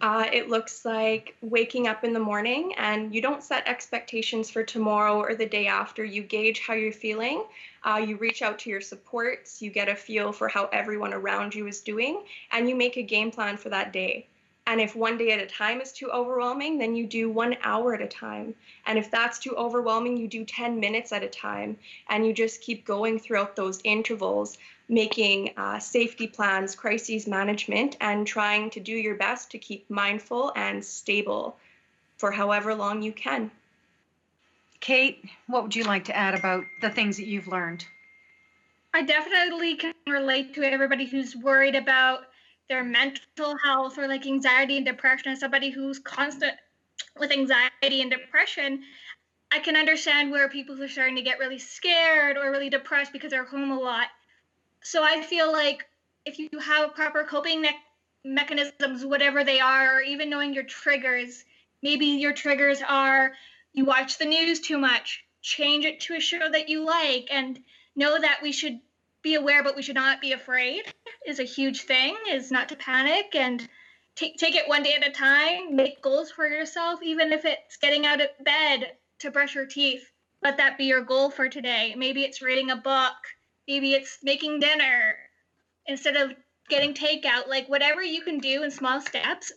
Uh, 0.00 0.26
it 0.32 0.48
looks 0.48 0.84
like 0.84 1.36
waking 1.40 1.88
up 1.88 2.04
in 2.04 2.12
the 2.12 2.20
morning 2.20 2.72
and 2.76 3.12
you 3.12 3.20
don't 3.20 3.42
set 3.42 3.66
expectations 3.66 4.48
for 4.48 4.62
tomorrow 4.62 5.18
or 5.18 5.34
the 5.34 5.46
day 5.46 5.66
after. 5.66 6.04
You 6.04 6.22
gauge 6.22 6.60
how 6.60 6.74
you're 6.74 6.92
feeling. 6.92 7.44
Uh, 7.82 7.96
you 8.06 8.16
reach 8.16 8.40
out 8.40 8.60
to 8.60 8.70
your 8.70 8.80
supports. 8.80 9.60
You 9.60 9.70
get 9.70 9.88
a 9.88 9.96
feel 9.96 10.30
for 10.30 10.46
how 10.46 10.66
everyone 10.66 11.12
around 11.12 11.52
you 11.54 11.66
is 11.66 11.80
doing, 11.80 12.22
and 12.52 12.68
you 12.68 12.76
make 12.76 12.96
a 12.96 13.02
game 13.02 13.32
plan 13.32 13.56
for 13.56 13.70
that 13.70 13.92
day. 13.92 14.28
And 14.68 14.82
if 14.82 14.94
one 14.94 15.16
day 15.16 15.32
at 15.32 15.40
a 15.40 15.46
time 15.46 15.80
is 15.80 15.92
too 15.92 16.10
overwhelming, 16.10 16.76
then 16.76 16.94
you 16.94 17.06
do 17.06 17.30
one 17.30 17.56
hour 17.62 17.94
at 17.94 18.02
a 18.02 18.06
time. 18.06 18.54
And 18.86 18.98
if 18.98 19.10
that's 19.10 19.38
too 19.38 19.56
overwhelming, 19.56 20.18
you 20.18 20.28
do 20.28 20.44
10 20.44 20.78
minutes 20.78 21.10
at 21.10 21.22
a 21.22 21.28
time. 21.28 21.78
And 22.10 22.26
you 22.26 22.34
just 22.34 22.60
keep 22.60 22.84
going 22.84 23.18
throughout 23.18 23.56
those 23.56 23.80
intervals, 23.82 24.58
making 24.88 25.50
uh, 25.56 25.78
safety 25.78 26.26
plans, 26.26 26.74
crises 26.74 27.26
management, 27.26 27.96
and 28.00 28.26
trying 28.26 28.70
to 28.70 28.80
do 28.80 28.92
your 28.92 29.14
best 29.14 29.50
to 29.50 29.58
keep 29.58 29.88
mindful 29.90 30.52
and 30.56 30.84
stable 30.84 31.56
for 32.16 32.30
however 32.30 32.74
long 32.74 33.02
you 33.02 33.12
can. 33.12 33.50
Kate, 34.80 35.24
what 35.46 35.62
would 35.62 35.76
you 35.76 35.84
like 35.84 36.04
to 36.04 36.16
add 36.16 36.34
about 36.34 36.64
the 36.80 36.90
things 36.90 37.16
that 37.16 37.26
you've 37.26 37.48
learned? 37.48 37.84
I 38.94 39.02
definitely 39.02 39.76
can 39.76 39.92
relate 40.06 40.54
to 40.54 40.62
everybody 40.62 41.04
who's 41.04 41.36
worried 41.36 41.74
about 41.74 42.20
their 42.68 42.84
mental 42.84 43.56
health 43.64 43.98
or 43.98 44.06
like 44.08 44.26
anxiety 44.26 44.76
and 44.76 44.86
depression 44.86 45.32
as 45.32 45.40
somebody 45.40 45.70
who's 45.70 45.98
constant 45.98 46.54
with 47.18 47.32
anxiety 47.32 48.02
and 48.02 48.10
depression 48.10 48.82
i 49.50 49.58
can 49.58 49.76
understand 49.76 50.30
where 50.30 50.48
people 50.48 50.80
are 50.82 50.88
starting 50.88 51.16
to 51.16 51.22
get 51.22 51.38
really 51.38 51.58
scared 51.58 52.36
or 52.36 52.50
really 52.50 52.70
depressed 52.70 53.12
because 53.12 53.30
they're 53.30 53.44
home 53.44 53.70
a 53.70 53.78
lot 53.78 54.08
so 54.82 55.02
i 55.02 55.20
feel 55.22 55.52
like 55.52 55.84
if 56.24 56.38
you 56.38 56.48
have 56.60 56.94
proper 56.94 57.24
coping 57.24 57.60
me- 57.62 57.70
mechanisms 58.24 59.04
whatever 59.04 59.44
they 59.44 59.60
are 59.60 59.96
or 59.96 60.00
even 60.00 60.30
knowing 60.30 60.52
your 60.52 60.64
triggers 60.64 61.44
maybe 61.82 62.06
your 62.06 62.32
triggers 62.32 62.80
are 62.86 63.32
you 63.72 63.84
watch 63.84 64.18
the 64.18 64.24
news 64.24 64.60
too 64.60 64.78
much 64.78 65.24
change 65.40 65.84
it 65.84 66.00
to 66.00 66.14
a 66.14 66.20
show 66.20 66.50
that 66.50 66.68
you 66.68 66.84
like 66.84 67.28
and 67.30 67.58
know 67.96 68.20
that 68.20 68.40
we 68.42 68.52
should 68.52 68.80
be 69.22 69.34
aware, 69.34 69.62
but 69.62 69.76
we 69.76 69.82
should 69.82 69.94
not 69.94 70.20
be 70.20 70.32
afraid 70.32 70.82
is 71.26 71.40
a 71.40 71.44
huge 71.44 71.82
thing, 71.82 72.16
is 72.30 72.50
not 72.50 72.68
to 72.68 72.76
panic 72.76 73.34
and 73.34 73.68
take, 74.14 74.36
take 74.36 74.54
it 74.54 74.68
one 74.68 74.82
day 74.82 74.94
at 74.94 75.06
a 75.06 75.10
time, 75.10 75.74
make 75.74 76.00
goals 76.02 76.30
for 76.30 76.46
yourself, 76.46 77.00
even 77.02 77.32
if 77.32 77.44
it's 77.44 77.76
getting 77.76 78.06
out 78.06 78.20
of 78.20 78.28
bed 78.44 78.92
to 79.18 79.30
brush 79.30 79.54
your 79.54 79.66
teeth. 79.66 80.08
Let 80.42 80.56
that 80.58 80.78
be 80.78 80.84
your 80.84 81.02
goal 81.02 81.30
for 81.30 81.48
today. 81.48 81.94
Maybe 81.96 82.22
it's 82.22 82.40
reading 82.40 82.70
a 82.70 82.76
book, 82.76 83.16
maybe 83.68 83.92
it's 83.92 84.18
making 84.22 84.58
dinner 84.58 85.14
instead 85.86 86.16
of 86.16 86.32
getting 86.68 86.94
takeout. 86.94 87.46
Like 87.46 87.68
whatever 87.68 88.02
you 88.02 88.22
can 88.22 88.38
do 88.38 88.62
in 88.62 88.70
small 88.70 89.00
steps 89.00 89.52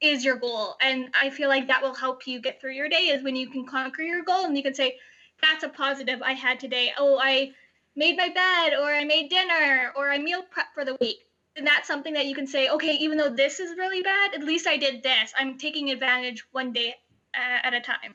is 0.00 0.24
your 0.24 0.36
goal. 0.36 0.76
And 0.80 1.10
I 1.20 1.30
feel 1.30 1.48
like 1.48 1.68
that 1.68 1.82
will 1.82 1.94
help 1.94 2.26
you 2.26 2.40
get 2.40 2.60
through 2.60 2.72
your 2.72 2.88
day 2.88 3.08
is 3.08 3.22
when 3.22 3.36
you 3.36 3.50
can 3.50 3.66
conquer 3.66 4.02
your 4.02 4.22
goal 4.22 4.46
and 4.46 4.56
you 4.56 4.62
can 4.62 4.74
say, 4.74 4.96
that's 5.42 5.62
a 5.62 5.68
positive 5.68 6.22
I 6.22 6.32
had 6.32 6.58
today. 6.58 6.92
Oh, 6.98 7.18
I 7.22 7.52
made 7.94 8.16
my 8.16 8.28
bed 8.28 8.74
or 8.78 8.86
I 8.86 9.04
made 9.04 9.28
dinner 9.28 9.92
or 9.96 10.10
I 10.10 10.18
meal 10.18 10.42
prep 10.50 10.66
for 10.74 10.84
the 10.84 10.96
week. 11.00 11.18
And 11.56 11.66
that's 11.66 11.88
something 11.88 12.14
that 12.14 12.26
you 12.26 12.34
can 12.34 12.46
say, 12.46 12.68
okay, 12.68 12.94
even 12.94 13.18
though 13.18 13.28
this 13.28 13.60
is 13.60 13.76
really 13.76 14.02
bad, 14.02 14.34
at 14.34 14.44
least 14.44 14.66
I 14.66 14.76
did 14.76 15.02
this. 15.02 15.32
I'm 15.36 15.58
taking 15.58 15.90
advantage 15.90 16.44
one 16.52 16.72
day 16.72 16.94
uh, 17.34 17.66
at 17.66 17.74
a 17.74 17.80
time. 17.80 18.14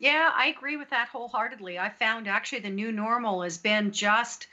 Yeah, 0.00 0.32
I 0.34 0.46
agree 0.48 0.76
with 0.76 0.90
that 0.90 1.08
wholeheartedly. 1.10 1.78
I 1.78 1.90
found 1.90 2.26
actually 2.26 2.60
the 2.60 2.70
new 2.70 2.90
normal 2.90 3.42
has 3.42 3.58
been 3.58 3.92
just 3.92 4.48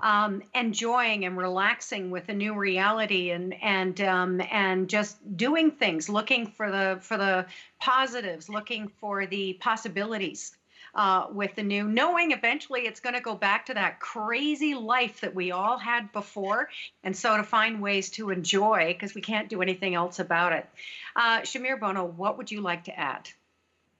um, 0.00 0.42
enjoying 0.54 1.24
and 1.26 1.36
relaxing 1.36 2.10
with 2.10 2.26
the 2.26 2.32
new 2.34 2.54
reality 2.54 3.30
and 3.32 3.52
and 3.62 4.00
um, 4.00 4.40
and 4.50 4.88
just 4.88 5.18
doing 5.36 5.72
things, 5.72 6.08
looking 6.08 6.46
for 6.46 6.70
the 6.70 6.98
for 7.02 7.16
the 7.18 7.46
positives, 7.80 8.48
looking 8.48 8.88
for 9.00 9.26
the 9.26 9.54
possibilities 9.54 10.56
uh, 10.94 11.26
with 11.32 11.54
the 11.56 11.62
new, 11.64 11.84
knowing 11.88 12.30
eventually 12.30 12.82
it's 12.86 13.00
going 13.00 13.14
to 13.14 13.20
go 13.20 13.34
back 13.34 13.66
to 13.66 13.74
that 13.74 13.98
crazy 14.00 14.74
life 14.74 15.20
that 15.20 15.34
we 15.34 15.50
all 15.50 15.78
had 15.78 16.12
before. 16.12 16.68
And 17.04 17.14
so 17.16 17.36
to 17.36 17.42
find 17.42 17.82
ways 17.82 18.08
to 18.10 18.30
enjoy, 18.30 18.92
because 18.94 19.14
we 19.14 19.20
can't 19.20 19.48
do 19.48 19.62
anything 19.62 19.94
else 19.94 20.18
about 20.20 20.52
it. 20.52 20.66
Uh, 21.16 21.40
Sheher 21.40 21.78
Bano, 21.78 22.04
what 22.04 22.38
would 22.38 22.50
you 22.52 22.60
like 22.60 22.84
to 22.84 22.98
add? 22.98 23.28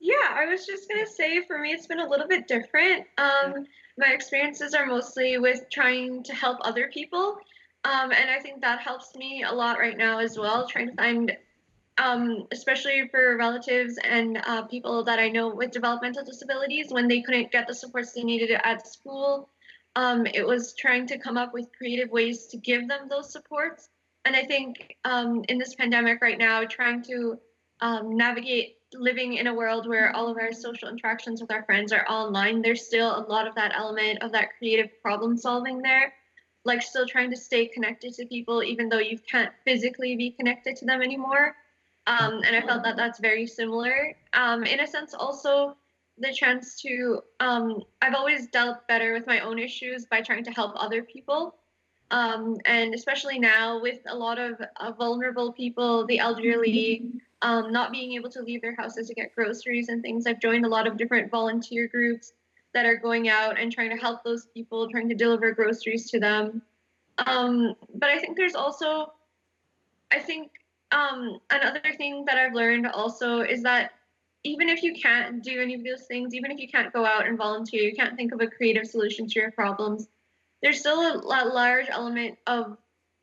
Yeah, 0.02 0.34
I 0.34 0.46
was 0.46 0.66
just 0.66 0.88
going 0.88 1.04
to 1.06 1.10
say 1.10 1.46
for 1.46 1.60
me, 1.60 1.70
it's 1.70 1.86
been 1.86 2.00
a 2.00 2.08
little 2.08 2.26
bit 2.26 2.48
different. 2.48 3.06
Um, 3.18 3.66
my 3.96 4.08
experiences 4.08 4.74
are 4.74 4.84
mostly 4.84 5.38
with 5.38 5.70
trying 5.70 6.24
to 6.24 6.34
help 6.34 6.58
other 6.62 6.90
people. 6.92 7.38
Um, 7.84 8.10
and 8.10 8.28
I 8.28 8.40
think 8.40 8.60
that 8.62 8.80
helps 8.80 9.14
me 9.14 9.44
a 9.44 9.52
lot 9.52 9.78
right 9.78 9.96
now 9.96 10.18
as 10.18 10.36
well, 10.36 10.66
trying 10.66 10.88
to 10.88 10.96
find 10.96 11.36
um, 11.98 12.48
especially 12.50 13.06
for 13.12 13.36
relatives 13.36 13.96
and 14.02 14.42
uh, 14.44 14.62
people 14.62 15.04
that 15.04 15.20
I 15.20 15.28
know 15.28 15.54
with 15.54 15.70
developmental 15.70 16.24
disabilities 16.24 16.86
when 16.90 17.06
they 17.06 17.22
couldn't 17.22 17.52
get 17.52 17.68
the 17.68 17.74
supports 17.74 18.12
they 18.12 18.24
needed 18.24 18.50
at 18.50 18.88
school. 18.88 19.50
Um, 19.94 20.26
it 20.26 20.44
was 20.44 20.74
trying 20.74 21.06
to 21.08 21.18
come 21.18 21.36
up 21.36 21.54
with 21.54 21.68
creative 21.78 22.10
ways 22.10 22.46
to 22.46 22.56
give 22.56 22.88
them 22.88 23.08
those 23.08 23.30
supports. 23.30 23.88
And 24.24 24.34
I 24.34 24.46
think 24.46 24.96
um, 25.04 25.44
in 25.48 25.58
this 25.58 25.76
pandemic 25.76 26.20
right 26.22 26.38
now, 26.38 26.64
trying 26.64 27.04
to 27.04 27.38
um, 27.80 28.16
navigate 28.16 28.78
living 28.94 29.34
in 29.34 29.46
a 29.46 29.54
world 29.54 29.88
where 29.88 30.14
all 30.14 30.28
of 30.28 30.36
our 30.36 30.52
social 30.52 30.88
interactions 30.88 31.40
with 31.40 31.50
our 31.50 31.64
friends 31.64 31.92
are 31.92 32.06
online, 32.08 32.62
there's 32.62 32.86
still 32.86 33.16
a 33.16 33.26
lot 33.28 33.46
of 33.46 33.54
that 33.54 33.72
element 33.74 34.22
of 34.22 34.32
that 34.32 34.56
creative 34.58 34.90
problem 35.02 35.36
solving 35.36 35.82
there. 35.82 36.12
Like 36.64 36.82
still 36.82 37.06
trying 37.06 37.30
to 37.30 37.36
stay 37.36 37.66
connected 37.66 38.14
to 38.14 38.26
people, 38.26 38.62
even 38.62 38.88
though 38.88 38.98
you 39.00 39.18
can't 39.18 39.52
physically 39.64 40.16
be 40.16 40.30
connected 40.30 40.76
to 40.76 40.84
them 40.84 41.02
anymore. 41.02 41.56
Um, 42.06 42.42
and 42.44 42.54
I 42.56 42.60
felt 42.60 42.84
that 42.84 42.96
that's 42.96 43.18
very 43.18 43.46
similar. 43.46 44.16
Um, 44.32 44.64
in 44.64 44.80
a 44.80 44.86
sense, 44.86 45.14
also 45.14 45.76
the 46.18 46.32
chance 46.32 46.80
to, 46.82 47.22
um, 47.40 47.82
I've 48.00 48.14
always 48.14 48.48
dealt 48.48 48.86
better 48.86 49.12
with 49.12 49.26
my 49.26 49.40
own 49.40 49.58
issues 49.58 50.04
by 50.06 50.20
trying 50.20 50.44
to 50.44 50.50
help 50.50 50.72
other 50.76 51.02
people. 51.02 51.56
Um, 52.10 52.58
and 52.66 52.94
especially 52.94 53.38
now 53.38 53.80
with 53.80 54.00
a 54.06 54.14
lot 54.14 54.38
of 54.38 54.60
uh, 54.76 54.92
vulnerable 54.92 55.52
people, 55.52 56.06
the 56.06 56.18
elderly, 56.18 57.10
um, 57.42 57.72
not 57.72 57.92
being 57.92 58.12
able 58.12 58.30
to 58.30 58.42
leave 58.42 58.62
their 58.62 58.76
houses 58.76 59.08
to 59.08 59.14
get 59.14 59.34
groceries 59.34 59.88
and 59.88 60.02
things, 60.02 60.26
I've 60.26 60.40
joined 60.40 60.64
a 60.64 60.68
lot 60.68 60.86
of 60.86 60.96
different 60.96 61.30
volunteer 61.30 61.88
groups 61.88 62.32
that 62.72 62.86
are 62.86 62.96
going 62.96 63.28
out 63.28 63.60
and 63.60 63.70
trying 63.70 63.90
to 63.90 63.96
help 63.96 64.24
those 64.24 64.46
people, 64.54 64.88
trying 64.88 65.08
to 65.08 65.14
deliver 65.14 65.52
groceries 65.52 66.10
to 66.10 66.20
them. 66.20 66.62
Um, 67.18 67.74
but 67.94 68.08
I 68.08 68.18
think 68.18 68.36
there's 68.36 68.54
also, 68.54 69.12
I 70.10 70.20
think 70.20 70.52
um, 70.92 71.40
another 71.50 71.80
thing 71.96 72.24
that 72.26 72.38
I've 72.38 72.54
learned 72.54 72.86
also 72.86 73.40
is 73.40 73.62
that 73.62 73.92
even 74.44 74.68
if 74.68 74.82
you 74.82 74.94
can't 74.94 75.42
do 75.42 75.60
any 75.60 75.74
of 75.74 75.84
those 75.84 76.06
things, 76.06 76.34
even 76.34 76.50
if 76.50 76.58
you 76.58 76.68
can't 76.68 76.92
go 76.92 77.04
out 77.04 77.26
and 77.26 77.38
volunteer, 77.38 77.82
you 77.82 77.94
can't 77.94 78.16
think 78.16 78.32
of 78.32 78.40
a 78.40 78.46
creative 78.46 78.86
solution 78.86 79.28
to 79.28 79.40
your 79.40 79.50
problems, 79.52 80.08
there's 80.62 80.80
still 80.80 81.00
a, 81.00 81.18
large 81.18 81.86
element 81.88 82.38
of 82.46 82.76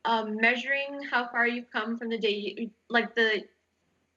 um, 0.05 0.38
measuring 0.38 1.01
how 1.09 1.28
far 1.28 1.47
you've 1.47 1.72
come 1.72 1.97
from 1.97 2.09
the 2.09 2.17
day, 2.17 2.55
you, 2.57 2.70
like 2.89 3.15
the 3.15 3.43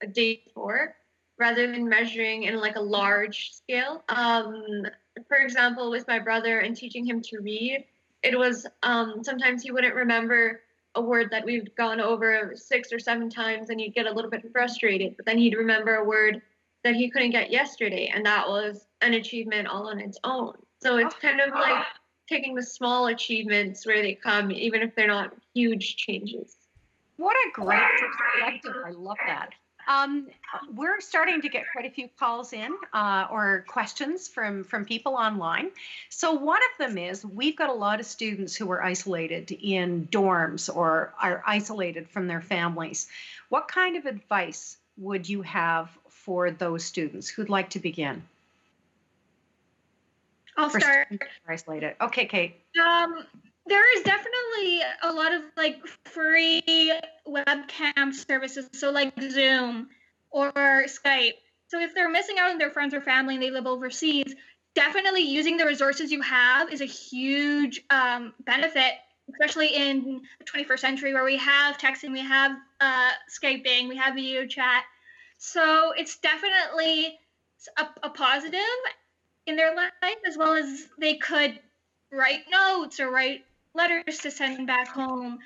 day 0.07 0.41
before, 0.45 0.95
rather 1.37 1.71
than 1.71 1.87
measuring 1.87 2.43
in 2.43 2.57
like 2.57 2.75
a 2.75 2.81
large 2.81 3.51
scale. 3.53 4.03
Um, 4.09 4.85
for 5.27 5.37
example, 5.37 5.89
with 5.91 6.07
my 6.07 6.19
brother 6.19 6.59
and 6.59 6.75
teaching 6.75 7.05
him 7.05 7.21
to 7.23 7.39
read, 7.39 7.85
it 8.23 8.37
was 8.37 8.65
um, 8.83 9.23
sometimes 9.23 9.63
he 9.63 9.71
wouldn't 9.71 9.95
remember 9.95 10.61
a 10.95 11.01
word 11.01 11.29
that 11.31 11.43
we've 11.43 11.73
gone 11.75 11.99
over 11.99 12.53
six 12.55 12.93
or 12.93 12.99
seven 12.99 13.29
times 13.29 13.69
and 13.69 13.79
he'd 13.79 13.95
get 13.95 14.05
a 14.05 14.11
little 14.11 14.29
bit 14.29 14.49
frustrated, 14.51 15.15
but 15.17 15.25
then 15.25 15.37
he'd 15.37 15.55
remember 15.55 15.95
a 15.95 16.03
word 16.03 16.41
that 16.83 16.95
he 16.95 17.09
couldn't 17.09 17.31
get 17.31 17.49
yesterday, 17.49 18.11
and 18.13 18.25
that 18.25 18.47
was 18.47 18.85
an 19.01 19.13
achievement 19.13 19.67
all 19.67 19.87
on 19.87 19.99
its 19.99 20.17
own. 20.23 20.53
So 20.81 20.97
it's 20.97 21.15
kind 21.15 21.39
of 21.39 21.53
like 21.53 21.85
taking 22.27 22.55
the 22.55 22.63
small 22.63 23.07
achievements 23.07 23.85
where 23.85 24.01
they 24.01 24.15
come, 24.15 24.51
even 24.51 24.81
if 24.81 24.93
they're 24.95 25.07
not 25.07 25.33
huge 25.53 25.95
changes. 25.95 26.57
What 27.17 27.35
a 27.35 27.51
great 27.53 27.81
perspective. 27.99 28.83
I 28.85 28.91
love 28.91 29.17
that. 29.25 29.51
Um, 29.87 30.27
we're 30.73 31.01
starting 31.01 31.41
to 31.41 31.49
get 31.49 31.63
quite 31.71 31.85
a 31.85 31.89
few 31.89 32.07
calls 32.19 32.53
in 32.53 32.75
uh, 32.93 33.27
or 33.31 33.65
questions 33.67 34.27
from 34.27 34.63
from 34.63 34.85
people 34.85 35.15
online. 35.15 35.71
So 36.09 36.33
one 36.33 36.59
of 36.71 36.87
them 36.87 36.97
is 36.97 37.25
we've 37.25 37.57
got 37.57 37.69
a 37.69 37.73
lot 37.73 37.99
of 37.99 38.05
students 38.05 38.55
who 38.55 38.71
are 38.71 38.83
isolated 38.83 39.51
in 39.51 40.07
dorms 40.11 40.73
or 40.73 41.13
are 41.21 41.43
isolated 41.45 42.09
from 42.09 42.27
their 42.27 42.41
families. 42.41 43.07
What 43.49 43.67
kind 43.67 43.95
of 43.97 44.05
advice 44.05 44.77
would 44.97 45.27
you 45.27 45.41
have 45.41 45.89
for 46.09 46.51
those 46.51 46.83
students 46.83 47.27
who'd 47.27 47.49
like 47.49 47.71
to 47.71 47.79
begin? 47.79 48.23
I'll 50.57 50.69
For 50.69 50.79
start. 50.79 51.07
students 51.07 51.25
who 51.25 51.49
are 51.49 51.53
Isolated. 51.53 51.95
Okay, 51.99 52.25
Kate. 52.25 52.55
Um, 52.81 53.25
there 53.65 53.97
is 53.97 54.03
definitely 54.03 54.81
a 55.03 55.13
lot 55.13 55.33
of 55.33 55.41
like 55.55 55.85
free 56.05 56.93
webcam 57.27 58.13
services, 58.13 58.67
so 58.73 58.91
like 58.91 59.13
Zoom 59.21 59.87
or 60.31 60.51
Skype. 60.53 61.33
So 61.67 61.79
if 61.79 61.95
they're 61.95 62.09
missing 62.09 62.37
out 62.39 62.51
on 62.51 62.57
their 62.57 62.71
friends 62.71 62.93
or 62.93 63.01
family 63.01 63.35
and 63.35 63.43
they 63.43 63.51
live 63.51 63.65
overseas, 63.65 64.35
definitely 64.75 65.21
using 65.21 65.57
the 65.57 65.65
resources 65.65 66.11
you 66.11 66.21
have 66.21 66.71
is 66.71 66.81
a 66.81 66.85
huge 66.85 67.81
um, 67.89 68.33
benefit, 68.45 68.93
especially 69.31 69.73
in 69.75 70.21
the 70.39 70.45
21st 70.45 70.79
century 70.79 71.13
where 71.13 71.23
we 71.23 71.37
have 71.37 71.77
texting, 71.77 72.11
we 72.11 72.19
have 72.19 72.51
uh, 72.81 73.11
Skyping, 73.29 73.87
we 73.87 73.95
have 73.95 74.15
video 74.15 74.45
chat. 74.45 74.83
So 75.37 75.93
it's 75.97 76.19
definitely 76.19 77.17
a, 77.77 77.87
a 78.03 78.09
positive 78.09 78.59
in 79.47 79.55
their 79.55 79.75
life 79.75 79.91
as 80.27 80.37
well 80.37 80.53
as 80.53 80.87
they 80.99 81.15
could 81.15 81.59
write 82.11 82.41
notes 82.51 82.99
or 82.99 83.09
write 83.09 83.43
letters 83.73 84.19
to 84.19 84.31
send 84.31 84.67
back 84.67 84.87
home. 84.87 85.39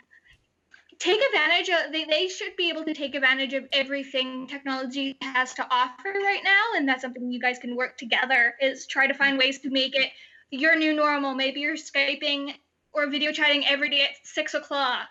Take 1.00 1.22
advantage 1.22 1.70
of 1.70 1.92
they, 1.92 2.06
they 2.06 2.28
should 2.28 2.56
be 2.56 2.70
able 2.70 2.84
to 2.86 2.94
take 2.94 3.14
advantage 3.14 3.54
of 3.54 3.66
everything 3.72 4.48
technology 4.48 5.16
has 5.22 5.54
to 5.56 5.68
offer 5.70 6.10
right 6.10 6.42
now 6.44 6.64
and 6.76 6.88
that's 6.88 7.04
something 7.04 7.32
you 7.32 7.40
guys 7.40 7.60
can 7.60 7.76
work 7.76 7.98
together 7.98 8.56
is 8.60 8.88
try 8.88 9.06
to 9.06 9.14
find 9.14 9.38
ways 9.38 9.60
to 9.60 9.70
make 9.70 9.96
it 9.96 10.12
your 10.50 10.76
new 10.78 10.94
normal. 10.96 11.36
Maybe 11.36 11.60
you're 11.60 11.76
skyping 11.76 12.56
or 12.94 13.08
video 13.10 13.32
chatting 13.32 13.66
every 13.68 13.90
day 13.90 14.02
at 14.02 14.12
six 14.24 14.56
o'clock. 14.56 15.08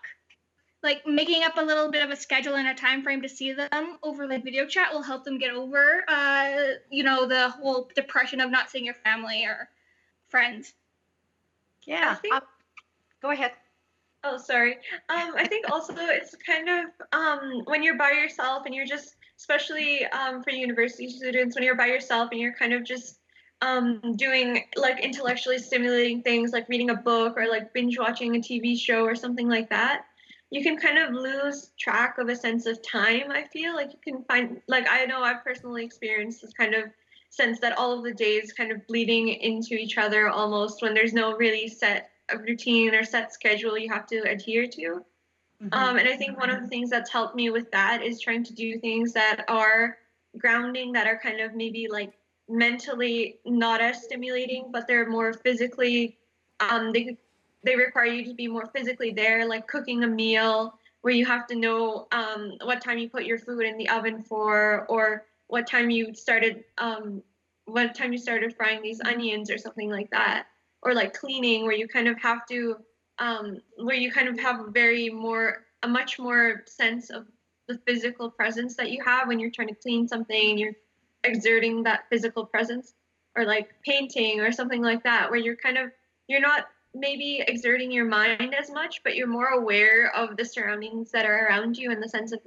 Like 0.83 1.07
making 1.07 1.45
up 1.45 1.57
a 1.57 1.62
little 1.62 1.91
bit 1.91 2.03
of 2.03 2.11
a 2.11 2.17
schedule 2.17 2.55
and 2.57 2.67
a 2.69 2.75
time 2.75 3.03
frame 3.03 3.23
to 3.23 3.29
see 3.29 3.53
them 3.53 3.99
over 4.03 4.27
like 4.27 4.45
video 4.45 4.67
chat 4.67 4.93
will 4.93 5.03
help 5.03 5.25
them 5.25 5.39
get 5.39 5.53
over 5.53 6.05
uh 6.09 6.75
you 6.91 7.03
know 7.05 7.27
the 7.27 7.51
whole 7.51 7.89
depression 7.95 8.41
of 8.41 8.51
not 8.51 8.71
seeing 8.71 8.85
your 8.85 8.95
family 8.95 9.45
or 9.45 9.69
friends. 10.29 10.75
Yeah. 11.85 12.17
think- 12.17 12.35
um, 12.35 12.43
go 13.23 13.31
ahead. 13.31 13.53
Oh, 14.25 14.39
sorry. 14.39 14.73
Um, 15.09 15.35
I 15.37 15.47
think 15.47 15.71
also 15.71 15.95
it's 15.97 16.35
kind 16.35 16.69
of 16.69 16.87
um, 17.12 17.62
when 17.67 17.83
you're 17.83 17.97
by 17.97 18.11
yourself 18.11 18.62
and 18.67 18.75
you're 18.75 18.87
just, 18.87 19.17
especially 19.39 20.05
um, 20.07 20.43
for 20.43 20.51
university 20.51 21.09
students, 21.09 21.55
when 21.55 21.62
you're 21.62 21.77
by 21.77 21.87
yourself 21.87 22.31
and 22.33 22.41
you're 22.41 22.55
kind 22.55 22.73
of 22.73 22.85
just 22.85 23.21
um, 23.62 24.01
doing 24.17 24.64
like 24.77 25.01
intellectually 25.01 25.59
stimulating 25.59 26.23
things 26.23 26.53
like 26.53 26.69
reading 26.69 26.91
a 26.91 26.95
book 26.95 27.37
or 27.37 27.47
like 27.49 27.73
binge 27.73 27.99
watching 27.99 28.37
a 28.37 28.41
TV 28.41 28.79
show 28.79 29.05
or 29.05 29.14
something 29.14 29.49
like 29.49 29.71
that, 29.71 30.07
you 30.51 30.62
can 30.62 30.77
kind 30.77 30.99
of 30.99 31.12
lose 31.12 31.71
track 31.79 32.19
of 32.19 32.29
a 32.29 32.37
sense 32.37 32.67
of 32.67 32.81
time. 32.83 33.31
I 33.31 33.45
feel 33.45 33.75
like 33.75 33.93
you 33.93 34.12
can 34.12 34.25
find, 34.25 34.61
like, 34.69 34.87
I 34.89 35.05
know 35.07 35.23
I've 35.23 35.45
personally 35.45 35.85
experienced 35.85 36.43
this 36.43 36.53
kind 36.53 36.75
of 36.75 36.85
sense 37.31 37.61
that 37.61 37.77
all 37.77 37.97
of 37.97 38.05
the 38.05 38.14
days 38.14 38.53
kind 38.53 38.71
of 38.71 38.87
bleeding 38.87 39.29
into 39.29 39.75
each 39.75 39.99
other 39.99 40.29
almost 40.29 40.83
when 40.83 40.95
there's 40.95 41.12
no 41.12 41.37
really 41.37 41.69
set 41.69 42.11
routine 42.35 42.95
or 42.95 43.05
set 43.05 43.33
schedule 43.33 43.79
you 43.79 43.89
have 43.89 44.07
to 44.07 44.18
adhere 44.22 44.66
to. 44.66 45.05
Mhm. 45.62 45.68
Um, 45.72 45.97
and 45.97 46.09
I 46.09 46.16
think 46.16 46.39
one 46.39 46.51
of 46.51 46.61
the 46.61 46.68
things 46.68 46.91
that's 46.91 47.11
helped 47.11 47.35
me 47.35 47.51
with 47.51 47.70
that 47.70 48.03
is 48.03 48.20
trying 48.20 48.45
to 48.45 48.53
do 48.53 48.79
things 48.79 49.12
that 49.12 49.45
are 49.49 49.99
grounding, 50.37 50.93
that 50.93 51.07
are 51.07 51.18
kind 51.18 51.41
of 51.41 51.55
maybe 51.55 51.89
like 51.89 52.12
mentally 52.49 53.39
not 53.45 53.81
as 53.81 54.03
stimulating, 54.03 54.70
but 54.70 54.87
they're 54.87 55.09
more 55.09 55.33
physically, 55.33 56.18
um, 56.61 56.93
they, 56.93 57.16
they 57.64 57.74
require 57.74 58.07
you 58.07 58.24
to 58.24 58.35
be 58.35 58.49
more 58.49 58.66
physically 58.66 59.12
there, 59.12 59.47
like 59.47 59.66
cooking 59.66 60.05
a 60.05 60.07
meal 60.07 60.79
where 61.01 61.14
you 61.14 61.24
have 61.24 61.47
to 61.47 61.55
know 61.55 62.07
um, 62.12 62.53
what 62.62 62.83
time 62.83 62.99
you 62.99 63.09
put 63.09 63.24
your 63.24 63.39
food 63.39 63.64
in 63.64 63.79
the 63.79 63.89
oven 63.89 64.22
for, 64.22 64.85
or 64.89 65.24
what 65.47 65.66
time 65.66 65.89
you 65.89 66.12
started, 66.14 66.64
um, 66.79 67.22
what 67.64 67.95
time 67.95 68.12
you 68.12 68.18
started 68.18 68.55
frying 68.55 68.83
these 68.83 69.01
onions 69.01 69.51
or 69.51 69.57
something 69.57 69.89
like 69.89 70.11
that 70.11 70.47
or 70.83 70.95
like 70.95 71.14
cleaning 71.14 71.64
where 71.64 71.74
you 71.74 71.89
kind 71.89 72.09
of 72.09 72.20
have 72.20 72.47
to 72.47 72.77
um, 73.18 73.59
where 73.79 73.97
you 73.97 74.12
kind 74.12 74.29
of 74.29 74.39
have 74.39 74.61
a 74.61 74.70
very 74.70 75.09
more 75.09 75.64
a 75.83 75.89
much 75.89 76.18
more 76.18 76.62
sense 76.66 77.11
of 77.11 77.27
the 77.68 77.79
physical 77.87 78.31
presence 78.31 78.77
that 78.77 78.91
you 78.91 79.03
have 79.05 79.29
when 79.29 79.39
you're 79.39 79.51
trying 79.51 79.68
to 79.68 79.74
clean 79.74 80.07
something 80.07 80.51
and 80.51 80.59
you're 80.59 80.74
exerting 81.24 81.83
that 81.83 82.05
physical 82.11 82.45
presence 82.45 82.95
or 83.35 83.45
like 83.45 83.70
painting 83.85 84.41
or 84.41 84.53
something 84.53 84.83
like 84.83 85.03
that 85.03 85.31
where 85.31 85.41
you're 85.41 85.57
kind 85.57 85.77
of 85.77 85.91
you're 86.29 86.41
not 86.41 86.68
maybe 86.95 87.43
exerting 87.47 87.91
your 87.91 88.05
mind 88.05 88.55
as 88.59 88.70
much 88.70 89.03
but 89.03 89.16
you're 89.16 89.27
more 89.27 89.49
aware 89.49 90.14
of 90.14 90.37
the 90.37 90.45
surroundings 90.45 91.11
that 91.11 91.27
are 91.27 91.47
around 91.47 91.77
you 91.77 91.91
in 91.91 92.01
the 92.01 92.09
sense 92.09 92.33
of 92.33 92.41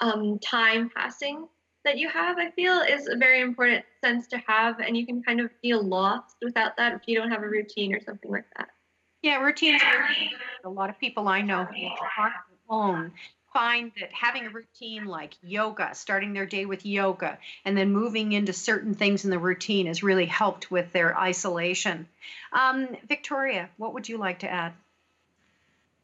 um, 0.00 0.38
time 0.40 0.90
passing 0.94 1.46
that 1.84 1.98
you 1.98 2.08
have 2.08 2.38
i 2.38 2.50
feel 2.50 2.80
is 2.80 3.08
a 3.08 3.16
very 3.16 3.40
important 3.40 3.84
sense 4.02 4.26
to 4.26 4.38
have 4.46 4.80
and 4.80 4.96
you 4.96 5.06
can 5.06 5.22
kind 5.22 5.40
of 5.40 5.50
feel 5.62 5.82
lost 5.82 6.36
without 6.42 6.76
that 6.76 6.92
if 6.92 7.02
you 7.06 7.14
don't 7.16 7.30
have 7.30 7.42
a 7.42 7.48
routine 7.48 7.94
or 7.94 8.00
something 8.00 8.30
like 8.30 8.46
that 8.56 8.68
Yeah, 9.22 9.40
routines. 9.40 9.80
A 10.64 10.68
lot 10.68 10.90
of 10.90 10.98
people 10.98 11.28
I 11.28 11.40
know 11.40 11.64
who 11.64 11.86
are 12.18 12.32
on 12.68 13.12
find 13.54 13.92
that 14.00 14.12
having 14.12 14.46
a 14.46 14.50
routine 14.50 15.06
like 15.06 15.34
yoga, 15.42 15.94
starting 15.94 16.32
their 16.32 16.44
day 16.44 16.66
with 16.66 16.84
yoga, 16.84 17.38
and 17.64 17.76
then 17.76 17.92
moving 17.92 18.32
into 18.32 18.52
certain 18.52 18.94
things 18.94 19.24
in 19.24 19.30
the 19.30 19.38
routine 19.38 19.86
has 19.86 20.02
really 20.02 20.26
helped 20.26 20.70
with 20.70 20.92
their 20.92 21.16
isolation. 21.16 22.08
Um, 22.52 22.88
Victoria, 23.08 23.70
what 23.76 23.94
would 23.94 24.08
you 24.08 24.18
like 24.18 24.40
to 24.40 24.50
add? 24.50 24.74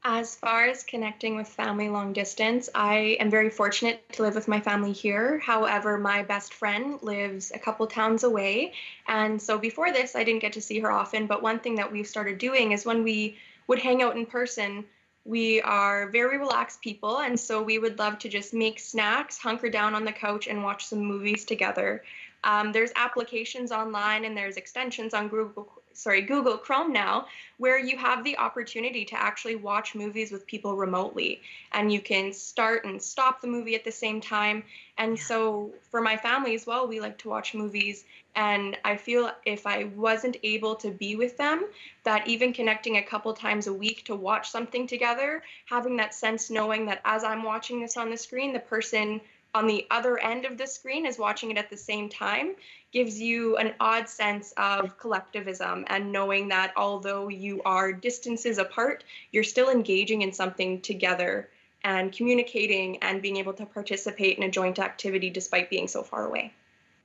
As 0.03 0.34
far 0.34 0.64
as 0.64 0.82
connecting 0.82 1.36
with 1.36 1.46
family 1.46 1.90
long 1.90 2.14
distance, 2.14 2.70
I 2.74 3.18
am 3.20 3.30
very 3.30 3.51
fortunate 3.51 4.11
to 4.14 4.22
live 4.22 4.34
with 4.34 4.48
my 4.48 4.59
family 4.59 4.92
here. 4.92 5.38
However, 5.40 5.98
my 5.98 6.22
best 6.22 6.55
friend 6.55 6.98
lives 7.03 7.53
a 7.55 7.59
couple 7.59 7.86
towns 7.86 8.24
away. 8.24 8.72
And 9.07 9.40
so 9.40 9.59
before 9.59 9.92
this, 9.92 10.16
I 10.16 10.24
didn't 10.24 10.40
get 10.40 10.55
to 10.55 10.62
see 10.62 10.80
her 10.80 10.90
often. 10.90 11.26
But 11.26 11.42
one 11.42 11.59
thing 11.61 11.74
that 11.74 11.92
we've 11.92 12.07
started 12.07 12.38
doing 12.38 12.72
is 12.72 12.86
when 12.86 13.05
we 13.05 13.36
would 13.66 13.78
hang 13.78 14.03
out 14.03 14.16
in 14.16 14.24
person, 14.24 14.86
we 15.26 15.61
are 15.61 16.09
very 16.09 16.38
relaxed 16.38 16.80
people. 16.80 17.18
And 17.18 17.38
so 17.38 17.62
we 17.62 17.78
would 17.78 17.98
love 17.98 18.18
to 18.20 18.28
just 18.30 18.55
make 18.55 18.80
snacks, 18.80 19.36
hunker 19.36 19.68
down 19.68 19.94
on 19.94 20.07
the 20.07 20.12
couch, 20.12 20.46
and 20.46 20.64
watch 20.64 20.86
some 20.86 21.05
movies 21.05 21.44
together. 21.44 22.03
Um, 22.42 22.72
there's 22.72 22.90
applications 22.96 23.70
online 23.70 24.24
and 24.24 24.34
there's 24.34 24.57
extensions 24.57 25.12
on 25.12 25.28
Google 25.28 25.80
sorry 25.93 26.22
Google 26.22 26.57
Chrome 26.57 26.93
now 26.93 27.26
where 27.59 27.78
you 27.78 27.97
have 27.97 28.24
the 28.24 28.38
opportunity 28.38 29.05
to 29.05 29.20
actually 29.20 29.57
watch 29.57 29.95
movies 29.95 30.32
with 30.32 30.47
people 30.47 30.76
remotely. 30.76 31.41
And 31.72 31.93
you 31.93 32.01
can 32.01 32.32
start 32.32 32.84
and 32.84 33.03
stop 33.03 33.41
the 33.41 33.49
movie 33.49 33.74
at 33.74 33.84
the 33.84 33.93
same 33.93 34.20
time. 34.20 34.64
And 34.97 35.16
Yeah. 35.16 35.24
so 35.24 35.74
for 35.91 36.01
my 36.01 36.16
family 36.16 36.55
as 36.55 36.66
well 36.66 36.86
we 36.86 37.01
like 37.01 37.18
to 37.18 37.28
watch 37.28 37.55
movies. 37.55 38.05
And 38.34 38.78
I 38.84 38.97
feel 38.97 39.30
if 39.45 39.66
I 39.66 39.84
wasn't 39.84 40.36
able 40.43 40.76
to 40.76 40.91
be 40.91 41.16
with 41.16 41.36
them 41.36 41.66
that 42.05 42.26
even 42.28 42.53
connecting 42.53 42.97
a 42.97 43.03
couple 43.03 43.34
times 43.34 43.66
a 43.66 43.72
week 43.72 44.05
to 44.07 44.14
watch 44.14 44.49
something 44.51 44.86
together 44.86 45.43
having 45.66 45.97
that 45.97 46.14
sense 46.14 46.51
knowing 46.51 46.86
that 46.86 47.01
as 47.05 47.24
I'm 47.24 47.43
watching 47.43 47.80
this 47.80 47.97
on 47.97 48.11
the 48.11 48.16
screen 48.16 48.53
the 48.53 48.61
person 48.61 49.20
on 49.55 49.66
the 49.66 49.86
other 49.90 50.18
end 50.18 50.44
of 50.44 50.57
the 50.57 50.66
screen 50.66 51.07
is 51.07 51.18
watching 51.18 51.51
it 51.51 51.59
at 51.59 51.70
the 51.70 51.76
same 51.76 52.09
time 52.09 52.55
gives 52.92 53.20
you 53.20 53.57
an 53.57 53.74
odd 53.80 54.09
sense 54.09 54.53
of 54.57 54.98
collectivism 54.98 55.84
and 55.88 56.12
knowing 56.12 56.48
that 56.48 56.72
although 56.76 57.28
you 57.28 57.62
are 57.64 57.92
distances 57.92 58.59
apart, 58.59 59.05
you're 59.32 59.44
still 59.44 59.70
engaging 59.70 60.22
in 60.22 60.32
something 60.32 60.80
together 60.80 61.48
and 61.82 62.12
communicating 62.12 62.98
and 62.98 63.22
being 63.22 63.36
able 63.36 63.53
to 63.53 63.66
participate 63.66 64.36
in 64.36 64.44
a 64.44 64.51
joint 64.51 64.78
activity 64.78 65.30
despite 65.30 65.70
being 65.70 65.88
so 65.88 66.03
far 66.03 66.26
away. 66.26 66.53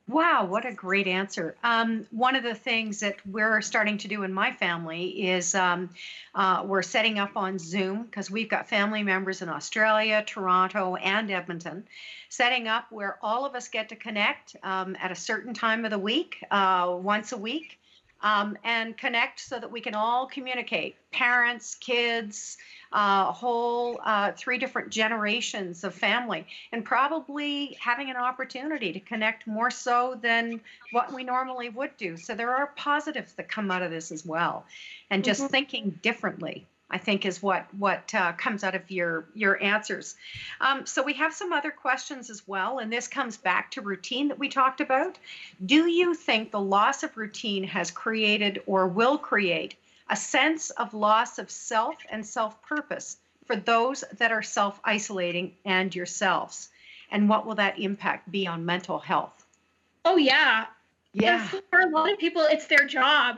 Wow, 0.07 0.45
what 0.45 0.67
a 0.67 0.71
great 0.71 1.07
answer. 1.07 1.55
Um, 1.63 2.05
one 2.11 2.35
of 2.35 2.43
the 2.43 2.53
things 2.53 2.99
that 2.99 3.15
we're 3.25 3.59
starting 3.61 3.97
to 3.99 4.07
do 4.07 4.21
in 4.21 4.31
my 4.31 4.51
family 4.51 5.29
is 5.29 5.55
um, 5.55 5.89
uh, 6.35 6.63
we're 6.63 6.83
setting 6.83 7.17
up 7.17 7.35
on 7.35 7.57
Zoom 7.57 8.03
because 8.03 8.29
we've 8.29 8.49
got 8.49 8.69
family 8.69 9.01
members 9.01 9.41
in 9.41 9.49
Australia, 9.49 10.23
Toronto, 10.23 10.95
and 10.95 11.31
Edmonton, 11.31 11.87
setting 12.29 12.67
up 12.67 12.91
where 12.91 13.17
all 13.23 13.47
of 13.47 13.55
us 13.55 13.67
get 13.67 13.89
to 13.89 13.95
connect 13.95 14.55
um, 14.61 14.95
at 15.01 15.11
a 15.11 15.15
certain 15.15 15.55
time 15.55 15.85
of 15.85 15.91
the 15.91 15.97
week, 15.97 16.37
uh, 16.51 16.95
once 17.01 17.31
a 17.31 17.37
week. 17.37 17.79
Um, 18.25 18.57
and 18.63 18.97
connect 18.97 19.39
so 19.39 19.59
that 19.59 19.71
we 19.71 19.79
can 19.79 19.93
all 19.93 20.25
communicate 20.25 20.95
parents, 21.11 21.75
kids, 21.75 22.57
uh, 22.91 23.31
whole 23.31 24.01
uh, 24.03 24.31
three 24.31 24.57
different 24.57 24.89
generations 24.89 25.83
of 25.83 25.93
family, 25.93 26.47
and 26.71 26.83
probably 26.83 27.77
having 27.79 28.09
an 28.09 28.15
opportunity 28.15 28.91
to 28.91 28.99
connect 28.99 29.45
more 29.45 29.69
so 29.69 30.17
than 30.21 30.59
what 30.91 31.13
we 31.13 31.23
normally 31.23 31.69
would 31.69 31.95
do. 31.97 32.17
So 32.17 32.33
there 32.33 32.55
are 32.55 32.73
positives 32.75 33.33
that 33.33 33.47
come 33.47 33.69
out 33.69 33.83
of 33.83 33.91
this 33.91 34.11
as 34.11 34.25
well, 34.25 34.65
and 35.11 35.23
just 35.23 35.41
mm-hmm. 35.41 35.51
thinking 35.51 35.99
differently. 36.01 36.65
I 36.89 36.97
think 36.99 37.25
is 37.25 37.41
what 37.41 37.65
what 37.73 38.13
uh, 38.13 38.33
comes 38.33 38.63
out 38.63 38.75
of 38.75 38.89
your 38.91 39.25
your 39.33 39.61
answers. 39.61 40.15
Um, 40.61 40.85
so 40.85 41.01
we 41.01 41.13
have 41.13 41.33
some 41.33 41.51
other 41.51 41.71
questions 41.71 42.29
as 42.29 42.47
well, 42.47 42.77
and 42.79 42.93
this 42.93 43.07
comes 43.07 43.37
back 43.37 43.71
to 43.71 43.81
routine 43.81 44.27
that 44.27 44.37
we 44.37 44.49
talked 44.49 44.81
about. 44.81 45.17
Do 45.65 45.87
you 45.87 46.13
think 46.13 46.51
the 46.51 46.59
loss 46.59 47.03
of 47.03 47.17
routine 47.17 47.63
has 47.63 47.89
created 47.89 48.61
or 48.67 48.87
will 48.87 49.17
create 49.17 49.75
a 50.09 50.15
sense 50.15 50.69
of 50.71 50.93
loss 50.93 51.39
of 51.39 51.49
self 51.49 51.95
and 52.11 52.25
self 52.25 52.61
purpose 52.61 53.17
for 53.45 53.55
those 53.55 54.03
that 54.17 54.31
are 54.31 54.43
self 54.43 54.79
isolating 54.83 55.55
and 55.65 55.93
yourselves? 55.93 56.69
And 57.09 57.29
what 57.29 57.45
will 57.45 57.55
that 57.55 57.79
impact 57.79 58.31
be 58.31 58.45
on 58.45 58.65
mental 58.65 58.99
health? 58.99 59.45
Oh 60.03 60.17
yeah, 60.17 60.65
yeah. 61.23 61.47
For 61.69 61.81
a 61.81 61.89
lot 61.89 62.11
of 62.11 62.19
people, 62.19 62.45
it's 62.49 62.67
their 62.67 62.85
job. 62.85 63.37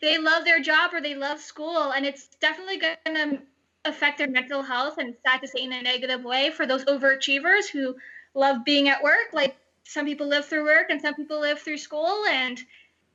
They 0.00 0.18
love 0.18 0.44
their 0.44 0.60
job 0.60 0.92
or 0.92 1.00
they 1.00 1.14
love 1.14 1.40
school, 1.40 1.92
and 1.92 2.04
it's 2.06 2.28
definitely 2.40 2.78
going 2.78 2.96
to 3.06 3.38
affect 3.84 4.18
their 4.18 4.28
mental 4.28 4.62
health. 4.62 4.98
And 4.98 5.14
sad 5.26 5.40
to 5.40 5.48
say, 5.48 5.62
in 5.62 5.72
a 5.72 5.82
negative 5.82 6.24
way, 6.24 6.50
for 6.50 6.66
those 6.66 6.84
overachievers 6.84 7.68
who 7.70 7.94
love 8.34 8.64
being 8.64 8.88
at 8.88 9.02
work. 9.02 9.32
Like 9.32 9.56
some 9.84 10.06
people 10.06 10.26
live 10.26 10.46
through 10.46 10.64
work, 10.64 10.86
and 10.90 11.00
some 11.00 11.14
people 11.14 11.40
live 11.40 11.60
through 11.60 11.78
school, 11.78 12.24
and 12.28 12.60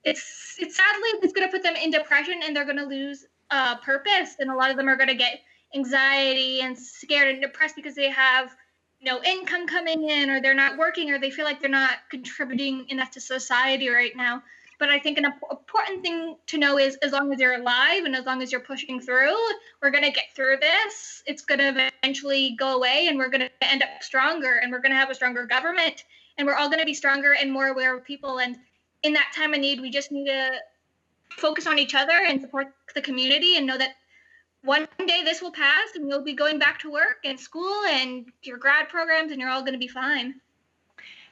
it's 0.03 0.55
it's 0.59 0.75
sadly 0.75 1.09
it's 1.21 1.33
going 1.33 1.47
to 1.47 1.51
put 1.51 1.63
them 1.63 1.75
in 1.75 1.91
depression, 1.91 2.41
and 2.43 2.55
they're 2.55 2.65
going 2.65 2.77
to 2.77 2.85
lose 2.85 3.25
uh, 3.51 3.77
purpose. 3.77 4.35
And 4.39 4.49
a 4.49 4.55
lot 4.55 4.71
of 4.71 4.77
them 4.77 4.87
are 4.87 4.95
going 4.95 5.09
to 5.09 5.15
get 5.15 5.41
anxiety 5.73 6.61
and 6.61 6.77
scared 6.77 7.29
and 7.29 7.41
depressed 7.41 7.75
because 7.75 7.95
they 7.95 8.09
have 8.09 8.55
no 9.05 9.21
income 9.23 9.67
coming 9.67 10.09
in 10.09 10.29
or 10.29 10.41
they're 10.41 10.55
not 10.55 10.77
working 10.77 11.11
or 11.11 11.19
they 11.19 11.29
feel 11.29 11.45
like 11.45 11.61
they're 11.61 11.69
not 11.69 11.99
contributing 12.09 12.89
enough 12.89 13.11
to 13.11 13.21
society 13.21 13.87
right 13.89 14.15
now. 14.15 14.41
But 14.77 14.89
i 14.89 14.99
think 14.99 15.17
an 15.17 15.25
important 15.25 16.01
thing 16.01 16.35
to 16.47 16.57
know 16.57 16.77
is 16.77 16.97
as 16.97 17.13
long 17.13 17.31
as 17.31 17.39
you're 17.39 17.53
alive 17.53 18.03
and 18.03 18.15
as 18.15 18.25
long 18.25 18.41
as 18.41 18.51
you're 18.51 18.59
pushing 18.59 18.99
through 18.99 19.37
we're 19.81 19.91
going 19.91 20.03
to 20.03 20.11
get 20.11 20.35
through 20.35 20.57
this. 20.59 21.23
It's 21.25 21.43
going 21.43 21.59
to 21.59 21.89
eventually 22.03 22.55
go 22.59 22.75
away 22.75 23.07
and 23.07 23.17
we're 23.17 23.29
going 23.29 23.47
to 23.47 23.51
end 23.63 23.83
up 23.83 24.01
stronger 24.01 24.57
and 24.61 24.71
we're 24.71 24.81
going 24.81 24.91
to 24.91 24.97
have 24.97 25.09
a 25.09 25.15
stronger 25.15 25.45
government 25.45 26.03
and 26.37 26.45
we're 26.45 26.55
all 26.55 26.67
going 26.67 26.81
to 26.81 26.85
be 26.85 26.93
stronger 26.93 27.33
and 27.33 27.51
more 27.51 27.67
aware 27.67 27.95
of 27.95 28.03
people. 28.03 28.39
And 28.39 28.57
in 29.03 29.13
that 29.13 29.31
time 29.33 29.53
of 29.53 29.59
need 29.61 29.79
we 29.79 29.89
just 29.89 30.11
need 30.11 30.25
to 30.25 30.51
focus 31.29 31.67
on 31.67 31.79
each 31.79 31.95
other 31.95 32.13
and 32.27 32.41
support 32.41 32.67
the 32.95 33.01
community 33.01 33.57
and 33.57 33.65
know 33.65 33.77
that 33.77 33.95
one 34.65 34.87
day 35.05 35.23
this 35.23 35.41
will 35.41 35.51
pass 35.51 35.89
and 35.95 36.09
you'll 36.09 36.23
be 36.23 36.33
going 36.33 36.59
back 36.59 36.79
to 36.79 36.91
work 36.91 37.19
and 37.23 37.39
school 37.39 37.83
and 37.87 38.25
your 38.43 38.57
grad 38.57 38.89
programs 38.89 39.31
and 39.31 39.39
you're 39.39 39.49
all 39.49 39.61
going 39.61 39.73
to 39.73 39.79
be 39.79 39.87
fine. 39.87 40.35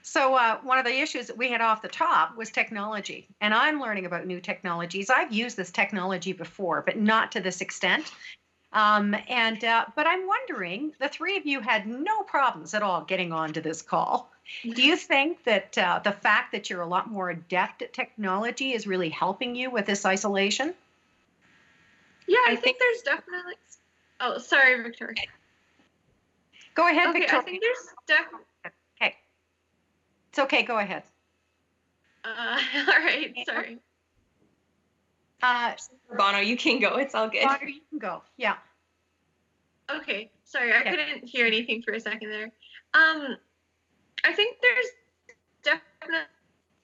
So, 0.06 0.36
uh, 0.36 0.58
one 0.64 0.78
of 0.78 0.86
the 0.86 0.92
issues 1.00 1.28
that 1.28 1.38
we 1.38 1.50
had 1.50 1.62
off 1.62 1.82
the 1.82 1.88
top 1.88 2.36
was 2.36 2.52
technology. 2.52 3.28
And 3.40 3.54
I'm 3.54 3.80
learning 3.80 4.06
about 4.06 4.28
new 4.28 4.42
technologies. 4.42 5.10
I've 5.10 5.32
used 5.32 5.56
this 5.56 5.72
technology 5.72 6.34
before, 6.34 6.82
but 6.86 6.98
not 6.98 7.32
to 7.32 7.40
this 7.40 7.62
extent. 7.62 8.12
Um, 8.74 9.16
and 9.30 9.64
uh, 9.64 9.86
but 9.96 10.06
I'm 10.06 10.28
wondering, 10.28 10.94
the 11.00 11.08
three 11.08 11.38
of 11.38 11.46
you 11.46 11.62
had 11.62 11.88
no 11.88 12.24
problems 12.24 12.74
at 12.74 12.84
all 12.84 13.06
getting 13.06 13.32
onto 13.32 13.62
this 13.62 13.82
call. 13.82 14.30
Do 14.64 14.84
you 14.84 14.98
think 14.98 15.44
that 15.46 15.78
uh, 15.78 16.02
the 16.04 16.12
fact 16.12 16.52
that 16.52 16.70
you're 16.70 16.82
a 16.82 16.88
lot 16.88 17.10
more 17.10 17.30
adept 17.30 17.82
at 17.82 17.94
technology 17.94 18.74
is 18.74 18.86
really 18.86 19.10
helping 19.10 19.56
you 19.56 19.72
with 19.72 19.86
this 19.86 20.06
isolation? 20.06 20.74
Yeah, 22.28 22.38
I, 22.48 22.52
I 22.52 22.56
think, 22.56 22.64
think, 22.64 22.78
there's 22.80 23.02
definitely. 23.02 23.54
Oh, 24.20 24.38
sorry, 24.38 24.82
Victoria. 24.82 25.16
Go 26.76 26.90
ahead, 26.90 27.10
okay, 27.10 27.20
Victoria. 27.20 27.42
I 27.42 27.46
think 27.46 27.62
there's 27.62 27.88
definitely. 28.08 28.46
Okay. 29.02 29.16
It's 30.30 30.40
okay. 30.40 30.64
Go 30.64 30.78
ahead. 30.78 31.04
Uh, 32.24 32.60
all 32.88 33.04
right. 33.04 33.34
Sorry. 33.46 33.80
Uh, 35.42 35.74
Bano, 36.18 36.40
you 36.40 36.56
can 36.56 36.80
go. 36.80 36.96
It's 36.96 37.14
all 37.14 37.30
good. 37.30 37.44
Bano, 37.44 37.66
you 37.66 37.82
can 37.90 38.00
go. 38.00 38.24
Yeah. 38.38 38.56
Okay. 39.92 40.32
Sorry, 40.46 40.72
I 40.72 40.80
okay. 40.80 40.90
couldn't 40.92 41.28
hear 41.28 41.46
anything 41.46 41.82
for 41.82 41.94
a 41.94 42.00
second 42.00 42.30
there. 42.30 42.52
Um, 42.94 43.38
I 44.24 44.34
think 44.34 44.58
there's 44.62 44.86
definitely 45.64 46.28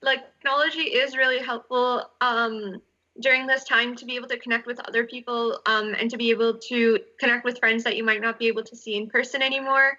like 0.02 0.20
technology 0.38 0.80
is 0.80 1.16
really 1.16 1.38
helpful. 1.38 2.10
Um, 2.20 2.80
during 3.20 3.46
this 3.46 3.64
time 3.64 3.94
to 3.96 4.04
be 4.04 4.16
able 4.16 4.28
to 4.28 4.38
connect 4.38 4.66
with 4.66 4.80
other 4.80 5.04
people 5.04 5.60
um, 5.66 5.94
and 5.98 6.10
to 6.10 6.16
be 6.16 6.30
able 6.30 6.54
to 6.54 6.98
connect 7.18 7.44
with 7.44 7.58
friends 7.58 7.84
that 7.84 7.96
you 7.96 8.04
might 8.04 8.20
not 8.20 8.38
be 8.38 8.48
able 8.48 8.64
to 8.64 8.76
see 8.76 8.96
in 8.96 9.08
person 9.08 9.42
anymore. 9.42 9.98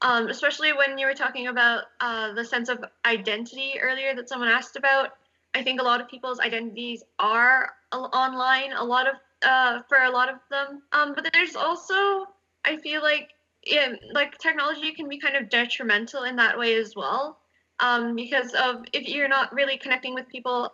Um, 0.00 0.28
especially 0.28 0.72
when 0.72 0.98
you 0.98 1.06
were 1.06 1.14
talking 1.14 1.46
about 1.46 1.84
uh, 2.00 2.32
the 2.32 2.44
sense 2.44 2.68
of 2.68 2.84
identity 3.04 3.74
earlier 3.80 4.14
that 4.16 4.28
someone 4.28 4.48
asked 4.48 4.76
about. 4.76 5.10
I 5.54 5.62
think 5.62 5.80
a 5.80 5.84
lot 5.84 6.00
of 6.00 6.08
people's 6.08 6.40
identities 6.40 7.04
are 7.18 7.70
online. 7.92 8.72
A 8.72 8.82
lot 8.82 9.06
of 9.06 9.14
uh, 9.42 9.82
for 9.88 9.98
a 9.98 10.10
lot 10.10 10.28
of 10.28 10.36
them, 10.50 10.82
um, 10.92 11.14
but 11.14 11.28
there's 11.32 11.56
also 11.56 12.26
I 12.64 12.78
feel 12.82 13.02
like 13.02 13.28
yeah, 13.64 13.92
like 14.12 14.38
technology 14.38 14.92
can 14.92 15.08
be 15.08 15.18
kind 15.18 15.36
of 15.36 15.48
detrimental 15.48 16.24
in 16.24 16.36
that 16.36 16.58
way 16.58 16.74
as 16.76 16.94
well. 16.96 17.38
Um, 17.80 18.16
because 18.16 18.54
of 18.54 18.84
if 18.92 19.08
you're 19.08 19.28
not 19.28 19.52
really 19.52 19.76
connecting 19.76 20.14
with 20.14 20.28
people 20.28 20.72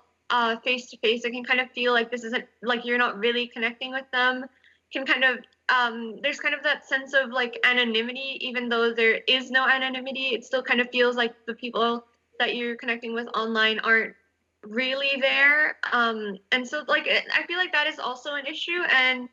face 0.61 0.91
to 0.91 0.97
face, 0.99 1.25
it 1.25 1.33
can 1.33 1.45
kind 1.45 1.61
of 1.61 1.71
feel 1.71 1.93
like 1.93 2.11
this 2.11 2.25
isn't 2.25 2.45
like 2.63 2.85
you're 2.85 2.99
not 2.99 3.19
really 3.19 3.47
connecting 3.47 3.93
with 3.93 4.05
them. 4.13 4.45
Can 4.93 5.05
kind 5.05 5.25
of 5.25 5.39
um, 5.69 6.19
there's 6.23 6.41
kind 6.41 6.55
of 6.55 6.63
that 6.63 6.89
sense 6.89 7.13
of 7.15 7.31
like 7.31 7.59
anonymity, 7.65 8.39
even 8.41 8.69
though 8.69 8.93
there 8.93 9.21
is 9.29 9.51
no 9.51 9.67
anonymity. 9.67 10.35
It 10.35 10.45
still 10.45 10.63
kind 10.63 10.81
of 10.81 10.89
feels 10.91 11.17
like 11.17 11.35
the 11.47 11.55
people 11.55 12.05
that 12.39 12.57
you're 12.57 12.77
connecting 12.77 13.13
with 13.15 13.29
online 13.35 13.79
aren't 13.81 14.15
really 14.63 15.21
there. 15.21 15.77
Um, 15.93 16.39
and 16.53 16.67
so 16.67 16.85
like 16.89 17.09
I 17.35 17.47
feel 17.47 17.59
like 17.59 17.73
that 17.73 17.87
is 17.87 17.99
also 17.99 18.35
an 18.35 18.47
issue 18.47 18.83
and 18.95 19.29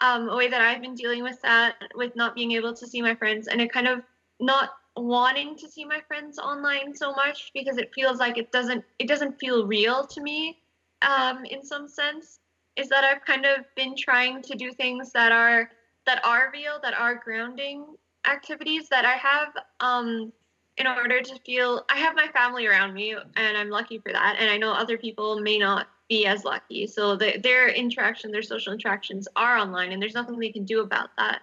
um, 0.00 0.28
a 0.28 0.36
way 0.36 0.48
that 0.48 0.60
I've 0.60 0.80
been 0.80 0.94
dealing 0.94 1.22
with 1.22 1.40
that 1.42 1.76
with 1.94 2.16
not 2.16 2.34
being 2.34 2.52
able 2.52 2.74
to 2.74 2.86
see 2.86 3.02
my 3.02 3.14
friends 3.14 3.48
and 3.48 3.60
it 3.60 3.72
kind 3.72 3.86
of 3.86 4.02
not 4.40 4.70
wanting 4.96 5.56
to 5.56 5.68
see 5.68 5.84
my 5.84 6.00
friends 6.06 6.38
online 6.38 6.94
so 6.94 7.12
much 7.12 7.50
because 7.54 7.78
it 7.78 7.92
feels 7.94 8.18
like 8.18 8.38
it 8.38 8.50
doesn't 8.52 8.84
it 8.98 9.06
doesn't 9.06 9.38
feel 9.38 9.66
real 9.66 10.06
to 10.06 10.20
me 10.20 10.58
um, 11.02 11.44
in 11.44 11.64
some 11.64 11.88
sense 11.88 12.40
is 12.76 12.88
that 12.88 13.04
I've 13.04 13.24
kind 13.24 13.44
of 13.44 13.64
been 13.76 13.94
trying 13.96 14.42
to 14.42 14.54
do 14.54 14.72
things 14.72 15.12
that 15.12 15.32
are 15.32 15.70
that 16.06 16.24
are 16.24 16.50
real 16.52 16.80
that 16.82 16.94
are 16.94 17.14
grounding 17.14 17.84
activities 18.28 18.88
that 18.88 19.04
I 19.04 19.14
have 19.14 19.48
um, 19.80 20.32
in 20.76 20.86
order 20.86 21.20
to 21.20 21.38
feel 21.40 21.84
I 21.90 21.98
have 21.98 22.16
my 22.16 22.28
family 22.28 22.66
around 22.66 22.94
me 22.94 23.14
and 23.36 23.56
I'm 23.56 23.70
lucky 23.70 23.98
for 23.98 24.12
that 24.12 24.36
and 24.38 24.50
I 24.50 24.56
know 24.56 24.72
other 24.72 24.98
people 24.98 25.40
may 25.40 25.58
not 25.58 25.88
be 26.08 26.26
as 26.26 26.44
lucky. 26.44 26.86
So 26.88 27.14
the, 27.14 27.38
their 27.42 27.68
interaction 27.68 28.32
their 28.32 28.42
social 28.42 28.72
interactions 28.72 29.28
are 29.36 29.58
online 29.58 29.92
and 29.92 30.02
there's 30.02 30.14
nothing 30.14 30.38
they 30.38 30.52
can 30.52 30.64
do 30.64 30.80
about 30.80 31.10
that 31.16 31.42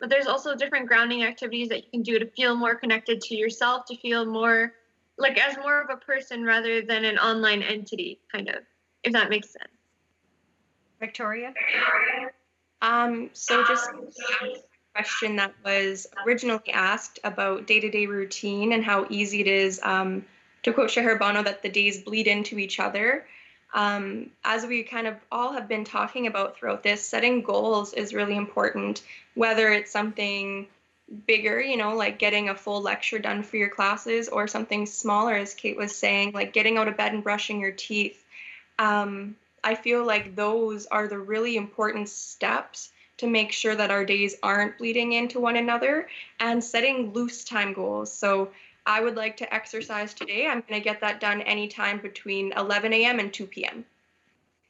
but 0.00 0.10
there's 0.10 0.26
also 0.26 0.54
different 0.54 0.86
grounding 0.86 1.22
activities 1.22 1.68
that 1.68 1.84
you 1.84 1.90
can 1.90 2.02
do 2.02 2.18
to 2.18 2.26
feel 2.30 2.56
more 2.56 2.74
connected 2.74 3.20
to 3.22 3.36
yourself, 3.36 3.84
to 3.86 3.96
feel 3.96 4.26
more 4.26 4.72
like 5.16 5.38
as 5.38 5.56
more 5.56 5.80
of 5.80 5.90
a 5.90 5.96
person 5.96 6.44
rather 6.44 6.82
than 6.82 7.04
an 7.04 7.18
online 7.18 7.62
entity, 7.62 8.18
kind 8.32 8.48
of, 8.48 8.56
if 9.02 9.12
that 9.12 9.30
makes 9.30 9.50
sense. 9.52 9.70
Victoria? 10.98 11.54
Um, 12.82 13.30
so 13.32 13.64
just 13.64 13.88
a 13.90 14.56
question 14.94 15.36
that 15.36 15.54
was 15.64 16.06
originally 16.26 16.70
asked 16.72 17.18
about 17.24 17.66
day-to-day 17.66 18.06
routine 18.06 18.72
and 18.72 18.84
how 18.84 19.06
easy 19.10 19.40
it 19.40 19.46
is, 19.46 19.80
um, 19.82 20.24
to 20.62 20.72
quote 20.72 20.90
Sheher 20.90 21.18
Bano, 21.18 21.42
that 21.42 21.62
the 21.62 21.68
days 21.68 22.02
bleed 22.02 22.26
into 22.26 22.58
each 22.58 22.80
other. 22.80 23.26
Um, 23.74 24.30
as 24.44 24.64
we 24.64 24.84
kind 24.84 25.08
of 25.08 25.16
all 25.32 25.52
have 25.52 25.68
been 25.68 25.84
talking 25.84 26.28
about 26.28 26.56
throughout 26.56 26.84
this, 26.84 27.04
setting 27.04 27.42
goals 27.42 27.92
is 27.92 28.14
really 28.14 28.36
important 28.36 29.02
whether 29.34 29.72
it's 29.72 29.90
something 29.90 30.68
bigger, 31.26 31.60
you 31.60 31.76
know, 31.76 31.96
like 31.96 32.18
getting 32.18 32.48
a 32.48 32.54
full 32.54 32.80
lecture 32.80 33.18
done 33.18 33.42
for 33.42 33.56
your 33.56 33.68
classes, 33.68 34.28
or 34.28 34.46
something 34.46 34.86
smaller, 34.86 35.34
as 35.34 35.54
Kate 35.54 35.76
was 35.76 35.94
saying, 35.94 36.32
like 36.32 36.52
getting 36.52 36.78
out 36.78 36.88
of 36.88 36.96
bed 36.96 37.12
and 37.12 37.24
brushing 37.24 37.60
your 37.60 37.72
teeth. 37.72 38.24
Um, 38.78 39.36
I 39.62 39.74
feel 39.74 40.06
like 40.06 40.36
those 40.36 40.86
are 40.86 41.08
the 41.08 41.18
really 41.18 41.56
important 41.56 42.08
steps 42.08 42.90
to 43.18 43.26
make 43.26 43.52
sure 43.52 43.74
that 43.74 43.90
our 43.90 44.04
days 44.04 44.36
aren't 44.42 44.78
bleeding 44.78 45.12
into 45.12 45.40
one 45.40 45.56
another 45.56 46.08
and 46.40 46.62
setting 46.62 47.12
loose 47.12 47.44
time 47.44 47.72
goals. 47.72 48.12
So 48.12 48.50
I 48.86 49.00
would 49.00 49.16
like 49.16 49.36
to 49.38 49.54
exercise 49.54 50.12
today. 50.12 50.46
I'm 50.46 50.62
going 50.68 50.80
to 50.80 50.84
get 50.84 51.00
that 51.00 51.20
done 51.20 51.40
anytime 51.42 52.00
between 52.00 52.52
11 52.56 52.92
a.m. 52.92 53.18
and 53.18 53.32
2 53.32 53.46
p.m. 53.46 53.84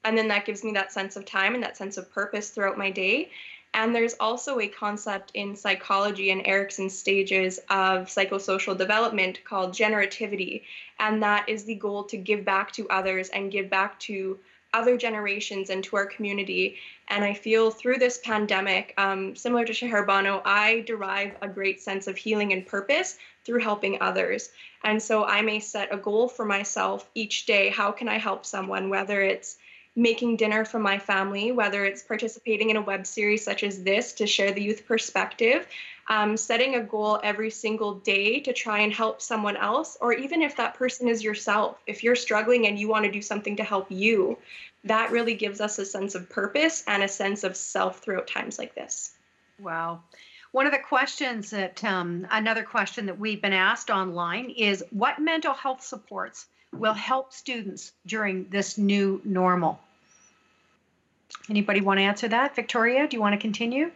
And 0.04 0.16
then 0.16 0.28
that 0.28 0.44
gives 0.44 0.62
me 0.62 0.72
that 0.72 0.92
sense 0.92 1.16
of 1.16 1.24
time 1.24 1.54
and 1.54 1.62
that 1.62 1.76
sense 1.76 1.96
of 1.96 2.12
purpose 2.12 2.50
throughout 2.50 2.78
my 2.78 2.90
day. 2.90 3.30
And 3.72 3.92
there's 3.92 4.14
also 4.20 4.60
a 4.60 4.68
concept 4.68 5.32
in 5.34 5.56
psychology 5.56 6.30
and 6.30 6.46
Erikson's 6.46 6.96
stages 6.96 7.58
of 7.70 8.06
psychosocial 8.06 8.78
development 8.78 9.42
called 9.44 9.72
generativity. 9.72 10.62
And 11.00 11.22
that 11.24 11.48
is 11.48 11.64
the 11.64 11.74
goal 11.74 12.04
to 12.04 12.16
give 12.16 12.44
back 12.44 12.70
to 12.72 12.88
others 12.88 13.30
and 13.30 13.50
give 13.50 13.68
back 13.68 13.98
to 14.00 14.38
other 14.74 14.96
generations 14.98 15.70
and 15.70 15.82
to 15.84 15.96
our 15.96 16.06
community. 16.06 16.76
And 17.08 17.24
I 17.24 17.32
feel 17.32 17.70
through 17.70 17.98
this 17.98 18.18
pandemic, 18.18 18.92
um, 18.98 19.36
similar 19.36 19.64
to 19.64 19.72
Shaharbano, 19.72 20.42
I 20.44 20.80
derive 20.80 21.36
a 21.40 21.48
great 21.48 21.80
sense 21.80 22.06
of 22.06 22.16
healing 22.16 22.52
and 22.52 22.66
purpose 22.66 23.18
through 23.44 23.60
helping 23.60 24.00
others. 24.00 24.50
And 24.82 25.02
so 25.02 25.24
I 25.24 25.40
may 25.42 25.60
set 25.60 25.94
a 25.94 25.96
goal 25.96 26.28
for 26.28 26.44
myself 26.44 27.08
each 27.14 27.46
day. 27.46 27.68
How 27.70 27.92
can 27.92 28.08
I 28.08 28.18
help 28.18 28.44
someone, 28.44 28.90
whether 28.90 29.22
it's 29.22 29.56
making 29.96 30.36
dinner 30.36 30.64
for 30.64 30.78
my 30.78 30.98
family, 30.98 31.52
whether 31.52 31.84
it's 31.84 32.02
participating 32.02 32.70
in 32.70 32.76
a 32.76 32.82
web 32.82 33.06
series 33.06 33.44
such 33.44 33.62
as 33.62 33.82
this 33.82 34.12
to 34.14 34.26
share 34.26 34.52
the 34.52 34.62
youth 34.62 34.86
perspective, 34.86 35.66
um, 36.08 36.36
setting 36.36 36.74
a 36.74 36.82
goal 36.82 37.20
every 37.22 37.50
single 37.50 37.94
day 37.94 38.40
to 38.40 38.52
try 38.52 38.80
and 38.80 38.92
help 38.92 39.22
someone 39.22 39.56
else, 39.56 39.96
or 40.00 40.12
even 40.12 40.42
if 40.42 40.56
that 40.56 40.74
person 40.74 41.08
is 41.08 41.22
yourself, 41.22 41.80
if 41.86 42.02
you're 42.02 42.16
struggling 42.16 42.66
and 42.66 42.78
you 42.78 42.88
want 42.88 43.04
to 43.04 43.10
do 43.10 43.22
something 43.22 43.56
to 43.56 43.64
help 43.64 43.86
you, 43.88 44.36
that 44.82 45.10
really 45.10 45.34
gives 45.34 45.60
us 45.60 45.78
a 45.78 45.84
sense 45.84 46.14
of 46.14 46.28
purpose 46.28 46.84
and 46.86 47.02
a 47.02 47.08
sense 47.08 47.44
of 47.44 47.56
self 47.56 48.00
throughout 48.00 48.26
times 48.26 48.58
like 48.58 48.74
this. 48.74 49.14
Wow. 49.58 50.02
One 50.52 50.66
of 50.66 50.72
the 50.72 50.78
questions 50.78 51.50
that, 51.50 51.82
um, 51.82 52.26
another 52.30 52.62
question 52.62 53.06
that 53.06 53.18
we've 53.18 53.40
been 53.40 53.52
asked 53.52 53.90
online 53.90 54.50
is 54.50 54.84
what 54.90 55.18
mental 55.18 55.54
health 55.54 55.82
supports 55.82 56.46
will 56.78 56.94
help 56.94 57.32
students 57.32 57.92
during 58.06 58.48
this 58.50 58.78
new 58.78 59.20
normal? 59.24 59.80
Anybody 61.48 61.80
want 61.80 61.98
to 61.98 62.04
answer 62.04 62.28
that? 62.28 62.56
Victoria, 62.56 63.06
do 63.08 63.16
you 63.16 63.20
want 63.20 63.34
to 63.34 63.40
continue? 63.40 63.90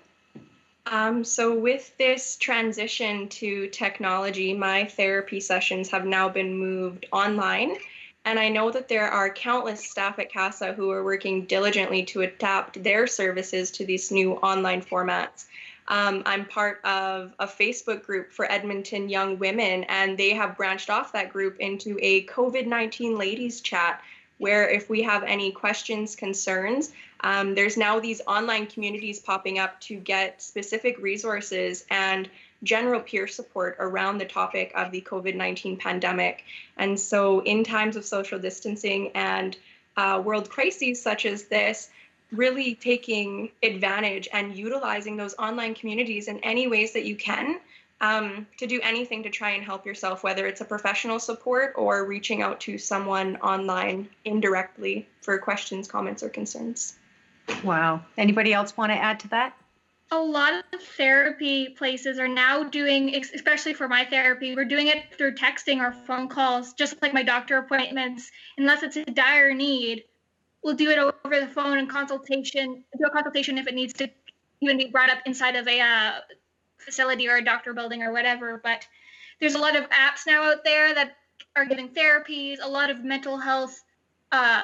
Um, 0.87 1.25
so, 1.25 1.59
with 1.59 1.97
this 1.99 2.37
transition 2.37 3.29
to 3.29 3.69
technology, 3.69 4.55
my 4.55 4.87
therapy 4.87 5.41
sessions 5.41 5.91
have 5.91 6.07
now 6.07 6.29
been 6.29 6.57
moved 6.57 7.07
online. 7.13 7.77
And 8.25 8.39
I 8.39 8.49
know 8.49 8.71
that 8.71 8.89
there 8.89 9.09
are 9.09 9.31
countless 9.31 9.89
staff 9.89 10.19
at 10.19 10.31
CASA 10.31 10.75
who 10.75 10.91
are 10.91 11.05
working 11.05 11.47
diligently 11.47 12.05
to 12.07 12.23
adapt 12.23 12.83
their 12.83 13.07
services 13.07 13.71
to 13.73 13.87
these 13.87 14.11
new 14.11 14.33
online 14.35 14.83
formats. 14.83 15.47
Um, 15.89 16.23
I'm 16.27 16.45
part 16.45 16.85
of 16.85 17.33
a 17.39 17.47
Facebook 17.47 18.05
group 18.05 18.31
for 18.31 18.51
Edmonton 18.51 19.09
young 19.09 19.39
women, 19.39 19.85
and 19.85 20.17
they 20.19 20.31
have 20.35 20.57
branched 20.57 20.91
off 20.91 21.13
that 21.13 21.33
group 21.33 21.59
into 21.59 21.99
a 22.01 22.27
COVID 22.27 22.67
19 22.67 23.17
ladies 23.17 23.61
chat 23.61 24.03
where 24.37 24.69
if 24.69 24.89
we 24.89 25.03
have 25.03 25.25
any 25.25 25.51
questions, 25.51 26.15
concerns, 26.15 26.93
um, 27.21 27.55
there's 27.55 27.77
now 27.77 27.99
these 27.99 28.21
online 28.27 28.67
communities 28.67 29.19
popping 29.19 29.59
up 29.59 29.81
to 29.81 29.97
get 29.97 30.41
specific 30.41 30.97
resources 30.99 31.85
and 31.91 32.31
general 32.63 33.01
peer 33.01 33.27
support 33.27 33.77
around 33.81 34.19
the 34.19 34.25
topic 34.25 34.73
of 34.75 34.91
the 34.93 35.01
COVID 35.01 35.35
19 35.35 35.77
pandemic. 35.77 36.45
And 36.77 36.99
so, 36.99 37.41
in 37.41 37.65
times 37.65 37.97
of 37.97 38.05
social 38.05 38.39
distancing 38.39 39.11
and 39.15 39.57
uh, 39.97 40.23
world 40.25 40.49
crises 40.49 41.03
such 41.03 41.27
as 41.27 41.45
this, 41.45 41.91
really 42.33 42.75
taking 42.75 43.51
advantage 43.63 44.29
and 44.33 44.57
utilizing 44.57 45.17
those 45.17 45.35
online 45.39 45.75
communities 45.75 46.29
in 46.29 46.39
any 46.41 46.67
ways 46.69 46.93
that 46.93 47.05
you 47.05 47.17
can 47.17 47.59
um, 48.01 48.47
to 48.59 48.67
do 48.67 48.81
anything 48.83 49.23
to 49.25 49.31
try 49.31 49.51
and 49.51 49.65
help 49.65 49.85
yourself, 49.85 50.23
whether 50.23 50.47
it's 50.47 50.61
a 50.61 50.65
professional 50.65 51.19
support 51.19 51.73
or 51.77 52.05
reaching 52.05 52.43
out 52.43 52.61
to 52.61 52.79
someone 52.79 53.37
online 53.37 54.09
indirectly 54.25 55.09
for 55.21 55.39
questions, 55.39 55.89
comments, 55.89 56.23
or 56.23 56.29
concerns. 56.29 56.97
Wow. 57.65 58.03
Anybody 58.17 58.53
else 58.53 58.77
want 58.77 58.93
to 58.93 58.97
add 58.97 59.21
to 59.21 59.29
that? 59.29 59.57
A 60.11 60.19
lot 60.19 60.65
of 60.73 60.83
therapy 60.97 61.69
places 61.69 62.19
are 62.19 62.29
now 62.29 62.63
doing, 62.63 63.15
especially 63.15 63.75
for 63.75 63.89
my 63.89 64.07
therapy, 64.07 64.55
we're 64.55 64.65
doing 64.65 64.87
it 64.87 65.15
through 65.17 65.35
texting 65.35 65.81
or 65.81 65.93
phone 65.93 66.29
calls, 66.29 66.73
just 66.73 67.03
like 67.03 67.13
my 67.13 67.23
doctor 67.23 67.59
appointments. 67.59 68.31
Unless 68.57 68.85
it's 68.85 68.97
a 68.97 69.05
dire 69.05 69.53
need, 69.53 70.05
we'll 70.69 70.77
do 70.77 70.91
it 70.91 70.99
over 70.99 71.41
the 71.41 71.47
phone 71.47 71.79
and 71.79 71.89
consultation, 71.89 72.85
do 72.99 73.07
a 73.07 73.11
consultation 73.11 73.57
if 73.57 73.67
it 73.67 73.75
needs 73.75 73.95
to 73.95 74.07
even 74.61 74.77
be 74.77 74.85
brought 74.85 75.09
up 75.09 75.17
inside 75.25 75.57
of 75.57 75.67
a 75.67 75.81
uh, 75.81 76.11
facility 76.77 77.27
or 77.27 77.37
a 77.37 77.43
doctor 77.43 77.73
building 77.73 78.03
or 78.03 78.13
whatever. 78.13 78.61
But 78.63 78.87
there's 79.41 79.55
a 79.55 79.59
lot 79.59 79.77
of 79.77 79.85
apps 79.85 80.27
now 80.27 80.43
out 80.43 80.65
there 80.65 80.95
that 80.95 81.17
are 81.57 81.65
giving 81.65 81.89
therapies, 81.89 82.59
a 82.61 82.69
lot 82.69 82.91
of 82.91 83.03
mental 83.03 83.39
health 83.39 83.83
uh, 84.31 84.61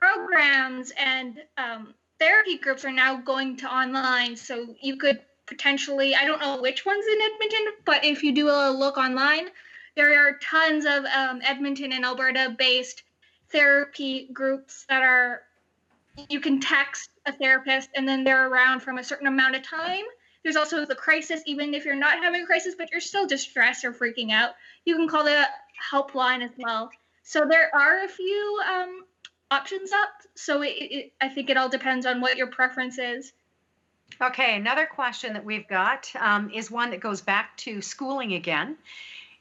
programs 0.00 0.94
and 0.98 1.42
um, 1.58 1.92
therapy 2.18 2.56
groups 2.56 2.86
are 2.86 2.90
now 2.90 3.16
going 3.16 3.58
to 3.58 3.66
online. 3.70 4.34
So 4.34 4.76
you 4.80 4.96
could 4.96 5.20
potentially, 5.44 6.14
I 6.14 6.24
don't 6.24 6.40
know 6.40 6.58
which 6.62 6.86
ones 6.86 7.04
in 7.06 7.20
Edmonton, 7.20 7.66
but 7.84 8.02
if 8.02 8.22
you 8.22 8.32
do 8.32 8.48
a 8.48 8.70
look 8.70 8.96
online, 8.96 9.48
there 9.94 10.26
are 10.26 10.38
tons 10.38 10.86
of 10.86 11.04
um, 11.04 11.42
Edmonton 11.44 11.92
and 11.92 12.06
Alberta 12.06 12.54
based 12.56 13.02
therapy 13.50 14.28
groups 14.32 14.84
that 14.88 15.02
are, 15.02 15.42
you 16.28 16.40
can 16.40 16.60
text 16.60 17.10
a 17.26 17.32
therapist 17.32 17.90
and 17.94 18.06
then 18.06 18.24
they're 18.24 18.48
around 18.48 18.80
from 18.80 18.98
a 18.98 19.04
certain 19.04 19.26
amount 19.26 19.56
of 19.56 19.62
time. 19.62 20.04
There's 20.42 20.56
also 20.56 20.84
the 20.84 20.94
crisis, 20.94 21.42
even 21.46 21.74
if 21.74 21.84
you're 21.84 21.96
not 21.96 22.22
having 22.22 22.42
a 22.42 22.46
crisis, 22.46 22.74
but 22.76 22.90
you're 22.90 23.00
still 23.00 23.26
distressed 23.26 23.84
or 23.84 23.92
freaking 23.92 24.30
out, 24.30 24.50
you 24.84 24.96
can 24.96 25.08
call 25.08 25.24
the 25.24 25.44
helpline 25.92 26.42
as 26.42 26.50
well. 26.58 26.90
So 27.22 27.44
there 27.48 27.74
are 27.74 28.04
a 28.04 28.08
few 28.08 28.60
um, 28.66 29.04
options 29.50 29.92
up. 29.92 30.08
So 30.34 30.62
it, 30.62 30.68
it, 30.68 31.12
I 31.20 31.28
think 31.28 31.50
it 31.50 31.56
all 31.56 31.68
depends 31.68 32.06
on 32.06 32.20
what 32.20 32.36
your 32.36 32.46
preference 32.46 32.98
is. 32.98 33.32
Okay, 34.20 34.56
another 34.56 34.86
question 34.86 35.34
that 35.34 35.44
we've 35.44 35.68
got 35.68 36.10
um, 36.18 36.50
is 36.50 36.70
one 36.70 36.90
that 36.90 37.00
goes 37.00 37.20
back 37.20 37.56
to 37.58 37.82
schooling 37.82 38.32
again. 38.32 38.76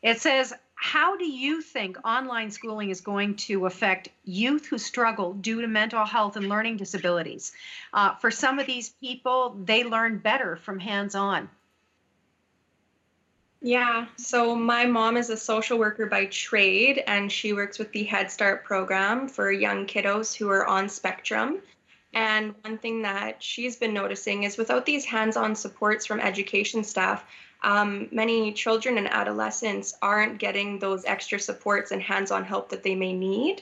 It 0.02 0.20
says, 0.20 0.54
How 0.80 1.18
do 1.18 1.26
you 1.26 1.62
think 1.62 1.98
online 2.06 2.52
schooling 2.52 2.92
is 2.92 3.02
going 3.02 3.36
to 3.48 3.66
affect 3.66 4.10
youth 4.24 4.68
who 4.68 4.78
struggle 4.78 5.34
due 5.34 5.62
to 5.62 5.68
mental 5.68 6.06
health 6.06 6.36
and 6.36 6.48
learning 6.48 6.78
disabilities? 6.78 7.52
Uh, 7.92 8.14
for 8.16 8.30
some 8.30 8.60
of 8.60 8.68
these 8.68 8.90
people, 8.90 9.58
they 9.66 9.84
learn 9.84 10.20
better 10.20 10.56
from 10.56 10.80
hands 10.80 11.16
on. 11.16 11.50
Yeah, 13.60 14.06
so 14.18 14.56
my 14.56 14.86
mom 14.86 15.18
is 15.18 15.32
a 15.32 15.36
social 15.36 15.80
worker 15.80 16.06
by 16.06 16.28
trade, 16.28 17.04
and 17.08 17.32
she 17.32 17.54
works 17.54 17.80
with 17.80 17.92
the 17.92 18.04
Head 18.04 18.32
Start 18.32 18.64
program 18.64 19.28
for 19.28 19.52
young 19.52 19.88
kiddos 19.88 20.36
who 20.36 20.48
are 20.50 20.66
on 20.66 20.90
spectrum. 20.90 21.60
And 22.14 22.54
one 22.62 22.78
thing 22.78 23.02
that 23.02 23.42
she's 23.42 23.76
been 23.78 23.96
noticing 23.96 24.44
is 24.44 24.58
without 24.58 24.86
these 24.86 25.06
hands 25.06 25.36
on 25.38 25.56
supports 25.56 26.06
from 26.06 26.20
education 26.20 26.84
staff, 26.84 27.26
um, 27.64 28.08
many 28.12 28.54
children 28.54 28.98
and 28.98 29.08
adolescents 29.08 29.96
aren't 30.02 30.38
getting 30.38 30.80
those 30.80 31.06
extra 31.06 31.40
supports 31.40 31.92
and 31.92 32.02
hands 32.02 32.32
on 32.32 32.44
help 32.44 32.70
that 32.70 32.84
they 32.84 32.96
may 32.96 33.14
need. 33.14 33.62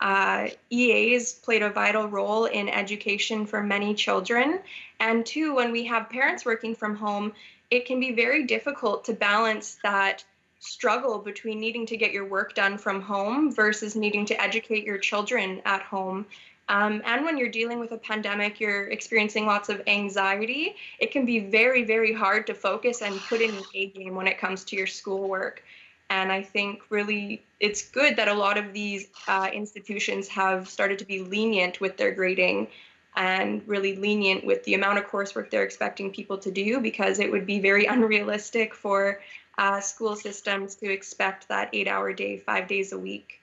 Uh, 0.00 0.48
EAs 0.70 1.32
played 1.34 1.62
a 1.62 1.70
vital 1.70 2.08
role 2.08 2.46
in 2.46 2.68
education 2.68 3.46
for 3.46 3.62
many 3.62 3.94
children. 3.94 4.60
And 4.98 5.24
two, 5.26 5.54
when 5.54 5.72
we 5.72 5.84
have 5.86 6.08
parents 6.08 6.44
working 6.44 6.74
from 6.74 6.96
home, 6.96 7.32
it 7.70 7.84
can 7.86 8.00
be 8.00 8.12
very 8.12 8.44
difficult 8.44 9.04
to 9.04 9.12
balance 9.12 9.78
that 9.82 10.24
struggle 10.58 11.18
between 11.18 11.58
needing 11.58 11.86
to 11.86 11.96
get 11.96 12.12
your 12.12 12.26
work 12.26 12.54
done 12.54 12.76
from 12.76 13.00
home 13.00 13.52
versus 13.52 13.96
needing 13.96 14.26
to 14.26 14.40
educate 14.40 14.84
your 14.84 14.98
children 14.98 15.60
at 15.64 15.82
home. 15.82 16.26
Um, 16.70 17.02
and 17.04 17.24
when 17.24 17.36
you're 17.36 17.48
dealing 17.48 17.80
with 17.80 17.90
a 17.90 17.98
pandemic, 17.98 18.60
you're 18.60 18.86
experiencing 18.86 19.44
lots 19.44 19.68
of 19.68 19.82
anxiety. 19.88 20.76
It 21.00 21.10
can 21.10 21.26
be 21.26 21.40
very, 21.40 21.82
very 21.82 22.12
hard 22.12 22.46
to 22.46 22.54
focus 22.54 23.02
and 23.02 23.18
put 23.22 23.40
in 23.40 23.50
an 23.50 23.64
A 23.74 23.86
game 23.96 24.14
when 24.14 24.28
it 24.28 24.38
comes 24.38 24.62
to 24.66 24.76
your 24.76 24.86
schoolwork. 24.86 25.64
And 26.10 26.30
I 26.30 26.42
think 26.42 26.82
really 26.88 27.42
it's 27.58 27.90
good 27.90 28.14
that 28.16 28.28
a 28.28 28.34
lot 28.34 28.56
of 28.56 28.72
these 28.72 29.08
uh, 29.26 29.50
institutions 29.52 30.28
have 30.28 30.68
started 30.68 31.00
to 31.00 31.04
be 31.04 31.22
lenient 31.22 31.80
with 31.80 31.96
their 31.96 32.12
grading 32.12 32.68
and 33.16 33.66
really 33.66 33.96
lenient 33.96 34.44
with 34.44 34.62
the 34.62 34.74
amount 34.74 34.98
of 34.98 35.06
coursework 35.06 35.50
they're 35.50 35.64
expecting 35.64 36.12
people 36.12 36.38
to 36.38 36.52
do 36.52 36.78
because 36.78 37.18
it 37.18 37.32
would 37.32 37.46
be 37.46 37.58
very 37.58 37.86
unrealistic 37.86 38.74
for 38.74 39.20
uh, 39.58 39.80
school 39.80 40.14
systems 40.14 40.76
to 40.76 40.88
expect 40.90 41.48
that 41.48 41.68
eight 41.72 41.88
hour 41.88 42.12
day, 42.12 42.36
five 42.36 42.68
days 42.68 42.92
a 42.92 42.98
week. 42.98 43.40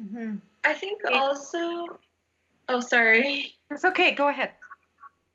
Mm-hmm. 0.00 0.36
I 0.64 0.74
think 0.74 1.02
also, 1.12 1.98
oh, 2.68 2.80
sorry. 2.80 3.54
It's 3.70 3.84
okay, 3.84 4.14
go 4.14 4.28
ahead. 4.28 4.52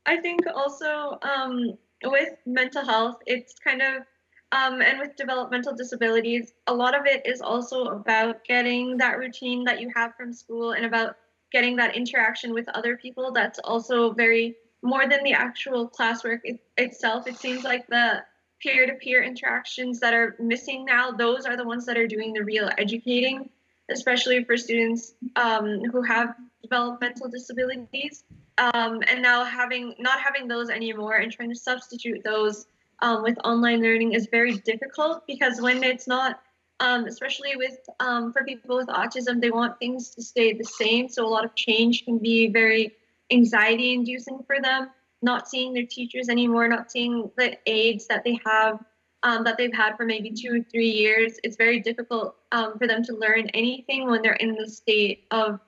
I 0.06 0.18
think 0.18 0.42
also 0.54 1.18
um, 1.22 1.78
with 2.04 2.30
mental 2.46 2.84
health, 2.84 3.18
it's 3.26 3.56
kind 3.64 3.82
of 3.82 4.04
um, 4.52 4.84
and 4.84 5.00
with 5.00 5.16
developmental 5.16 5.74
disabilities, 5.76 6.54
a 6.68 6.74
lot 6.74 6.96
of 6.96 7.08
it 7.08 7.26
is 7.26 7.42
also 7.42 7.86
about 7.86 8.44
getting 8.46 8.98
that 8.98 9.18
routine 9.18 9.64
that 9.64 9.82
you 9.82 9.92
have 9.96 10.14
from 10.16 10.32
school 10.32 10.74
and 10.74 10.86
about 10.86 11.16
getting 11.52 11.76
that 11.78 11.96
interaction 11.96 12.54
with 12.54 12.68
other 12.70 12.98
people 12.98 13.32
that's 13.32 13.60
also 13.60 14.12
very 14.12 14.56
more 14.82 15.08
than 15.08 15.24
the 15.24 15.34
actual 15.34 15.88
classwork 15.88 16.40
it, 16.44 16.60
itself 16.78 17.28
it 17.28 17.38
seems 17.38 17.64
like 17.64 17.88
the 17.88 18.22
peer-to-peer 18.60 19.24
interactions 19.24 20.00
that 20.00 20.14
are 20.14 20.36
missing 20.40 20.84
now 20.84 21.12
those 21.12 21.46
are 21.46 21.56
the 21.56 21.64
ones 21.64 21.86
that 21.86 21.98
are 21.98 22.08
doing 22.08 22.34
the 22.34 22.44
real 22.44 22.70
educating 22.78 23.50
especially 23.90 24.44
for 24.44 24.58
students 24.58 25.16
um, 25.36 25.82
who 25.92 26.02
have 26.02 26.36
developmental 26.62 27.28
disabilities 27.30 28.24
um, 28.58 29.02
and 29.08 29.22
now 29.22 29.44
having 29.44 29.96
not 30.00 30.20
having 30.20 30.48
those 30.48 30.70
anymore 30.70 31.16
and 31.16 31.32
trying 31.32 31.50
to 31.50 31.56
substitute 31.56 32.24
those 32.24 32.68
um, 33.02 33.24
with 33.24 33.38
online 33.44 33.82
learning 33.82 34.14
is 34.14 34.28
very 34.32 34.58
difficult 34.60 35.26
because 35.28 35.60
when 35.60 35.84
it's 35.84 36.08
not 36.08 36.40
um, 36.80 37.06
especially 37.06 37.56
with 37.56 37.78
um, 38.00 38.34
for 38.34 38.44
people 38.44 38.76
with 38.76 38.88
autism, 38.88 39.40
they 39.40 39.52
want 39.52 39.80
things 39.80 40.10
to 40.16 40.22
stay 40.22 40.54
the 40.54 40.64
same. 40.64 41.08
So 41.08 41.26
a 41.26 41.30
lot 41.30 41.46
of 41.46 41.56
change 41.56 42.04
can 42.04 42.18
be 42.18 42.48
very 42.48 42.94
anxiety 43.32 43.94
inducing 43.94 44.44
for 44.46 44.60
them. 44.62 44.90
Not 45.22 45.48
seeing 45.48 45.74
their 45.74 45.86
teachers 45.86 46.28
anymore, 46.28 46.68
not 46.68 46.92
seeing 46.92 47.32
the 47.38 47.58
aides 47.66 48.08
that 48.08 48.26
they 48.26 48.38
have 48.46 48.84
um, 49.24 49.44
that 49.46 49.58
they've 49.58 49.74
had 49.74 49.96
for 49.96 50.06
maybe 50.06 50.32
two 50.32 50.60
or 50.60 50.64
three 50.72 50.90
years. 50.90 51.40
It's 51.44 51.56
very 51.56 51.80
difficult 51.80 52.36
um, 52.52 52.78
for 52.78 52.88
them 52.88 53.04
to 53.06 53.16
learn 53.16 53.50
anything 53.50 54.10
when 54.10 54.22
they're 54.22 54.34
in 54.34 54.56
the 54.56 54.70
state 54.70 55.26
of 55.32 55.60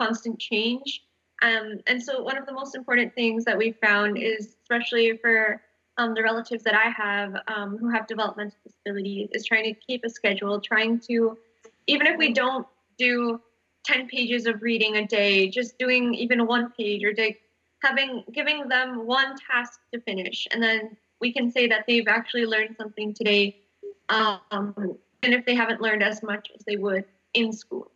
constant 0.00 0.38
change. 0.38 1.02
Um, 1.42 1.80
and 1.86 2.02
so, 2.02 2.22
one 2.22 2.36
of 2.36 2.46
the 2.46 2.52
most 2.52 2.74
important 2.74 3.14
things 3.14 3.44
that 3.44 3.56
we 3.56 3.72
found 3.72 4.18
is, 4.18 4.56
especially 4.62 5.16
for 5.18 5.62
um, 5.96 6.14
the 6.14 6.22
relatives 6.22 6.64
that 6.64 6.74
I 6.74 6.90
have 6.90 7.36
um, 7.48 7.78
who 7.78 7.88
have 7.88 8.06
developmental 8.06 8.56
disabilities, 8.64 9.28
is 9.32 9.44
trying 9.44 9.64
to 9.64 9.74
keep 9.74 10.04
a 10.04 10.10
schedule, 10.10 10.60
trying 10.60 11.00
to, 11.00 11.38
even 11.86 12.06
if 12.06 12.18
we 12.18 12.32
don't 12.32 12.66
do 12.98 13.40
10 13.84 14.08
pages 14.08 14.46
of 14.46 14.62
reading 14.62 14.96
a 14.96 15.06
day, 15.06 15.48
just 15.48 15.78
doing 15.78 16.14
even 16.14 16.46
one 16.46 16.72
page 16.76 17.04
or 17.04 17.12
day, 17.12 17.36
having 17.82 18.24
giving 18.32 18.68
them 18.68 19.06
one 19.06 19.36
task 19.50 19.80
to 19.92 20.00
finish, 20.00 20.46
and 20.50 20.62
then 20.62 20.96
we 21.20 21.32
can 21.32 21.50
say 21.50 21.68
that 21.68 21.84
they've 21.86 22.08
actually 22.08 22.46
learned 22.46 22.76
something 22.76 23.14
today, 23.14 23.56
um, 24.08 24.40
and 24.50 25.34
if 25.34 25.44
they 25.46 25.54
haven't 25.54 25.80
learned 25.80 26.02
as 26.02 26.22
much 26.22 26.50
as 26.54 26.64
they 26.64 26.76
would 26.76 27.04
in 27.32 27.52
school. 27.52 27.90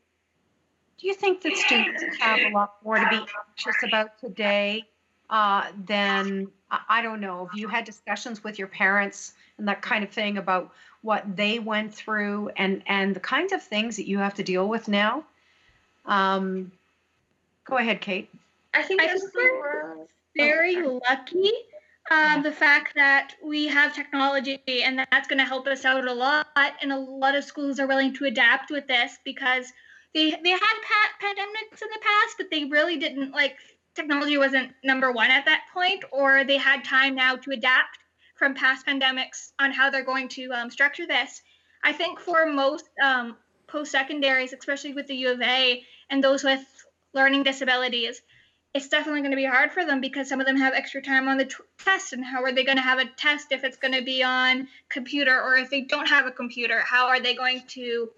Do 0.99 1.07
you 1.07 1.14
think 1.14 1.43
that 1.43 1.57
students 1.57 2.03
have 2.19 2.41
a 2.41 2.51
lot 2.51 2.75
more 2.85 2.97
to 2.97 3.09
be 3.09 3.16
anxious 3.16 3.77
about 3.87 4.19
today 4.19 4.85
uh, 5.31 5.66
than, 5.87 6.49
I 6.89 7.03
don't 7.03 7.21
know, 7.21 7.49
if 7.53 7.59
you 7.59 7.69
had 7.69 7.85
discussions 7.85 8.43
with 8.43 8.59
your 8.59 8.66
parents 8.66 9.35
and 9.59 9.69
that 9.69 9.81
kind 9.81 10.03
of 10.03 10.11
thing 10.11 10.39
about 10.39 10.73
what 11.03 11.37
they 11.37 11.61
went 11.61 11.95
through 11.95 12.51
and, 12.57 12.83
and 12.87 13.14
the 13.14 13.21
kinds 13.21 13.53
of 13.53 13.62
things 13.62 13.95
that 13.97 14.09
you 14.09 14.19
have 14.19 14.35
to 14.35 14.43
deal 14.43 14.69
with 14.69 14.89
now? 14.89 15.25
Um, 16.05 16.73
go 17.64 17.77
ahead, 17.77 18.01
Kate. 18.01 18.29
I 18.75 18.83
think, 18.83 19.01
I 19.01 19.07
think 19.07 19.33
we're 19.35 20.07
very 20.37 20.83
lucky. 20.83 21.53
The 22.11 22.53
fact 22.53 22.95
that 22.95 23.35
we 23.45 23.67
have 23.67 23.95
technology 23.95 24.61
and 24.83 24.99
that's 24.99 25.29
going 25.29 25.39
to 25.39 25.45
help 25.45 25.67
us 25.67 25.85
out 25.85 26.07
a 26.07 26.13
lot, 26.13 26.47
and 26.81 26.93
a 26.93 26.99
lot 26.99 27.35
of 27.35 27.45
schools 27.45 27.79
are 27.79 27.87
willing 27.87 28.15
to 28.15 28.25
adapt 28.25 28.71
with 28.71 28.87
this 28.87 29.19
because 29.25 29.71
they 30.15 30.31
they 30.31 30.51
had 30.51 30.61
pa- 30.61 31.27
pandemics 31.27 31.83
in 31.83 31.89
the 31.93 32.01
past, 32.01 32.37
but 32.39 32.51
they 32.51 32.65
really 32.65 32.97
didn't 32.97 33.33
like 33.33 33.57
technology 33.95 34.39
wasn't 34.39 34.73
number 34.83 35.13
one 35.13 35.31
at 35.31 35.45
that 35.45 35.65
point, 35.75 36.05
or 36.13 36.45
they 36.45 36.57
had 36.57 36.85
time 36.85 37.15
now 37.15 37.37
to 37.37 37.51
adapt 37.51 37.99
from 38.37 38.55
past 38.55 38.87
pandemics 38.87 39.53
on 39.59 39.73
how 39.73 39.91
they're 39.91 40.05
going 40.05 40.29
to 40.29 40.51
um, 40.53 40.71
structure 40.71 41.07
this. 41.07 41.43
I 41.83 41.93
think 41.93 42.21
for 42.21 42.47
most 42.47 42.89
um, 43.05 43.37
post 43.67 43.91
secondaries, 43.93 44.53
especially 44.53 44.95
with 44.95 45.09
the 45.09 45.17
U 45.17 45.33
of 45.33 45.41
A 45.43 45.83
and 46.09 46.25
those 46.25 46.45
with 46.45 46.65
learning 47.13 47.43
disabilities, 47.43 48.23
it's 48.75 48.89
definitely 48.89 49.21
going 49.21 49.33
to 49.33 49.37
be 49.37 49.47
hard 49.47 49.73
for 49.73 49.85
them 49.85 50.01
because 50.01 50.29
some 50.29 50.41
of 50.41 50.47
them 50.47 50.57
have 50.57 50.75
extra 50.75 51.01
time 51.03 51.27
on 51.27 51.39
the 51.39 51.47
t- 51.47 51.55
test 51.79 52.12
and 52.12 52.25
how 52.25 52.43
are 52.43 52.53
they 52.53 52.64
going 52.64 52.77
to 52.77 52.83
have 52.83 52.99
a 52.99 53.07
test 53.16 53.51
if 53.51 53.64
it's 53.64 53.77
going 53.77 53.95
to 53.95 54.03
be 54.03 54.23
on 54.23 54.69
computer 54.89 55.41
or 55.41 55.57
if 55.57 55.71
they 55.71 55.81
don't 55.81 56.07
have 56.09 56.27
a 56.27 56.31
computer 56.31 56.81
how 56.81 57.07
are 57.07 57.19
they 57.19 57.35
going 57.35 57.62
to 57.66 58.11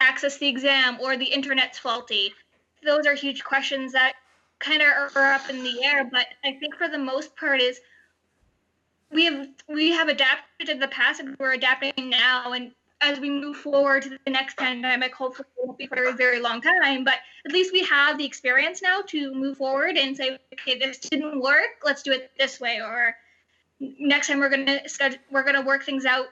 access 0.00 0.38
the 0.38 0.48
exam 0.48 0.98
or 1.00 1.16
the 1.16 1.24
internet's 1.24 1.78
faulty? 1.78 2.32
Those 2.84 3.06
are 3.06 3.14
huge 3.14 3.44
questions 3.44 3.92
that 3.92 4.14
kind 4.58 4.82
of 4.82 4.88
are 5.16 5.32
up 5.32 5.48
in 5.50 5.62
the 5.62 5.84
air. 5.84 6.08
But 6.10 6.26
I 6.44 6.52
think 6.52 6.76
for 6.76 6.88
the 6.88 6.98
most 6.98 7.36
part 7.36 7.60
is 7.60 7.80
we 9.10 9.24
have 9.24 9.48
we 9.68 9.92
have 9.92 10.08
adapted 10.08 10.68
in 10.68 10.78
the 10.78 10.88
past 10.88 11.20
and 11.20 11.36
we're 11.38 11.52
adapting 11.52 12.10
now. 12.10 12.52
And 12.52 12.72
as 13.00 13.20
we 13.20 13.28
move 13.28 13.56
forward 13.56 14.02
to 14.02 14.10
the 14.10 14.30
next 14.30 14.56
pandemic, 14.56 15.14
hopefully 15.14 15.48
it 15.56 15.66
won't 15.66 15.78
be 15.78 15.86
for 15.86 16.02
a 16.04 16.12
very 16.12 16.40
long 16.40 16.60
time, 16.60 17.04
but 17.04 17.16
at 17.44 17.52
least 17.52 17.72
we 17.72 17.84
have 17.84 18.16
the 18.18 18.24
experience 18.24 18.80
now 18.82 19.02
to 19.06 19.34
move 19.34 19.58
forward 19.58 19.96
and 19.96 20.16
say, 20.16 20.38
okay, 20.54 20.78
this 20.78 20.98
didn't 20.98 21.40
work, 21.40 21.82
let's 21.84 22.02
do 22.02 22.12
it 22.12 22.30
this 22.38 22.58
way, 22.58 22.80
or 22.80 23.14
next 23.80 24.28
time 24.28 24.38
we're 24.38 24.48
gonna 24.48 24.80
we're 25.30 25.44
gonna 25.44 25.62
work 25.62 25.84
things 25.84 26.06
out 26.06 26.26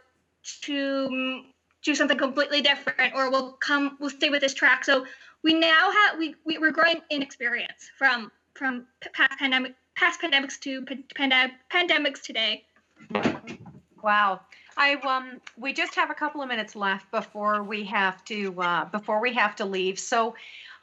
to 0.63 1.09
mm, 1.13 1.45
do 1.83 1.95
something 1.95 2.17
completely 2.17 2.63
different 2.63 3.15
or 3.15 3.31
we'll 3.31 3.53
come 3.53 3.97
we'll 4.01 4.11
stay 4.11 4.31
with 4.31 4.41
this 4.41 4.55
track. 4.55 4.85
So 4.85 5.05
we 5.43 5.53
now 5.53 5.91
have 5.91 6.19
we, 6.19 6.35
we 6.45 6.59
we're 6.59 6.73
growing 6.73 7.03
in 7.11 7.23
experience 7.23 7.91
from 7.99 8.33
from 8.55 8.87
past 9.13 9.39
pandemic 9.39 9.75
past 9.95 10.21
pandemics 10.21 10.59
to 10.61 10.83
pandem- 10.83 11.53
pandemics 11.71 12.23
today 12.23 12.65
wow 14.05 14.39
i 14.77 14.95
um 14.95 15.41
we 15.57 15.73
just 15.73 15.95
have 15.95 16.11
a 16.11 16.15
couple 16.15 16.43
of 16.43 16.49
minutes 16.49 16.77
left 16.77 17.11
before 17.11 17.63
we 17.63 17.85
have 17.85 18.23
to 18.25 18.55
uh, 18.61 18.85
before 18.87 19.21
we 19.21 19.33
have 19.33 19.57
to 19.57 19.65
leave 19.65 19.99
so 19.99 20.35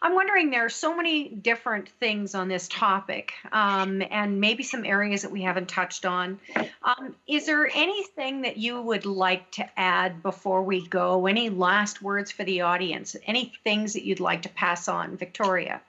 I'm 0.03 0.15
wondering 0.15 0.49
there 0.49 0.65
are 0.65 0.69
so 0.69 0.95
many 0.95 1.29
different 1.29 1.89
things 1.99 2.33
on 2.33 2.47
this 2.47 2.67
topic, 2.67 3.33
um, 3.51 4.01
and 4.09 4.41
maybe 4.41 4.63
some 4.63 4.83
areas 4.83 5.21
that 5.21 5.31
we 5.31 5.43
haven't 5.43 5.67
touched 5.69 6.07
on. 6.07 6.39
Um, 6.81 7.15
is 7.27 7.45
there 7.45 7.69
anything 7.71 8.41
that 8.41 8.57
you 8.57 8.81
would 8.81 9.05
like 9.05 9.51
to 9.51 9.79
add 9.79 10.23
before 10.23 10.63
we 10.63 10.87
go? 10.87 11.27
Any 11.27 11.51
last 11.51 12.01
words 12.01 12.31
for 12.31 12.43
the 12.43 12.61
audience? 12.61 13.15
Any 13.27 13.53
things 13.63 13.93
that 13.93 14.03
you'd 14.03 14.19
like 14.19 14.41
to 14.41 14.49
pass 14.49 14.87
on, 14.87 15.17
Victoria? 15.17 15.81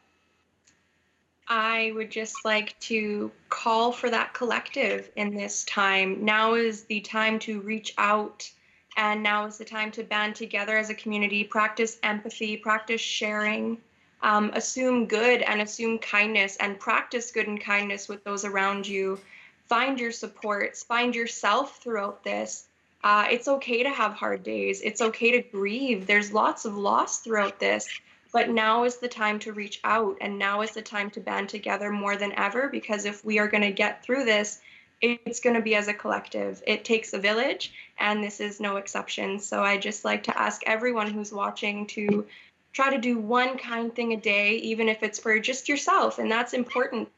I 1.54 1.92
would 1.94 2.10
just 2.10 2.46
like 2.46 2.80
to 2.80 3.30
call 3.50 3.92
for 3.92 4.08
that 4.08 4.32
collective 4.32 5.10
in 5.16 5.34
this 5.34 5.64
time. 5.64 6.24
Now 6.24 6.54
is 6.54 6.84
the 6.84 7.00
time 7.00 7.38
to 7.40 7.60
reach 7.60 7.92
out, 7.98 8.50
and 8.96 9.22
now 9.22 9.44
is 9.44 9.58
the 9.58 9.64
time 9.66 9.90
to 9.92 10.02
band 10.02 10.34
together 10.34 10.78
as 10.78 10.88
a 10.88 10.94
community, 10.94 11.44
practice 11.44 11.98
empathy, 12.02 12.56
practice 12.56 13.02
sharing 13.02 13.76
um, 14.22 14.50
assume 14.54 15.04
good 15.04 15.42
and 15.42 15.60
assume 15.60 15.98
kindness 15.98 16.56
and 16.56 16.80
practice 16.80 17.30
good 17.32 17.48
and 17.48 17.60
kindness 17.60 18.08
with 18.08 18.24
those 18.24 18.46
around 18.46 18.86
you. 18.86 19.18
Find 19.66 20.00
your 20.00 20.12
supports, 20.12 20.82
find 20.82 21.14
yourself 21.14 21.82
throughout 21.82 22.24
this. 22.24 22.66
Uh, 23.04 23.26
it's 23.30 23.48
okay 23.48 23.82
to 23.82 23.90
have 23.90 24.14
hard 24.14 24.42
days. 24.42 24.80
It's 24.80 25.02
okay 25.02 25.32
to 25.32 25.42
grieve. 25.42 26.06
There's 26.06 26.32
lots 26.32 26.64
of 26.64 26.78
loss 26.78 27.18
throughout 27.18 27.60
this. 27.60 27.88
But 28.32 28.48
now 28.48 28.84
is 28.84 28.96
the 28.96 29.08
time 29.08 29.38
to 29.40 29.52
reach 29.52 29.78
out, 29.84 30.16
and 30.20 30.38
now 30.38 30.62
is 30.62 30.72
the 30.72 30.82
time 30.82 31.10
to 31.10 31.20
band 31.20 31.50
together 31.50 31.90
more 31.90 32.16
than 32.16 32.32
ever 32.38 32.68
because 32.68 33.04
if 33.04 33.22
we 33.24 33.38
are 33.38 33.48
going 33.48 33.62
to 33.62 33.72
get 33.72 34.02
through 34.02 34.24
this, 34.24 34.60
it's 35.02 35.40
going 35.40 35.56
to 35.56 35.62
be 35.62 35.74
as 35.74 35.88
a 35.88 35.94
collective. 35.94 36.62
It 36.66 36.84
takes 36.84 37.12
a 37.12 37.18
village, 37.18 37.72
and 37.98 38.24
this 38.24 38.40
is 38.40 38.60
no 38.60 38.76
exception. 38.76 39.38
So 39.38 39.62
I 39.62 39.76
just 39.76 40.04
like 40.04 40.22
to 40.24 40.38
ask 40.38 40.62
everyone 40.64 41.10
who's 41.10 41.32
watching 41.32 41.86
to 41.88 42.26
try 42.72 42.90
to 42.90 42.98
do 42.98 43.18
one 43.18 43.58
kind 43.58 43.94
thing 43.94 44.12
a 44.12 44.16
day, 44.16 44.54
even 44.56 44.88
if 44.88 45.02
it's 45.02 45.18
for 45.18 45.38
just 45.38 45.68
yourself, 45.68 46.18
and 46.18 46.30
that's 46.30 46.54
important, 46.54 47.10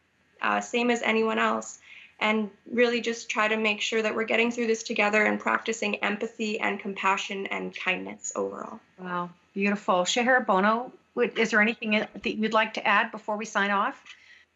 uh, 0.43 0.61
same 0.61 0.91
as 0.91 1.03
anyone 1.03 1.39
else. 1.39 1.79
And 2.21 2.51
really 2.71 3.01
just 3.01 3.29
try 3.29 3.49
to 3.49 3.57
make 3.57 3.81
sure 3.81 4.01
that 4.01 4.15
we're 4.15 4.25
getting 4.25 4.51
through 4.51 4.69
this 4.69 4.85
together 4.85 5.25
and 5.25 5.39
practicing 5.39 5.97
empathy 5.97 6.59
and 6.61 6.79
compassion 6.79 7.47
and 7.47 7.75
kindness 7.77 8.33
overall. 8.35 8.81
Wow, 8.99 9.31
beautiful. 9.53 10.05
Sheher 10.05 10.47
Bano, 10.47 10.93
is 11.17 11.51
there 11.51 11.61
anything 11.61 11.93
that 11.93 12.27
you'd 12.27 12.53
like 12.53 12.75
to 12.75 12.87
add 12.87 13.11
before 13.11 13.37
we 13.37 13.45
sign 13.45 13.71
off? 13.71 14.03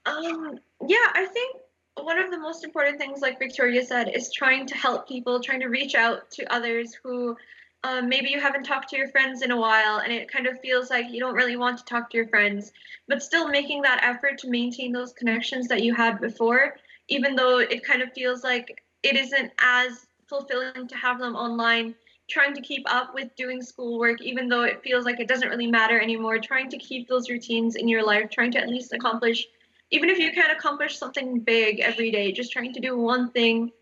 Um, 0.07 0.59
yeah, 0.87 0.97
I 1.15 1.27
think 1.27 1.57
one 1.97 2.19
of 2.19 2.31
the 2.31 2.39
most 2.39 2.65
important 2.65 2.99
things, 2.99 3.21
like 3.21 3.39
Victoria 3.39 3.85
said, 3.85 4.09
is 4.15 4.33
trying 4.33 4.67
to 4.67 4.75
help 4.75 5.09
people, 5.09 5.41
trying 5.41 5.61
to 5.61 5.69
reach 5.69 5.95
out 5.95 6.31
to 6.33 6.53
others 6.53 6.97
who 7.03 7.37
um, 7.85 8.09
maybe 8.09 8.29
you 8.31 8.41
haven't 8.41 8.65
talked 8.65 8.89
to 8.91 8.97
your 8.97 9.09
friends 9.09 9.43
in 9.43 9.51
a 9.51 9.57
while 9.57 9.99
and 9.99 10.13
it 10.13 10.31
kind 10.31 10.47
of 10.47 10.61
feels 10.61 10.91
like 10.91 11.07
you 11.11 11.21
don't 11.21 11.35
really 11.35 11.57
want 11.57 11.79
to 11.79 11.85
talk 11.85 12.11
to 12.11 12.17
your 12.17 12.29
friends, 12.29 12.73
but 13.07 13.23
still 13.23 13.49
making 13.49 13.83
that 13.83 14.03
effort 14.03 14.39
to 14.39 14.51
maintain 14.51 14.93
those 14.93 15.13
connections 15.13 15.69
that 15.69 15.83
you 15.83 15.95
had 15.95 16.21
before, 16.21 16.77
even 17.09 17.37
though 17.37 17.59
it 17.59 17.85
kind 17.85 18.03
of 18.03 18.13
feels 18.13 18.43
like 18.43 18.83
it 19.03 19.17
isn't 19.17 19.53
as 19.61 20.07
fulfilling 20.29 20.89
to 20.89 20.97
have 20.97 21.19
them 21.19 21.37
online. 21.37 21.95
Trying 22.29 22.55
to 22.55 22.61
keep 22.61 22.85
up 22.93 23.15
with 23.15 23.35
doing 23.37 23.63
schoolwork, 23.63 24.21
even 24.21 24.49
though 24.49 24.63
it 24.63 24.83
feels 24.83 25.05
like 25.05 25.19
it 25.19 25.29
doesn't 25.29 25.49
really 25.49 25.67
matter 25.67 25.99
anymore. 26.01 26.39
Trying 26.39 26.69
to 26.71 26.79
keep 26.79 27.09
those 27.09 27.31
routines 27.31 27.75
in 27.75 27.89
your 27.89 28.05
life, 28.05 28.31
trying 28.31 28.53
to 28.53 28.59
at 28.59 28.69
least 28.69 28.93
accomplish, 28.93 29.47
even 29.91 30.11
if 30.11 30.19
you 30.19 30.33
can't 30.33 30.53
accomplish 30.53 30.99
something 30.99 31.41
big 31.41 31.81
every 31.81 32.11
day, 32.11 32.33
just 32.33 32.53
trying 32.53 32.75
to 32.75 32.81
do 32.81 32.99
one 32.99 33.31
thing 33.31 33.73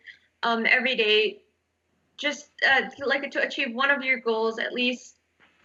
um, 0.42 0.64
every 0.66 0.94
day 0.94 1.40
just 2.16 2.49
uh, 2.68 2.82
like 3.05 3.30
to 3.30 3.42
achieve 3.42 3.74
one 3.74 3.90
of 3.90 4.03
your 4.03 4.18
goals 4.20 4.59
at 4.59 4.72
least 4.72 5.16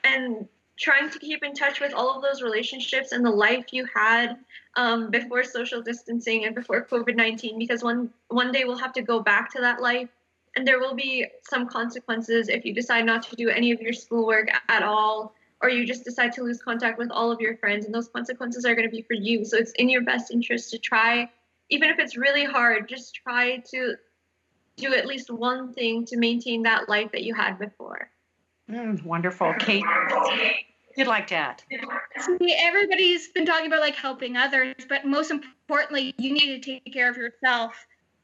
and 0.04 0.48
trying 0.78 1.10
to 1.10 1.20
keep 1.20 1.44
in 1.44 1.54
touch 1.54 1.80
with 1.80 1.94
all 1.94 2.16
of 2.16 2.22
those 2.22 2.42
relationships 2.42 3.12
and 3.12 3.24
the 3.24 3.30
life 3.30 3.66
you 3.72 3.88
had 3.94 4.38
um, 4.76 5.10
before 5.12 5.44
social 5.44 5.82
distancing 5.82 6.46
and 6.46 6.56
before 6.56 6.86
covid-19 6.86 7.58
because 7.58 7.84
one 7.84 8.10
one 8.30 8.52
day 8.52 8.64
we'll 8.66 8.78
have 8.78 8.94
to 8.94 9.02
go 9.02 9.20
back 9.20 9.52
to 9.52 9.62
that 9.62 9.82
life 9.82 10.10
and 10.56 10.68
there 10.68 10.80
will 10.80 10.96
be 10.96 11.26
some 11.50 11.68
consequences 11.68 12.50
if 12.50 12.66
you 12.66 12.74
decide 12.74 13.06
not 13.06 13.24
to 13.24 13.36
do 13.36 13.50
any 13.50 13.72
of 13.72 13.82
your 13.82 13.94
schoolwork 13.94 14.50
at 14.70 14.84
all 14.84 15.34
or 15.62 15.70
you 15.70 15.86
just 15.86 16.04
decide 16.04 16.34
to 16.34 16.44
lose 16.44 16.62
contact 16.62 16.98
with 16.98 17.12
all 17.12 17.32
of 17.32 17.40
your 17.40 17.56
friends 17.58 17.86
and 17.86 17.94
those 17.94 18.10
consequences 18.10 18.66
are 18.66 18.76
going 18.76 18.88
to 18.88 18.96
be 18.96 19.02
for 19.02 19.14
you 19.14 19.46
so 19.46 19.58
it's 19.58 19.72
in 19.74 19.90
your 19.90 20.02
best 20.02 20.32
interest 20.32 20.72
to 20.72 20.78
try 20.78 21.30
even 21.70 21.90
if 21.90 22.00
it's 22.00 22.18
really 22.18 22.44
hard 22.44 22.90
just 22.90 23.16
try 23.16 23.58
to 23.58 23.96
do 24.78 24.94
at 24.94 25.06
least 25.06 25.30
one 25.30 25.74
thing 25.74 26.06
to 26.06 26.18
maintain 26.18 26.64
that 26.64 26.90
life 26.90 27.12
that 27.12 27.24
you 27.24 27.34
had 27.34 27.60
before. 27.60 28.10
Mm, 28.70 29.04
wonderful. 29.04 29.54
Kate, 29.60 29.84
you'd 30.96 31.08
like 31.08 31.28
to 31.28 31.36
add? 31.36 31.64
See, 32.20 32.56
everybody's 32.58 33.30
been 33.30 33.46
talking 33.46 33.68
about 33.68 33.82
like 33.82 33.96
helping 33.96 34.38
others, 34.38 34.76
but 34.88 35.06
most 35.06 35.32
importantly, 35.32 36.14
you 36.18 36.34
need 36.34 36.62
to 36.62 36.72
take 36.72 36.94
care 36.94 37.10
of 37.10 37.18
yourself. 37.18 37.74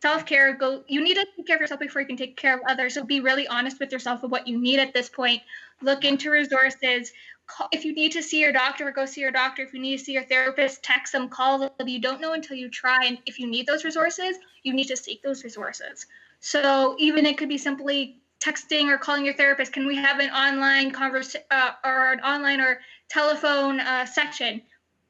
Self-care, 0.01 0.53
go 0.53 0.83
you 0.87 1.03
need 1.03 1.15
to 1.15 1.25
take 1.35 1.47
care 1.47 1.55
of 1.55 1.61
yourself 1.61 1.79
before 1.79 2.01
you 2.01 2.07
can 2.07 2.17
take 2.17 2.37
care 2.37 2.55
of 2.55 2.61
others. 2.67 2.93
So 2.93 3.03
be 3.03 3.19
really 3.19 3.47
honest 3.47 3.79
with 3.79 3.91
yourself 3.91 4.23
of 4.23 4.31
what 4.31 4.47
you 4.47 4.59
need 4.59 4.79
at 4.79 4.93
this 4.93 5.09
point. 5.09 5.41
Look 5.81 6.05
into 6.05 6.29
resources. 6.29 7.11
Call, 7.47 7.67
if 7.71 7.83
you 7.83 7.93
need 7.93 8.11
to 8.11 8.21
see 8.21 8.41
your 8.41 8.51
doctor, 8.51 8.91
go 8.91 9.05
see 9.05 9.21
your 9.21 9.31
doctor. 9.31 9.63
If 9.63 9.73
you 9.73 9.79
need 9.79 9.97
to 9.97 10.03
see 10.03 10.13
your 10.13 10.25
therapist, 10.25 10.83
text 10.83 11.13
them, 11.13 11.29
call 11.29 11.59
them. 11.59 11.87
You 11.87 11.99
don't 11.99 12.21
know 12.21 12.33
until 12.33 12.57
you 12.57 12.69
try. 12.69 13.05
And 13.05 13.17
if 13.25 13.39
you 13.39 13.47
need 13.47 13.65
those 13.65 13.83
resources, 13.83 14.37
you 14.63 14.73
need 14.73 14.87
to 14.89 14.97
seek 14.97 15.23
those 15.23 15.43
resources. 15.43 16.05
So 16.41 16.95
even 16.99 17.25
it 17.25 17.37
could 17.37 17.49
be 17.49 17.57
simply 17.57 18.19
texting 18.39 18.89
or 18.89 18.97
calling 18.97 19.25
your 19.25 19.33
therapist. 19.33 19.73
Can 19.73 19.87
we 19.87 19.95
have 19.95 20.19
an 20.19 20.29
online 20.29 20.91
converse 20.91 21.35
uh, 21.49 21.71
or 21.83 22.13
an 22.13 22.19
online 22.19 22.61
or 22.61 22.79
telephone 23.09 23.79
uh, 23.79 24.05
session? 24.05 24.61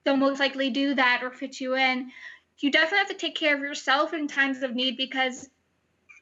They'll 0.06 0.16
most 0.16 0.40
likely 0.40 0.70
do 0.70 0.96
that 0.96 1.22
or 1.24 1.32
fit 1.32 1.60
you 1.60 1.76
in. 1.76 2.12
You 2.60 2.72
definitely 2.72 3.00
have 3.00 3.10
to 3.10 3.14
take 3.14 3.36
care 3.36 3.56
of 3.56 3.62
yourself 3.62 4.14
in 4.14 4.28
times 4.28 4.64
of 4.64 4.74
need 4.74 4.98
because 4.98 5.50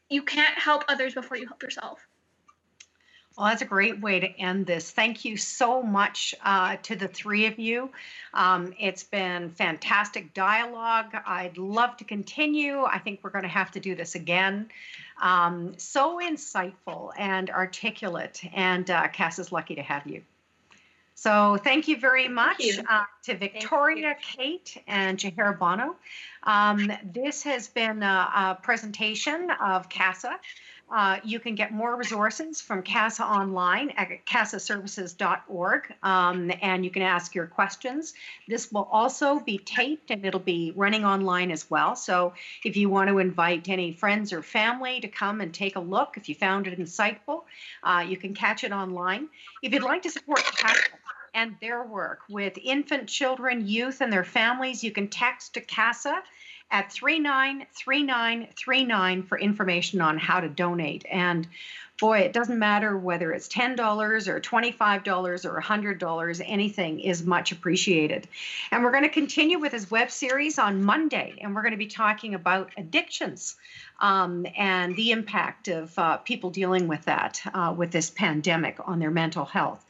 you 0.09 0.21
can't 0.21 0.57
help 0.57 0.83
others 0.87 1.13
before 1.13 1.37
you 1.37 1.47
help 1.47 1.63
yourself. 1.63 2.05
Well, 3.37 3.47
that's 3.47 3.61
a 3.61 3.65
great 3.65 3.99
way 3.99 4.21
to 4.21 4.27
end 4.39 4.65
this. 4.65 4.89
Thank 4.91 5.25
you 5.25 5.35
so 5.35 5.83
much 5.83 6.33
uh, 6.41 6.77
to 6.83 6.95
the 6.95 7.09
three 7.09 7.47
of 7.47 7.59
you. 7.59 7.89
Um, 8.33 8.73
it's 8.79 9.03
been 9.03 9.49
fantastic 9.49 10.33
dialogue. 10.33 11.13
I'd 11.25 11.57
love 11.57 11.97
to 11.97 12.05
continue. 12.05 12.83
I 12.83 12.99
think 12.99 13.19
we're 13.23 13.31
going 13.31 13.43
to 13.43 13.49
have 13.49 13.71
to 13.71 13.81
do 13.81 13.93
this 13.93 14.15
again. 14.15 14.69
Um, 15.21 15.73
so 15.77 16.19
insightful 16.19 17.11
and 17.17 17.49
articulate, 17.49 18.41
and 18.53 18.89
uh, 18.89 19.09
Cass 19.09 19.37
is 19.37 19.51
lucky 19.51 19.75
to 19.75 19.83
have 19.83 20.07
you. 20.07 20.23
So 21.15 21.57
thank 21.57 21.87
you 21.87 21.97
very 21.97 22.27
much 22.27 22.59
you. 22.59 22.83
uh, 22.89 23.05
to 23.23 23.37
Victoria, 23.37 24.15
Kate, 24.21 24.77
and 24.85 25.17
Sheher 25.17 25.57
Bano. 25.57 25.95
Um, 26.43 26.91
this 27.03 27.41
has 27.43 27.69
been 27.69 28.03
a, 28.03 28.31
a 28.35 28.59
presentation 28.61 29.49
of 29.49 29.87
CASA. 29.87 30.37
Uh, 30.91 31.17
you 31.23 31.39
can 31.39 31.55
get 31.55 31.71
more 31.73 31.95
resources 31.95 32.61
from 32.61 32.83
CASA 32.83 33.23
online 33.23 33.89
at 33.91 34.25
casaservices.org, 34.25 35.93
um, 36.03 36.51
and 36.61 36.85
you 36.85 36.91
can 36.91 37.01
ask 37.01 37.33
your 37.33 37.47
questions. 37.47 38.13
This 38.47 38.71
will 38.71 38.87
also 38.91 39.39
be 39.39 39.57
taped 39.57 40.11
and 40.11 40.23
it'll 40.23 40.39
be 40.39 40.73
running 40.75 41.03
online 41.03 41.49
as 41.49 41.69
well. 41.71 41.95
So 41.95 42.33
if 42.63 42.77
you 42.77 42.89
want 42.89 43.09
to 43.09 43.17
invite 43.17 43.67
any 43.67 43.93
friends 43.93 44.31
or 44.31 44.43
family 44.43 44.99
to 44.99 45.07
come 45.07 45.41
and 45.41 45.51
take 45.51 45.75
a 45.75 45.79
look, 45.79 46.17
if 46.17 46.29
you 46.29 46.35
found 46.35 46.67
it 46.67 46.79
insightful, 46.79 47.43
uh, 47.83 48.05
you 48.07 48.17
can 48.17 48.35
catch 48.35 48.63
it 48.63 48.71
online. 48.71 49.27
If 49.63 49.73
you'd 49.73 49.81
like 49.81 50.03
to 50.03 50.11
support 50.11 50.43
CASA, 50.43 50.81
and 51.35 51.55
their 51.61 51.83
work 51.83 52.21
with 52.29 52.57
infant 52.57 53.07
children, 53.07 53.67
youth, 53.67 54.01
and 54.01 54.11
their 54.11 54.23
families, 54.23 54.83
you 54.83 54.89
can 54.91 55.09
text 55.09 55.53
to 55.53 55.61
CASA 55.61 56.23
at 56.71 56.91
393939 56.91 59.23
for 59.23 59.37
information 59.37 60.01
on 60.01 60.17
how 60.17 60.39
to 60.39 60.49
donate. 60.49 61.05
And 61.11 61.47
boy, 61.99 62.19
it 62.19 62.33
doesn't 62.33 62.57
matter 62.57 62.97
whether 62.97 63.31
it's 63.31 63.47
$10 63.47 64.27
or 64.27 64.41
$25 64.41 65.45
or 65.45 65.61
$100, 65.61 66.41
anything 66.45 66.99
is 66.99 67.23
much 67.23 67.51
appreciated. 67.51 68.27
And 68.71 68.83
we're 68.83 68.91
going 68.91 69.03
to 69.03 69.09
continue 69.09 69.59
with 69.59 69.73
this 69.73 69.91
web 69.91 70.11
series 70.11 70.57
on 70.57 70.83
Monday, 70.83 71.37
and 71.41 71.53
we're 71.53 71.61
going 71.61 71.71
to 71.71 71.77
be 71.77 71.87
talking 71.87 72.33
about 72.33 72.71
addictions 72.77 73.55
um, 73.99 74.45
and 74.57 74.95
the 74.95 75.11
impact 75.11 75.67
of 75.67 75.97
uh, 75.99 76.17
people 76.17 76.49
dealing 76.49 76.87
with 76.87 77.05
that, 77.05 77.41
uh, 77.53 77.73
with 77.77 77.91
this 77.91 78.09
pandemic 78.09 78.77
on 78.85 78.99
their 78.99 79.11
mental 79.11 79.45
health. 79.45 79.85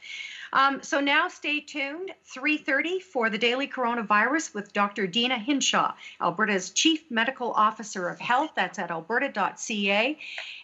Um, 0.56 0.82
so 0.82 1.00
now 1.00 1.28
stay 1.28 1.60
tuned, 1.60 2.12
3.30 2.34 3.02
for 3.02 3.28
the 3.28 3.36
Daily 3.36 3.68
Coronavirus 3.68 4.54
with 4.54 4.72
Dr. 4.72 5.06
Deena 5.06 5.36
Hinshaw, 5.36 5.92
Alberta's 6.18 6.70
Chief 6.70 7.10
Medical 7.10 7.52
Officer 7.52 8.08
of 8.08 8.18
Health. 8.18 8.52
That's 8.56 8.78
at 8.78 8.90
alberta.ca. 8.90 10.18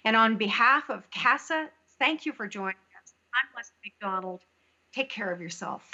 And 0.07 0.17
on 0.17 0.39
behalf 0.39 0.89
of 0.89 1.11
CASA, 1.11 1.69
thank 1.99 2.25
you 2.25 2.33
for 2.33 2.49
joining 2.49 2.71
us. 2.71 3.13
I'm 3.35 3.49
Leslie 3.55 3.75
McDonald. 3.85 4.41
Take 4.95 5.11
care 5.11 5.31
of 5.31 5.43
yourself. 5.43 5.91